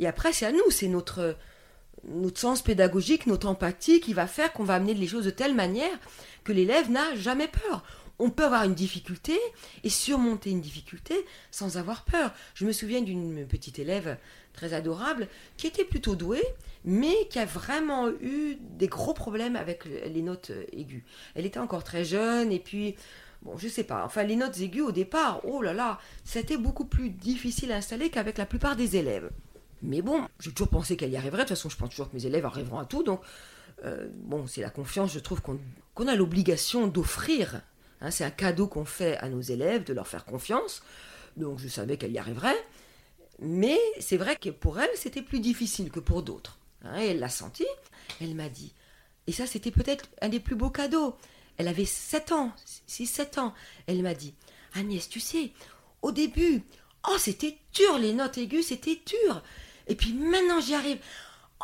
Et 0.00 0.06
après, 0.06 0.32
c'est 0.32 0.46
à 0.46 0.52
nous, 0.52 0.70
c'est 0.70 0.88
notre 0.88 1.36
notre 2.08 2.40
sens 2.40 2.62
pédagogique, 2.62 3.26
notre 3.26 3.46
empathie 3.46 4.00
qui 4.00 4.14
va 4.14 4.26
faire 4.26 4.52
qu'on 4.52 4.64
va 4.64 4.74
amener 4.74 4.94
les 4.94 5.06
choses 5.06 5.26
de 5.26 5.30
telle 5.30 5.54
manière 5.54 5.98
que 6.44 6.52
l'élève 6.52 6.90
n'a 6.90 7.14
jamais 7.14 7.48
peur. 7.48 7.84
On 8.18 8.30
peut 8.30 8.44
avoir 8.44 8.64
une 8.64 8.74
difficulté 8.74 9.38
et 9.82 9.88
surmonter 9.88 10.50
une 10.50 10.60
difficulté 10.60 11.14
sans 11.50 11.78
avoir 11.78 12.04
peur. 12.04 12.32
Je 12.54 12.66
me 12.66 12.72
souviens 12.72 13.00
d'une 13.00 13.46
petite 13.46 13.78
élève 13.78 14.18
très 14.52 14.74
adorable 14.74 15.28
qui 15.56 15.66
était 15.66 15.84
plutôt 15.84 16.16
douée, 16.16 16.44
mais 16.84 17.14
qui 17.30 17.38
a 17.38 17.44
vraiment 17.44 18.10
eu 18.10 18.56
des 18.60 18.88
gros 18.88 19.14
problèmes 19.14 19.56
avec 19.56 19.84
les 19.84 20.22
notes 20.22 20.52
aiguës. 20.72 21.02
Elle 21.34 21.46
était 21.46 21.58
encore 21.58 21.84
très 21.84 22.04
jeune 22.04 22.52
et 22.52 22.58
puis 22.58 22.96
bon, 23.42 23.56
je 23.56 23.68
sais 23.68 23.84
pas. 23.84 24.04
Enfin, 24.04 24.22
les 24.22 24.36
notes 24.36 24.58
aiguës 24.60 24.88
au 24.88 24.92
départ, 24.92 25.40
oh 25.44 25.62
là 25.62 25.72
là, 25.72 25.98
c'était 26.24 26.56
beaucoup 26.56 26.84
plus 26.84 27.10
difficile 27.10 27.72
à 27.72 27.76
installer 27.76 28.10
qu'avec 28.10 28.38
la 28.38 28.46
plupart 28.46 28.76
des 28.76 28.96
élèves. 28.96 29.30
Mais 29.82 30.02
bon, 30.02 30.26
j'ai 30.38 30.52
toujours 30.52 30.68
pensé 30.68 30.96
qu'elle 30.96 31.10
y 31.10 31.16
arriverait. 31.16 31.44
De 31.44 31.48
toute 31.48 31.56
façon, 31.56 31.68
je 31.68 31.76
pense 31.76 31.90
toujours 31.90 32.10
que 32.10 32.16
mes 32.16 32.26
élèves 32.26 32.44
arriveront 32.44 32.78
à 32.78 32.84
tout. 32.84 33.02
Donc, 33.02 33.20
euh, 33.84 34.08
bon, 34.14 34.46
c'est 34.46 34.60
la 34.60 34.70
confiance, 34.70 35.12
je 35.12 35.18
trouve, 35.18 35.40
qu'on 35.40 36.06
a 36.06 36.14
l'obligation 36.14 36.86
d'offrir. 36.86 37.62
Hein. 38.02 38.10
c'est 38.10 38.24
un 38.24 38.30
cadeau 38.30 38.66
qu'on 38.66 38.84
fait 38.84 39.16
à 39.18 39.28
nos 39.28 39.40
élèves, 39.40 39.84
de 39.84 39.94
leur 39.94 40.06
faire 40.06 40.24
confiance. 40.24 40.82
Donc, 41.36 41.58
je 41.58 41.68
savais 41.68 41.96
qu'elle 41.96 42.12
y 42.12 42.18
arriverait. 42.18 42.56
Mais 43.40 43.78
c'est 43.98 44.16
vrai 44.16 44.36
que 44.36 44.50
pour 44.50 44.78
elle, 44.80 44.90
c'était 44.94 45.22
plus 45.22 45.40
difficile 45.40 45.90
que 45.90 46.00
pour 46.00 46.22
d'autres. 46.22 46.58
Hein. 46.84 46.96
elle 46.96 47.18
l'a 47.18 47.28
senti. 47.28 47.64
Elle 48.20 48.34
m'a 48.34 48.48
dit. 48.48 48.74
Et 49.26 49.32
ça, 49.32 49.46
c'était 49.46 49.70
peut-être 49.70 50.06
un 50.20 50.28
des 50.28 50.40
plus 50.40 50.56
beaux 50.56 50.70
cadeaux. 50.70 51.16
Elle 51.56 51.68
avait 51.68 51.84
7 51.84 52.32
ans, 52.32 52.52
6-7 52.88 53.40
ans. 53.40 53.54
Elle 53.86 54.02
m'a 54.02 54.14
dit 54.14 54.34
Agnès, 54.74 55.08
tu 55.08 55.20
sais, 55.20 55.52
au 56.02 56.12
début, 56.12 56.62
oh, 57.08 57.16
c'était 57.18 57.58
dur, 57.74 57.98
les 57.98 58.12
notes 58.12 58.38
aiguës, 58.38 58.66
c'était 58.66 59.00
dur. 59.04 59.42
Et 59.86 59.94
puis 59.94 60.12
maintenant 60.12 60.60
j'y 60.60 60.74
arrive. 60.74 60.98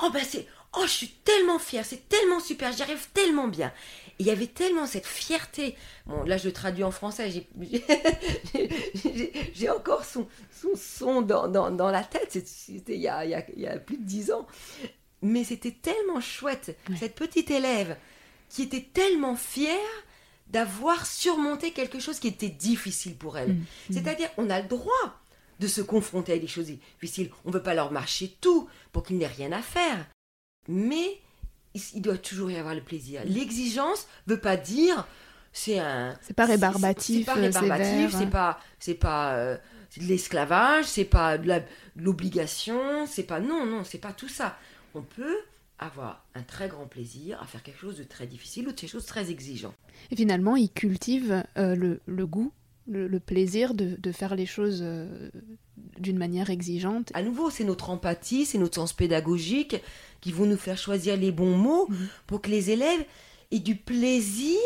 Oh 0.03 0.11
ben 0.13 0.25
c'est 0.29 0.47
oh 0.77 0.83
je 0.85 0.93
suis 0.93 1.09
tellement 1.25 1.59
fière, 1.59 1.85
c'est 1.85 2.09
tellement 2.09 2.41
super, 2.41 2.73
j'y 2.73 2.83
arrive 2.83 3.07
tellement 3.13 3.49
bien. 3.49 3.73
il 4.19 4.27
y 4.27 4.31
avait 4.31 4.47
tellement 4.47 4.87
cette 4.87 5.07
fierté. 5.07 5.77
Bon 6.07 6.23
là 6.25 6.37
je 6.37 6.49
traduis 6.49 6.85
en 6.85 6.91
français, 6.91 7.31
j'ai 9.55 9.71
encore 9.71 10.05
son, 10.05 10.27
son 10.53 10.77
son 10.77 11.23
dans, 11.23 11.49
dans, 11.49 11.91
la 11.91 12.05
tête. 12.05 12.39
C'était 12.47 12.95
il, 12.95 13.01
y 13.01 13.09
a, 13.09 13.25
il, 13.25 13.61
y 13.61 13.67
a, 13.67 13.79
plus 13.79 13.97
de 13.97 14.05
dix 14.05 14.31
ans. 14.31 14.47
Mais 15.23 15.45
c'était 15.45 15.73
tellement 15.73 16.21
chouette, 16.21 16.77
cette 16.99 17.15
petite 17.15 17.51
élève 17.51 17.97
qui 18.49 18.63
était 18.63 18.87
tellement 18.93 19.35
fière 19.35 19.75
d'avoir 20.49 21.07
surmonté 21.07 21.73
quelque 21.73 21.99
chose 21.99 22.21
qui 22.21 22.29
était 22.29 22.49
difficile 22.49 23.17
pour 23.17 23.37
elle. 23.37 23.55
Mm. 23.55 23.65
Mm. 23.91 23.95
C'est-à-dire, 23.95 24.29
on 24.37 24.49
a 24.51 24.61
le 24.61 24.69
droit 24.69 25.21
de 25.59 25.67
se 25.67 25.81
confronter 25.81 26.35
à 26.35 26.39
des 26.39 26.47
choses 26.47 26.67
difficiles. 26.67 27.31
On 27.45 27.49
ne 27.49 27.55
veut 27.55 27.63
pas 27.63 27.75
leur 27.75 27.91
marcher 27.91 28.37
tout 28.41 28.69
pour 28.93 29.03
qu'ils 29.03 29.19
n'aient 29.19 29.27
rien 29.27 29.53
à 29.53 29.63
faire. 29.63 30.07
Mais 30.69 31.21
il 31.95 32.01
doit 32.01 32.19
toujours 32.19 32.51
y 32.51 32.57
avoir 32.57 32.75
le 32.75 32.81
plaisir. 32.81 33.23
L'exigence 33.27 34.07
ne 34.27 34.35
veut 34.35 34.41
pas 34.41 34.57
dire 34.57 35.07
c'est 35.57 35.79
un. 35.79 36.15
C'est 36.21 36.35
pas 36.35 36.45
rébarbatif. 36.45 37.21
C'est 37.21 37.25
pas 37.25 37.41
rébarbatif, 37.41 38.15
c'est 38.17 38.31
pas, 38.31 38.61
c'est 38.79 38.95
pas 38.95 39.35
euh, 39.37 39.57
de 39.97 40.05
l'esclavage, 40.05 40.85
c'est 40.85 41.07
pas 41.07 41.39
de 41.39 41.63
l'obligation, 41.97 43.07
c'est 43.07 43.23
pas. 43.23 43.41
Non, 43.41 43.65
non, 43.65 43.83
c'est 43.83 43.99
pas 43.99 44.13
tout 44.13 44.29
ça. 44.29 44.59
On 44.95 45.01
peut 45.03 45.39
avoir 45.79 46.25
un 46.35 46.43
très 46.43 46.69
grand 46.69 46.87
plaisir 46.87 47.41
à 47.43 47.47
faire 47.47 47.63
quelque 47.63 47.81
chose 47.81 47.97
de 47.97 48.05
très 48.05 48.27
difficile 48.27 48.69
ou 48.69 48.73
de 48.73 48.77
quelque 48.77 48.91
chose 48.91 49.05
de 49.05 49.09
très 49.09 49.31
exigeant. 49.31 49.75
Et 50.11 50.17
finalement, 50.17 50.57
il 50.57 50.71
cultive 50.71 51.43
euh, 51.57 51.75
le, 51.75 52.01
le 52.07 52.27
goût 52.27 52.53
le, 52.89 53.19
plaisir 53.21 53.75
de, 53.75 54.13
faire 54.13 54.35
les 54.35 54.47
choses 54.47 54.81
euh, 54.83 55.31
d'une 55.99 56.19
manière 56.19 56.51
exigeante. 56.51 57.11
À 57.15 57.23
nouveau, 57.23 57.51
c'est 57.51 57.65
notre 57.65 57.91
empathie, 57.91 58.47
c'est 58.47 58.59
notre 58.59 58.77
sens 58.77 58.93
pédagogique 58.93 59.77
qui 60.21 60.33
vont 60.33 60.47
nous 60.47 60.57
faire 60.57 60.79
choisir 60.79 61.17
les 61.17 61.33
bons 61.33 61.57
mots 61.57 61.87
mhm. 61.89 62.09
pour 62.27 62.41
que 62.41 62.51
les 62.51 62.71
élèves 62.71 63.05
aient 63.51 63.59
du 63.59 63.77
plaisir 63.77 64.59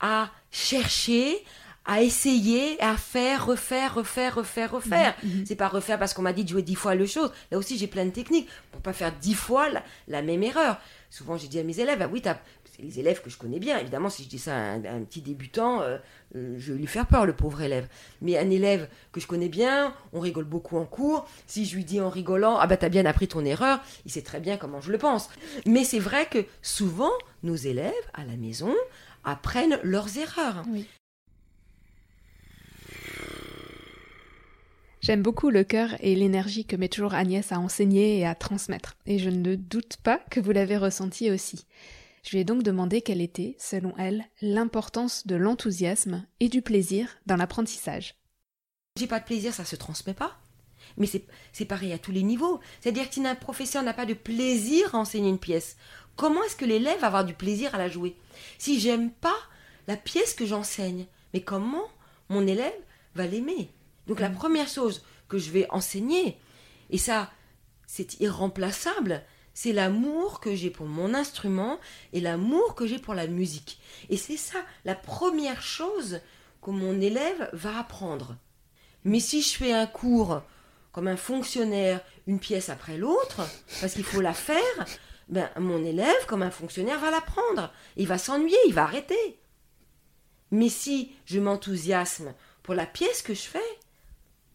à 0.00 0.30
chercher, 0.50 1.36
à 1.84 2.02
essayer, 2.02 2.80
à 2.82 2.96
faire, 2.96 3.46
refaire, 3.46 3.94
refaire, 3.94 4.34
refaire, 4.36 4.72
refaire. 4.72 5.16
Mhm. 5.22 5.44
C'est 5.46 5.56
pas 5.56 5.68
refaire 5.68 5.98
parce 5.98 6.14
qu'on 6.14 6.22
m'a 6.22 6.32
dit 6.32 6.44
de 6.44 6.48
jouer 6.48 6.62
dix 6.62 6.74
fois 6.74 6.94
le 6.94 7.06
chose. 7.06 7.32
Là 7.50 7.58
aussi, 7.58 7.78
j'ai 7.78 7.86
plein 7.86 8.04
de 8.04 8.10
techniques 8.10 8.48
pour 8.72 8.80
pas 8.80 8.92
faire 8.92 9.12
dix 9.20 9.34
fois 9.34 9.66
la, 10.08 10.22
même 10.22 10.42
erreur. 10.42 10.78
Souvent, 11.10 11.36
j'ai 11.36 11.48
dit 11.48 11.58
à 11.58 11.64
mes 11.64 11.80
élèves, 11.80 12.00
ah 12.02 12.08
oui, 12.10 12.22
les 12.80 13.00
élèves 13.00 13.22
que 13.22 13.30
je 13.30 13.36
connais 13.36 13.58
bien. 13.58 13.78
Évidemment, 13.78 14.10
si 14.10 14.24
je 14.24 14.28
dis 14.28 14.38
ça 14.38 14.56
à 14.56 14.72
un, 14.74 15.02
petit 15.02 15.20
débutant, 15.20 15.82
euh, 15.82 15.98
euh, 16.36 16.54
je 16.58 16.72
vais 16.72 16.78
lui 16.78 16.86
faire 16.86 17.06
peur, 17.06 17.26
le 17.26 17.34
pauvre 17.34 17.60
élève. 17.62 17.88
Mais 18.22 18.38
un 18.38 18.50
élève 18.50 18.88
que 19.12 19.20
je 19.20 19.26
connais 19.26 19.48
bien, 19.48 19.94
on 20.12 20.20
rigole 20.20 20.44
beaucoup 20.44 20.78
en 20.78 20.84
cours. 20.84 21.26
Si 21.46 21.64
je 21.64 21.76
lui 21.76 21.84
dis 21.84 22.00
en 22.00 22.08
rigolant, 22.08 22.58
ah 22.58 22.66
bah 22.66 22.76
t'as 22.76 22.88
bien 22.88 23.06
appris 23.06 23.28
ton 23.28 23.44
erreur, 23.44 23.80
il 24.04 24.10
sait 24.10 24.22
très 24.22 24.40
bien 24.40 24.56
comment 24.56 24.80
je 24.80 24.92
le 24.92 24.98
pense. 24.98 25.28
Mais 25.66 25.84
c'est 25.84 25.98
vrai 25.98 26.26
que 26.26 26.44
souvent, 26.62 27.12
nos 27.42 27.56
élèves 27.56 27.92
à 28.14 28.24
la 28.24 28.36
maison 28.36 28.74
apprennent 29.24 29.78
leurs 29.82 30.18
erreurs. 30.18 30.64
J'aime 35.02 35.22
beaucoup 35.22 35.48
le 35.48 35.64
cœur 35.64 35.96
et 36.00 36.14
l'énergie 36.14 36.66
que 36.66 36.76
met 36.76 36.88
toujours 36.88 37.14
Agnès 37.14 37.52
à 37.52 37.58
enseigner 37.58 38.18
et 38.18 38.26
à 38.26 38.34
transmettre, 38.34 38.96
et 39.06 39.18
je 39.18 39.30
ne 39.30 39.54
doute 39.54 39.96
pas 40.02 40.20
que 40.30 40.40
vous 40.40 40.52
l'avez 40.52 40.76
ressenti 40.76 41.30
aussi. 41.30 41.64
Je 42.22 42.30
lui 42.30 42.38
ai 42.38 42.44
donc 42.44 42.62
demandé 42.62 43.00
quelle 43.02 43.20
était, 43.20 43.56
selon 43.58 43.96
elle, 43.96 44.24
l'importance 44.42 45.26
de 45.26 45.36
l'enthousiasme 45.36 46.26
et 46.40 46.48
du 46.48 46.62
plaisir 46.62 47.08
dans 47.26 47.36
l'apprentissage. 47.36 48.14
J'ai 48.98 49.06
pas 49.06 49.20
de 49.20 49.24
plaisir, 49.24 49.54
ça 49.54 49.64
se 49.64 49.76
transmet 49.76 50.14
pas. 50.14 50.38
Mais 50.96 51.06
c'est 51.52 51.64
pareil 51.64 51.92
à 51.92 51.98
tous 51.98 52.12
les 52.12 52.22
niveaux. 52.22 52.60
C'est-à-dire 52.80 53.08
que 53.08 53.14
si 53.14 53.26
un 53.26 53.34
professeur 53.34 53.82
n'a 53.82 53.94
pas 53.94 54.06
de 54.06 54.14
plaisir 54.14 54.94
à 54.94 54.98
enseigner 54.98 55.28
une 55.28 55.38
pièce, 55.38 55.76
comment 56.16 56.42
est-ce 56.44 56.56
que 56.56 56.64
l'élève 56.64 57.00
va 57.00 57.06
avoir 57.06 57.24
du 57.24 57.34
plaisir 57.34 57.74
à 57.74 57.78
la 57.78 57.88
jouer? 57.88 58.16
Si 58.58 58.80
j'aime 58.80 59.10
pas 59.10 59.36
la 59.86 59.96
pièce 59.96 60.34
que 60.34 60.46
j'enseigne, 60.46 61.06
mais 61.32 61.40
comment 61.40 61.84
mon 62.28 62.46
élève 62.46 62.72
va 63.14 63.26
l'aimer? 63.26 63.70
Donc 64.06 64.20
la 64.20 64.28
mm. 64.28 64.34
première 64.34 64.68
chose 64.68 65.02
que 65.28 65.38
je 65.38 65.50
vais 65.50 65.66
enseigner, 65.70 66.38
et 66.90 66.98
ça 66.98 67.30
c'est 67.86 68.20
irremplaçable, 68.20 69.22
c'est 69.54 69.72
l'amour 69.72 70.40
que 70.40 70.54
j'ai 70.54 70.70
pour 70.70 70.86
mon 70.86 71.14
instrument 71.14 71.78
et 72.12 72.20
l'amour 72.20 72.74
que 72.74 72.86
j'ai 72.86 72.98
pour 72.98 73.14
la 73.14 73.26
musique. 73.26 73.80
Et 74.08 74.16
c'est 74.16 74.36
ça 74.36 74.58
la 74.84 74.94
première 74.94 75.62
chose 75.62 76.20
que 76.62 76.70
mon 76.70 77.00
élève 77.00 77.50
va 77.52 77.78
apprendre. 77.78 78.36
Mais 79.04 79.20
si 79.20 79.42
je 79.42 79.56
fais 79.56 79.72
un 79.72 79.86
cours 79.86 80.42
comme 80.92 81.08
un 81.08 81.16
fonctionnaire, 81.16 82.00
une 82.26 82.40
pièce 82.40 82.68
après 82.68 82.96
l'autre, 82.96 83.42
parce 83.80 83.94
qu'il 83.94 84.04
faut 84.04 84.20
la 84.20 84.34
faire, 84.34 84.86
ben, 85.28 85.48
mon 85.58 85.84
élève, 85.84 86.26
comme 86.26 86.42
un 86.42 86.50
fonctionnaire, 86.50 86.98
va 86.98 87.10
l'apprendre. 87.10 87.72
Il 87.96 88.08
va 88.08 88.18
s'ennuyer, 88.18 88.58
il 88.66 88.74
va 88.74 88.82
arrêter. 88.82 89.38
Mais 90.50 90.68
si 90.68 91.12
je 91.26 91.38
m'enthousiasme 91.38 92.34
pour 92.62 92.74
la 92.74 92.86
pièce 92.86 93.22
que 93.22 93.34
je 93.34 93.42
fais, 93.42 93.78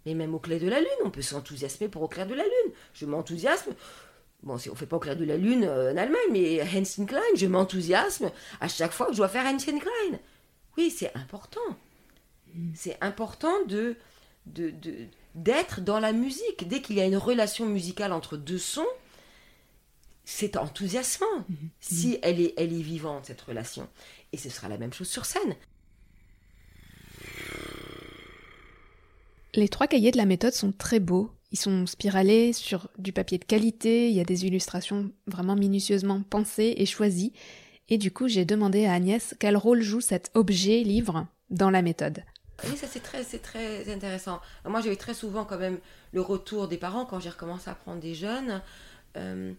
mais 0.05 0.13
même 0.13 0.35
au 0.35 0.39
clair 0.39 0.59
de 0.59 0.67
la 0.67 0.79
lune, 0.79 0.89
on 1.03 1.09
peut 1.09 1.21
s'enthousiasmer 1.21 1.87
pour 1.87 2.03
au 2.03 2.07
clair 2.07 2.27
de 2.27 2.35
la 2.35 2.43
lune. 2.43 2.73
Je 2.93 3.05
m'enthousiasme. 3.05 3.73
Bon, 4.45 4.53
on 4.53 4.71
ne 4.71 4.75
fait 4.75 4.85
pas 4.85 4.97
au 4.97 4.99
clair 4.99 5.17
de 5.17 5.25
la 5.25 5.37
lune 5.37 5.63
euh, 5.63 5.91
en 5.91 5.97
Allemagne, 5.97 6.29
mais 6.31 6.61
Hans 6.61 7.05
Klein, 7.05 7.21
je 7.35 7.47
m'enthousiasme 7.47 8.31
à 8.61 8.67
chaque 8.67 8.91
fois 8.91 9.07
que 9.07 9.13
je 9.13 9.17
dois 9.17 9.27
faire 9.27 9.45
Hans 9.45 9.57
Klein. 9.57 10.19
Oui, 10.77 10.91
c'est 10.91 11.11
important. 11.15 11.59
C'est 12.75 12.97
important 13.01 13.65
de, 13.67 13.97
de, 14.45 14.71
d'être 15.33 15.81
dans 15.81 15.99
la 15.99 16.13
musique. 16.13 16.67
Dès 16.67 16.81
qu'il 16.81 16.95
y 16.95 17.01
a 17.01 17.05
une 17.05 17.17
relation 17.17 17.65
musicale 17.65 18.13
entre 18.13 18.37
deux 18.37 18.59
sons, 18.59 18.85
c'est 20.25 20.57
enthousiasmant 20.57 21.45
mhm. 21.49 21.69
si 21.79 22.19
elle 22.21 22.39
est, 22.39 22.53
elle 22.57 22.73
est 22.73 22.81
vivante, 22.81 23.25
cette 23.25 23.41
relation. 23.41 23.89
Et 24.31 24.37
ce 24.37 24.49
sera 24.49 24.69
la 24.69 24.77
même 24.77 24.93
chose 24.93 25.09
sur 25.09 25.25
scène. 25.25 25.55
Les 29.55 29.69
trois 29.69 29.87
cahiers 29.87 30.11
de 30.11 30.17
la 30.17 30.25
méthode 30.25 30.53
sont 30.53 30.71
très 30.71 30.99
beaux. 30.99 31.31
Ils 31.56 31.58
sont 31.58 31.86
spiralés 31.86 32.51
sur 32.51 32.89
du 32.97 33.14
papier 33.14 33.38
de 33.38 33.45
qualité, 33.45 34.10
il 34.10 34.14
y 34.14 34.20
a 34.20 34.26
des 34.26 34.45
illustrations 34.45 35.10
vraiment 35.26 35.56
minutieusement 35.56 36.22
pensées 36.22 36.74
et 36.76 36.86
choisies. 36.86 37.32
Et 37.88 37.97
du 37.97 38.12
coup, 38.12 38.28
j'ai 38.28 38.43
demandé 38.43 38.86
à 38.86 38.91
Agnès 38.91 39.34
quel 39.39 39.56
rôle 39.56 39.82
joue 39.82 40.01
cet 40.01 40.32
objet 40.34 40.84
livre 40.84 41.28
dans 41.49 41.70
la 41.70 41.82
méthode. 41.82 42.26
Oui, 42.66 42.76
ça 42.76 42.88
c'est 42.88 42.99
très, 42.99 43.24
très 43.24 43.89
intéressant. 43.89 44.41
Moi, 44.66 44.82
j'ai 44.82 44.91
eu 44.91 44.97
très 44.97 45.14
souvent 45.14 45.45
quand 45.45 45.58
même 45.58 45.78
le 46.12 46.20
retour 46.20 46.68
des 46.68 46.76
parents 46.76 47.06
quand 47.06 47.22
j'ai 47.22 47.30
recommencé 47.30 47.70
à 47.70 47.74
prendre 47.76 48.01
des 48.01 48.16
jeunes. 48.16 48.62
Euh, 49.16 49.53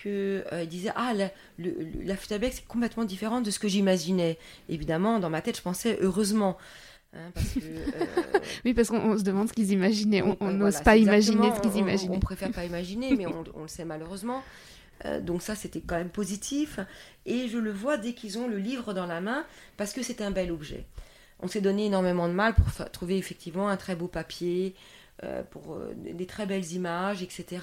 qu'ils 0.00 0.44
euh, 0.52 0.64
disaient 0.64 0.92
Ah, 0.94 1.12
la, 1.12 1.28
c'est 1.58 2.66
complètement 2.68 3.04
différent 3.04 3.40
de 3.40 3.50
ce 3.50 3.58
que 3.58 3.66
j'imaginais. 3.66 4.38
Évidemment, 4.68 5.18
dans 5.18 5.28
ma 5.28 5.42
tête, 5.42 5.56
je 5.56 5.62
pensais 5.62 5.98
heureusement. 6.00 6.56
Hein, 7.14 7.30
parce 7.34 7.52
que, 7.52 7.60
euh, 7.60 8.40
oui, 8.64 8.74
parce 8.74 8.88
qu'on 8.88 9.18
se 9.18 9.22
demande 9.22 9.48
ce 9.48 9.52
qu'ils 9.52 9.70
imaginaient. 9.70 10.22
On 10.22 10.50
n'ose 10.50 10.80
pas 10.80 10.96
imaginer 10.96 11.54
ce 11.54 11.60
qu'ils 11.60 11.76
imaginaient. 11.76 12.16
On, 12.16 12.20
préfère 12.20 12.50
pas 12.52 12.64
imaginer, 12.64 13.14
mais 13.16 13.26
on, 13.26 13.44
on, 13.54 13.62
le 13.62 13.68
sait 13.68 13.84
malheureusement. 13.84 14.42
Euh, 15.04 15.20
donc 15.20 15.42
ça, 15.42 15.54
c'était 15.54 15.80
quand 15.80 15.96
même 15.96 16.10
positif. 16.10 16.80
Et 17.26 17.48
je 17.48 17.58
le 17.58 17.72
vois 17.72 17.98
dès 17.98 18.14
qu'ils 18.14 18.38
ont 18.38 18.48
le 18.48 18.58
livre 18.58 18.94
dans 18.94 19.06
la 19.06 19.20
main, 19.20 19.44
parce 19.76 19.92
que 19.92 20.02
c'est 20.02 20.22
un 20.22 20.30
bel 20.30 20.50
objet. 20.50 20.86
On 21.40 21.48
s'est 21.48 21.60
donné 21.60 21.86
énormément 21.86 22.28
de 22.28 22.34
mal 22.34 22.54
pour 22.54 22.90
trouver 22.90 23.18
effectivement 23.18 23.68
un 23.68 23.76
très 23.76 23.96
beau 23.96 24.08
papier, 24.08 24.74
euh, 25.24 25.42
pour 25.42 25.78
des 25.96 26.26
très 26.26 26.46
belles 26.46 26.72
images, 26.72 27.22
etc 27.22 27.60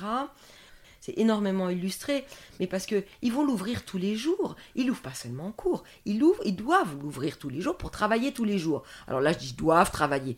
c'est 1.10 1.22
énormément 1.22 1.70
illustré, 1.70 2.26
mais 2.60 2.68
parce 2.68 2.86
que 2.86 3.03
ils 3.22 3.32
vont 3.32 3.43
l'ouvrir 3.43 3.84
tous 3.84 3.97
les 3.97 4.16
jours. 4.16 4.55
Ils 4.76 4.88
l'ouvrent 4.88 5.01
pas 5.01 5.14
seulement 5.14 5.47
en 5.47 5.51
cours, 5.51 5.84
ils 6.05 6.20
l'ouvrent, 6.20 6.41
ils 6.45 6.55
doivent 6.55 6.97
l'ouvrir 7.01 7.38
tous 7.38 7.49
les 7.49 7.62
jours 7.62 7.78
pour 7.78 7.91
travailler 7.91 8.32
tous 8.32 8.45
les 8.45 8.57
jours. 8.57 8.84
Alors 9.07 9.22
là, 9.22 9.32
je 9.34 9.39
dis 9.39 9.53
doivent 9.53 9.91
travailler. 9.91 10.38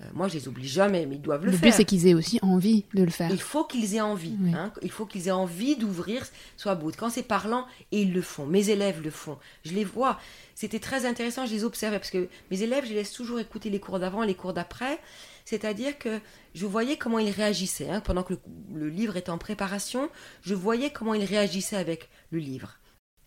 Euh, 0.00 0.04
moi, 0.12 0.28
je 0.28 0.34
les 0.34 0.46
oblige 0.46 0.70
jamais, 0.70 1.06
mais 1.06 1.16
ils 1.16 1.22
doivent 1.22 1.44
le, 1.44 1.50
faire. 1.50 1.60
Le 1.60 1.66
but, 1.66 1.72
c'est 1.72 1.84
qu'ils 1.84 2.06
aient 2.06 2.14
aussi 2.14 2.38
envie 2.42 2.84
de 2.94 3.02
le 3.02 3.10
faire. 3.10 3.30
Il 3.30 3.40
faut 3.40 3.64
qu'ils 3.64 3.96
aient 3.96 4.00
envie. 4.00 4.36
Hein. 4.54 4.72
il 4.82 4.90
faut 4.90 5.06
qu'ils 5.06 5.26
aient 5.26 5.32
envie 5.32 5.76
d'ouvrir 5.76 6.24
soit 6.56 6.76
bout. 6.76 6.92
Quand 6.96 7.10
c'est 7.10 7.24
parlant, 7.24 7.66
et 7.90 8.02
ils 8.02 8.12
le 8.12 8.22
font. 8.22 8.46
Mes 8.46 8.70
élèves 8.70 9.02
le 9.02 9.10
font. 9.10 9.38
Je 9.64 9.72
les 9.72 9.84
vois. 9.84 10.20
C'était 10.54 10.78
très 10.78 11.04
intéressant, 11.04 11.46
je 11.46 11.52
les 11.52 11.64
observais, 11.64 11.98
parce 11.98 12.10
que 12.10 12.28
mes 12.50 12.62
élèves, 12.62 12.84
je 12.84 12.90
les 12.90 12.96
laisse 12.96 13.12
toujours 13.12 13.40
écouter 13.40 13.70
les 13.70 13.80
cours 13.80 13.98
d'avant, 13.98 14.22
les 14.22 14.34
cours 14.34 14.52
d'après. 14.52 15.00
C'est-à-dire 15.48 15.98
que 15.98 16.20
je 16.54 16.66
voyais 16.66 16.98
comment 16.98 17.18
ils 17.18 17.30
réagissaient. 17.30 17.88
Hein. 17.88 18.02
Pendant 18.02 18.22
que 18.22 18.34
le, 18.70 18.90
livre 18.90 19.16
était 19.16 19.30
en 19.30 19.38
préparation, 19.38 20.10
je 20.42 20.54
voyais 20.54 20.90
comment 20.90 21.14
ils 21.14 21.24
réagissaient 21.24 21.76
avec 21.78 22.10
le 22.30 22.38
livre. 22.38 22.76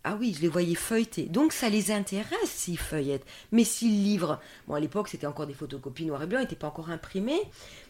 Ah 0.04 0.16
oui, 0.20 0.36
je 0.38 0.44
les 0.44 0.48
voyais 0.48 0.76
feuilleter. 0.76 1.24
Donc 1.24 1.52
ça 1.52 1.68
les 1.68 1.90
intéresse 1.90 2.38
s'ils 2.46 2.78
feuillettent. 2.78 3.26
Mais 3.52 3.64
s'ils 3.64 4.04
livrent, 4.04 4.40
bon 4.68 4.76
à 4.76 4.80
l'époque 4.80 5.08
c'était 5.08 5.26
encore 5.26 5.48
des 5.48 5.56
photocopies 5.56 6.06
noir 6.06 6.22
et 6.22 6.28
blanc, 6.28 6.38
ils 6.38 6.44
n'étaient 6.44 6.56
pas 6.56 6.68
encore 6.68 6.92
imprimés, 6.92 7.42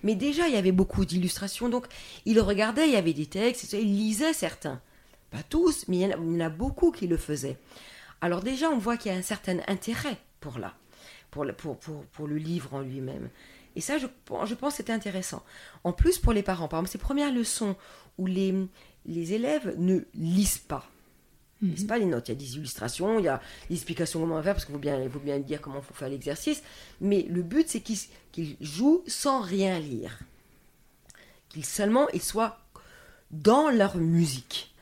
mais 0.01 0.15
déjà 0.15 0.47
il 0.47 0.53
y 0.53 0.57
avait 0.57 0.71
beaucoup 0.71 1.03
d'illustrations, 1.03 1.67
donc 1.67 1.87
ils 2.23 2.39
regardaient, 2.39 2.87
il 2.87 2.93
y 2.93 2.97
avait 2.97 3.11
des 3.11 3.25
textes, 3.25 3.73
ils 3.73 3.97
lisaient 3.97 4.31
certains. 4.31 4.79
Pas 5.29 5.43
tous, 5.43 5.89
mais 5.89 5.97
il 5.97 6.09
y 6.09 6.15
en 6.15 6.39
a, 6.39 6.49
beaucoup 6.49 6.93
qui 6.93 7.07
le 7.07 7.17
faisaient. 7.17 7.57
Alors 8.21 8.41
déjà 8.41 8.69
on 8.69 8.77
voit 8.77 8.95
qu'il 8.95 9.11
y 9.11 9.15
a 9.15 9.17
un 9.17 9.23
certain 9.23 9.57
intérêt 9.67 10.17
pour 10.39 10.57
là, 10.57 10.73
pour 11.31 11.43
le 11.43 12.37
livre 12.37 12.73
en 12.73 12.79
lui-même. 12.79 13.29
Et 13.75 13.81
ça, 13.81 13.97
je, 13.97 14.07
je 14.45 14.53
pense 14.53 14.75
c'était 14.75 14.93
intéressant. 14.93 15.43
En 15.83 15.93
plus, 15.93 16.19
pour 16.19 16.33
les 16.33 16.43
parents, 16.43 16.67
par 16.67 16.79
exemple, 16.79 16.91
ces 16.91 16.97
premières 16.97 17.33
leçons 17.33 17.75
où 18.17 18.25
les, 18.25 18.53
les 19.05 19.33
élèves 19.33 19.75
ne 19.77 19.99
lisent 20.13 20.57
pas, 20.57 20.89
ne 21.61 21.69
lisent 21.69 21.83
mhm. 21.83 21.87
pas 21.87 21.97
les 21.97 22.05
notes. 22.05 22.27
Il 22.27 22.31
y 22.31 22.35
a 22.35 22.39
des 22.39 22.55
illustrations, 22.57 23.19
il 23.19 23.25
y 23.25 23.29
a 23.29 23.41
des 23.69 23.75
explications 23.75 24.19
comment 24.19 24.41
faire, 24.43 24.53
parce 24.53 24.65
qu'il 24.65 24.73
faut 24.73 24.79
bien, 24.79 25.01
il 25.01 25.09
faut 25.09 25.19
bien 25.19 25.39
dire 25.39 25.61
comment 25.61 25.79
il 25.79 25.85
faut 25.85 25.93
faire 25.93 26.09
l'exercice. 26.09 26.61
Mais 26.99 27.23
le 27.23 27.43
but, 27.43 27.69
c'est 27.69 27.81
qu'ils 27.81 28.57
jouent 28.59 29.03
sans 29.07 29.41
rien 29.41 29.79
lire. 29.79 30.19
Qu'ils 31.49 31.65
seulement 31.65 32.07
ils 32.09 32.21
soient 32.21 32.59
dans 33.31 33.69
leur 33.69 33.97
musique 33.97 34.73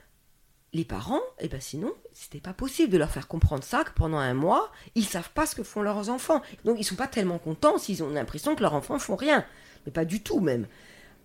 les 0.73 0.85
parents, 0.85 1.21
eh 1.39 1.47
ben 1.47 1.59
sinon, 1.59 1.93
c'était 2.21 2.41
pas 2.41 2.53
possible 2.53 2.91
de 2.91 2.97
leur 2.97 3.09
faire 3.09 3.29
comprendre 3.29 3.63
ça, 3.63 3.85
que 3.85 3.91
pendant 3.95 4.17
un 4.17 4.33
mois, 4.33 4.73
ils 4.93 5.05
savent 5.05 5.29
pas 5.29 5.45
ce 5.45 5.55
que 5.55 5.63
font 5.63 5.81
leurs 5.81 6.09
enfants. 6.09 6.41
Donc 6.65 6.75
ils 6.77 6.83
sont 6.83 6.95
pas 6.95 7.07
tellement 7.07 7.39
contents 7.39 7.77
s'ils 7.77 8.03
ont 8.03 8.09
l'impression 8.09 8.55
que 8.55 8.61
leurs 8.61 8.73
enfants 8.73 8.99
font 8.99 9.15
rien. 9.15 9.45
Mais 9.85 9.93
pas 9.93 10.03
du 10.03 10.21
tout 10.21 10.41
même. 10.41 10.67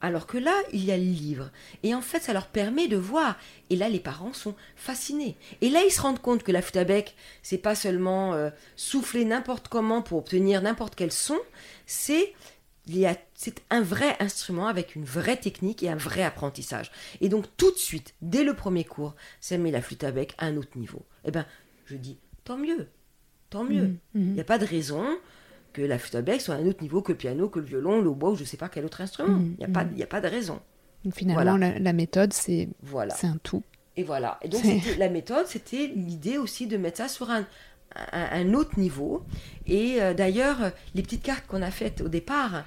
Alors 0.01 0.28
que 0.28 0.38
là, 0.38 0.55
il 0.72 0.84
y 0.84 0.92
a 0.92 0.97
le 0.97 1.03
livre. 1.03 1.51
Et 1.82 1.97
en 1.97 2.01
fait, 2.01 2.20
ça 2.20 2.32
leur 2.32 2.47
permet 2.47 2.86
de 2.86 2.97
voir. 2.97 3.36
Et 3.70 3.76
là, 3.76 3.88
les 3.88 3.99
parents 3.99 4.32
sont 4.32 4.55
fascinés. 4.76 5.36
Et 5.62 5.68
là, 5.68 5.82
ils 5.84 5.90
se 5.90 6.01
rendent 6.01 6.22
compte 6.22 6.45
que 6.45 6.53
la 6.53 6.62
flûte 6.62 6.76
à 6.76 6.84
bec, 6.84 7.16
c'est 7.42 7.59
pas 7.59 7.74
seulement 7.74 8.32
euh, 8.34 8.51
souffler 8.76 9.24
n'importe 9.24 9.66
comment 9.66 10.01
pour 10.01 10.18
obtenir 10.18 10.62
n'importe 10.62 10.95
quel 10.95 11.11
son, 11.11 11.38
c'est 11.86 12.34
c'est 13.35 13.62
un 13.70 13.82
vrai 13.82 14.16
instrument 14.20 14.66
avec 14.66 14.95
une 14.95 15.05
vraie 15.05 15.37
technique 15.37 15.82
et 15.82 15.89
un 15.89 15.97
vrai 15.97 16.22
apprentissage. 16.22 16.91
Et 17.20 17.28
donc 17.28 17.47
tout 17.57 17.70
de 17.70 17.78
suite, 17.78 18.14
dès 18.22 18.45
le 18.45 18.55
premier 18.55 18.85
cours, 18.85 19.14
ça 19.41 19.59
met 19.59 19.70
la 19.70 19.80
flûte 19.80 20.05
à 20.05 20.11
bec 20.11 20.35
à 20.39 20.47
un 20.47 20.57
autre 20.57 20.76
niveau. 20.76 21.05
Eh 21.24 21.30
bien, 21.30 21.47
je 21.87 21.97
dis, 21.97 22.18
tant 22.45 22.57
mieux, 22.57 22.89
tant 23.51 23.64
mieux. 23.64 23.89
Mmh, 23.89 23.99
mmh. 24.14 24.20
Il 24.20 24.32
n'y 24.32 24.41
a 24.41 24.45
pas 24.45 24.59
de 24.59 24.66
raison 24.66 25.05
que 25.72 25.82
la 25.82 25.99
flûte 25.99 26.14
à 26.14 26.22
bec 26.22 26.41
soit 26.41 26.55
à 26.55 26.59
un 26.59 26.66
autre 26.66 26.82
niveau 26.82 27.03
que 27.03 27.12
le 27.12 27.18
piano, 27.18 27.49
que 27.49 27.59
le 27.59 27.66
violon, 27.66 28.01
le 28.01 28.11
bois 28.11 28.30
ou 28.30 28.37
je 28.37 28.43
ne 28.43 28.47
sais 28.47 28.57
pas 28.57 28.68
quel 28.68 28.85
autre 28.85 29.01
instrument. 29.01 29.39
Mmh, 29.39 29.55
il 29.59 29.59
n'y 29.59 29.64
a, 29.64 29.68
pas, 29.68 29.87
a 30.03 30.07
pas 30.07 30.20
de 30.20 30.28
raison. 30.28 30.61
Finalement, 31.12 31.57
la, 31.57 31.93
méthode, 31.93 32.32
c'est 32.32 32.68
voilà. 32.82 33.14
un 33.22 33.37
tout. 33.43 33.62
Et 33.97 34.03
voilà. 34.03 34.39
Et 34.43 34.49
donc, 34.49 34.62
la 34.99 35.09
méthode, 35.09 35.47
c'était 35.47 35.87
l'idée 35.95 36.39
aussi 36.39 36.66
de 36.66 36.76
mettre 36.76 36.99
ça 36.99 37.09
sur 37.09 37.30
un, 37.30 37.47
un, 38.12 38.55
autre 38.55 38.78
niveau. 38.78 39.22
Et 39.66 40.01
euh, 40.01 40.14
d'ailleurs, 40.14 40.72
les 40.95 41.03
petites 41.03 41.22
cartes 41.22 41.47
qu'on 41.47 41.62
a 41.62 41.70
faites 41.70 42.01
au 42.01 42.09
départ 42.09 42.64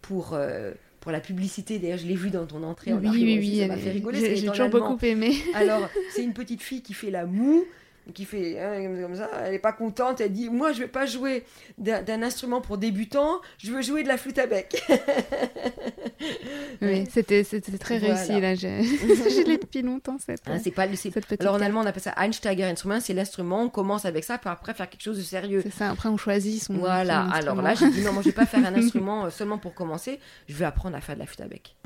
pour, 0.00 0.34
euh, 0.34 0.72
pour 1.00 1.12
la 1.12 1.20
publicité, 1.20 1.78
d'ailleurs, 1.78 1.98
je 1.98 2.06
l'ai 2.06 2.16
vu 2.16 2.30
dans 2.30 2.46
ton 2.46 2.62
entrée 2.62 2.92
en 2.92 2.98
oui, 2.98 3.08
oui, 3.12 3.38
oui, 3.38 3.58
ça 3.60 3.66
m'a 3.66 3.76
fait 3.76 3.90
rigoler. 3.90 4.36
J'ai 4.36 4.46
toujours 4.46 4.68
beaucoup 4.68 4.98
aimé. 5.04 5.34
Alors, 5.54 5.88
c'est 6.14 6.22
une 6.22 6.32
petite 6.34 6.62
fille 6.62 6.82
qui 6.82 6.94
fait 6.94 7.10
la 7.10 7.26
moue 7.26 7.64
qui 8.12 8.24
fait 8.24 8.58
hein, 8.60 9.02
comme 9.02 9.16
ça, 9.16 9.30
elle 9.44 9.52
n'est 9.52 9.58
pas 9.58 9.72
contente, 9.72 10.20
elle 10.20 10.32
dit 10.32 10.48
Moi, 10.50 10.72
je 10.72 10.78
ne 10.78 10.84
vais 10.84 10.90
pas 10.90 11.06
jouer 11.06 11.44
d'un 11.78 12.22
instrument 12.22 12.60
pour 12.60 12.78
débutants, 12.78 13.40
je 13.58 13.72
veux 13.72 13.82
jouer 13.82 14.02
de 14.02 14.08
la 14.08 14.16
flûte 14.16 14.38
à 14.38 14.46
bec. 14.46 14.82
oui, 16.82 17.06
c'était 17.10 17.44
très 17.78 17.98
réussi, 17.98 18.40
là. 18.40 18.54
Je 18.60 19.46
l'ai 19.46 19.58
depuis 19.58 19.82
longtemps, 19.82 20.16
cette, 20.18 20.42
ah, 20.46 20.52
pas, 20.74 20.86
cette 20.94 21.40
Alors, 21.40 21.54
en 21.54 21.60
allemand, 21.60 21.80
on 21.80 21.86
appelle 21.86 22.02
ça 22.02 22.14
Einsteiger 22.16 22.64
Instrument, 22.64 23.00
c'est 23.00 23.14
l'instrument, 23.14 23.62
on 23.62 23.68
commence 23.68 24.04
avec 24.04 24.24
ça, 24.24 24.38
pour 24.38 24.50
après 24.50 24.74
faire 24.74 24.88
quelque 24.88 25.02
chose 25.02 25.18
de 25.18 25.22
sérieux. 25.22 25.60
C'est 25.62 25.72
ça, 25.72 25.90
après, 25.90 26.08
on 26.08 26.16
choisit 26.16 26.62
son. 26.62 26.74
Voilà, 26.74 27.22
alors 27.32 27.62
là, 27.62 27.74
j'ai 27.74 27.90
dit 27.90 28.02
Non, 28.02 28.12
moi, 28.12 28.22
je 28.22 28.28
ne 28.28 28.32
vais 28.32 28.36
pas 28.36 28.46
faire 28.46 28.64
un 28.66 28.74
instrument 28.76 29.26
euh, 29.26 29.30
seulement 29.30 29.58
pour 29.58 29.74
commencer, 29.74 30.20
je 30.48 30.54
vais 30.54 30.64
apprendre 30.64 30.96
à 30.96 31.00
faire 31.00 31.14
de 31.14 31.20
la 31.20 31.26
flûte 31.26 31.40
à 31.40 31.48
bec. 31.48 31.76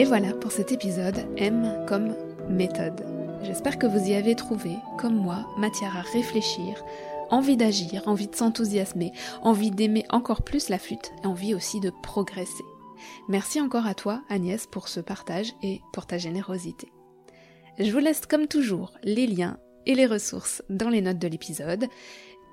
Et 0.00 0.04
voilà 0.04 0.32
pour 0.32 0.50
cet 0.50 0.72
épisode 0.72 1.26
M 1.36 1.84
comme 1.86 2.16
méthode. 2.48 3.04
J'espère 3.42 3.78
que 3.78 3.86
vous 3.86 4.08
y 4.08 4.14
avez 4.14 4.34
trouvé, 4.34 4.70
comme 4.96 5.14
moi, 5.14 5.46
matière 5.58 5.94
à 5.94 6.00
réfléchir, 6.00 6.82
envie 7.28 7.58
d'agir, 7.58 8.04
envie 8.06 8.26
de 8.26 8.34
s'enthousiasmer, 8.34 9.12
envie 9.42 9.70
d'aimer 9.70 10.06
encore 10.08 10.40
plus 10.40 10.70
la 10.70 10.78
flûte 10.78 11.12
envie 11.22 11.54
aussi 11.54 11.80
de 11.80 11.92
progresser. 12.02 12.64
Merci 13.28 13.60
encore 13.60 13.84
à 13.84 13.92
toi, 13.92 14.22
Agnès, 14.30 14.66
pour 14.66 14.88
ce 14.88 15.00
partage 15.00 15.52
et 15.62 15.82
pour 15.92 16.06
ta 16.06 16.16
générosité. 16.16 16.88
Je 17.78 17.90
vous 17.90 17.98
laisse 17.98 18.24
comme 18.24 18.46
toujours 18.46 18.94
les 19.02 19.26
liens 19.26 19.58
et 19.84 19.94
les 19.94 20.06
ressources 20.06 20.62
dans 20.70 20.88
les 20.88 21.02
notes 21.02 21.18
de 21.18 21.28
l'épisode. 21.28 21.84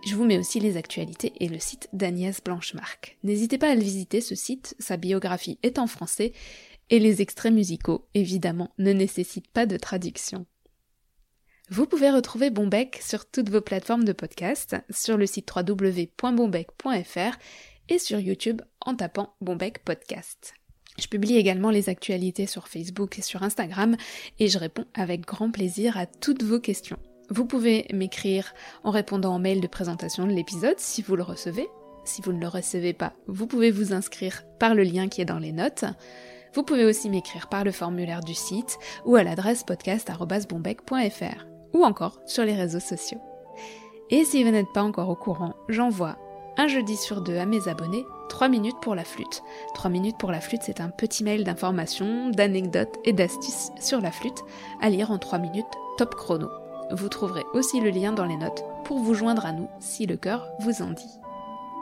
Je 0.06 0.16
vous 0.16 0.26
mets 0.26 0.38
aussi 0.38 0.60
les 0.60 0.76
actualités 0.76 1.32
et 1.40 1.48
le 1.48 1.60
site 1.60 1.88
d'Agnès 1.94 2.44
Blanchemarc. 2.44 3.18
N'hésitez 3.24 3.58
pas 3.58 3.70
à 3.70 3.76
le 3.76 3.82
visiter, 3.82 4.20
ce 4.20 4.36
site, 4.36 4.76
sa 4.80 4.98
biographie 4.98 5.60
est 5.64 5.80
en 5.80 5.88
français 5.88 6.34
et 6.90 7.00
les 7.00 7.22
extraits 7.22 7.54
musicaux, 7.54 8.08
évidemment, 8.14 8.72
ne 8.78 8.94
nécessitent 8.94 9.52
pas 9.52 9.66
de 9.66 9.78
traduction. 9.78 10.46
Vous 11.70 11.86
pouvez 11.86 12.10
retrouver 12.10 12.50
Bombec 12.50 13.00
sur 13.02 13.30
toutes 13.30 13.50
vos 13.50 13.60
plateformes 13.60 14.06
de 14.06 14.14
podcast, 14.14 14.78
sur 14.90 15.18
le 15.18 15.26
site 15.26 15.52
www.bombec.fr 15.54 17.38
et 17.90 18.00
sur 18.00 18.20
YouTube 18.20 18.62
en 18.82 18.96
tapant 18.96 19.36
Bombec 19.42 19.84
Podcast. 19.84 20.54
Je 20.98 21.08
publie 21.08 21.36
également 21.36 21.70
les 21.70 21.90
actualités 21.90 22.48
sur 22.48 22.68
Facebook 22.68 23.20
et 23.20 23.22
sur 23.22 23.44
Instagram 23.44 23.98
et 24.40 24.48
je 24.48 24.58
réponds 24.58 24.86
avec 24.94 25.22
grand 25.22 25.52
plaisir 25.52 25.98
à 25.98 26.06
toutes 26.06 26.44
vos 26.44 26.60
questions. 26.60 26.98
Vous 27.30 27.46
pouvez 27.46 27.86
m'écrire 27.94 28.54
en 28.84 28.92
répondant 28.92 29.36
au 29.36 29.40
mail 29.40 29.60
de 29.60 29.68
présentation 29.68 30.26
de 30.26 30.32
l'épisode 30.32 30.80
si 30.80 31.02
vous 31.02 31.16
le 31.16 31.24
recevez. 31.24 31.68
Si 32.06 32.22
vous 32.22 32.32
ne 32.32 32.40
le 32.40 32.48
recevez 32.48 32.94
pas, 32.94 33.14
vous 33.28 33.48
pouvez 33.48 33.70
vous 33.70 33.94
inscrire 33.94 34.44
par 34.60 34.74
le 34.74 34.84
lien 34.84 35.10
qui 35.10 35.22
est 35.22 35.26
dans 35.26 35.40
les 35.40 35.52
notes. 35.52 35.84
Vous 36.58 36.64
pouvez 36.64 36.86
aussi 36.86 37.12
m'écrire 37.12 37.50
par 37.50 37.64
le 37.64 37.72
formulaire 37.72 38.22
du 38.22 38.34
site 38.34 38.80
ou 39.06 39.16
à 39.16 39.22
l'adresse 39.22 39.64
podcast.bombec.fr 39.64 41.46
ou 41.76 41.84
encore 41.84 42.20
sur 42.26 42.46
les 42.46 42.56
réseaux 42.56 42.80
sociaux. 42.80 43.22
Et 44.10 44.26
si 44.26 44.44
vous 44.44 44.50
n'êtes 44.50 44.74
pas 44.74 44.82
encore 44.82 45.10
au 45.10 45.16
courant, 45.16 45.54
j'envoie 45.70 46.18
un 46.58 46.68
jeudi 46.68 46.98
sur 46.98 47.22
deux 47.22 47.38
à 47.38 47.46
mes 47.46 47.68
abonnés 47.68 48.08
3 48.30 48.50
minutes 48.50 48.80
pour 48.82 48.96
la 48.96 49.04
flûte. 49.04 49.44
3 49.76 49.92
minutes 49.92 50.18
pour 50.18 50.32
la 50.32 50.42
flûte, 50.42 50.64
c'est 50.64 50.82
un 50.82 50.90
petit 50.90 51.24
mail 51.24 51.44
d'informations, 51.44 52.32
d'anecdotes 52.32 52.96
et 53.06 53.14
d'astuces 53.14 53.70
sur 53.80 54.02
la 54.02 54.12
flûte 54.12 54.44
à 54.82 54.90
lire 54.90 55.12
en 55.12 55.20
3 55.20 55.38
minutes 55.38 55.66
top 56.00 56.16
chrono. 56.16 56.50
Vous 56.90 57.10
trouverez 57.10 57.44
aussi 57.54 57.82
le 57.82 57.92
lien 57.92 58.14
dans 58.14 58.26
les 58.26 58.38
notes 58.38 58.64
pour 58.84 58.98
vous 58.98 59.14
joindre 59.14 59.46
à 59.46 59.52
nous 59.52 59.70
si 59.80 60.08
le 60.08 60.18
cœur 60.18 60.50
vous 60.62 60.82
en 60.82 60.90
dit. 60.90 61.20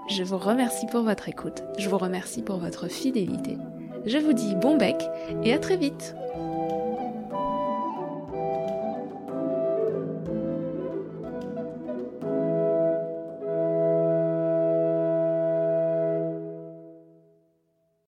Je 0.09 0.23
vous 0.23 0.37
remercie 0.37 0.87
pour 0.87 1.03
votre 1.03 1.29
écoute, 1.29 1.63
je 1.79 1.87
vous 1.87 1.97
remercie 1.97 2.41
pour 2.41 2.57
votre 2.57 2.89
fidélité. 2.89 3.57
Je 4.05 4.17
vous 4.19 4.33
dis 4.33 4.55
bon 4.55 4.77
bec 4.77 4.95
et 5.43 5.53
à 5.53 5.57
très 5.57 5.77
vite 5.77 6.15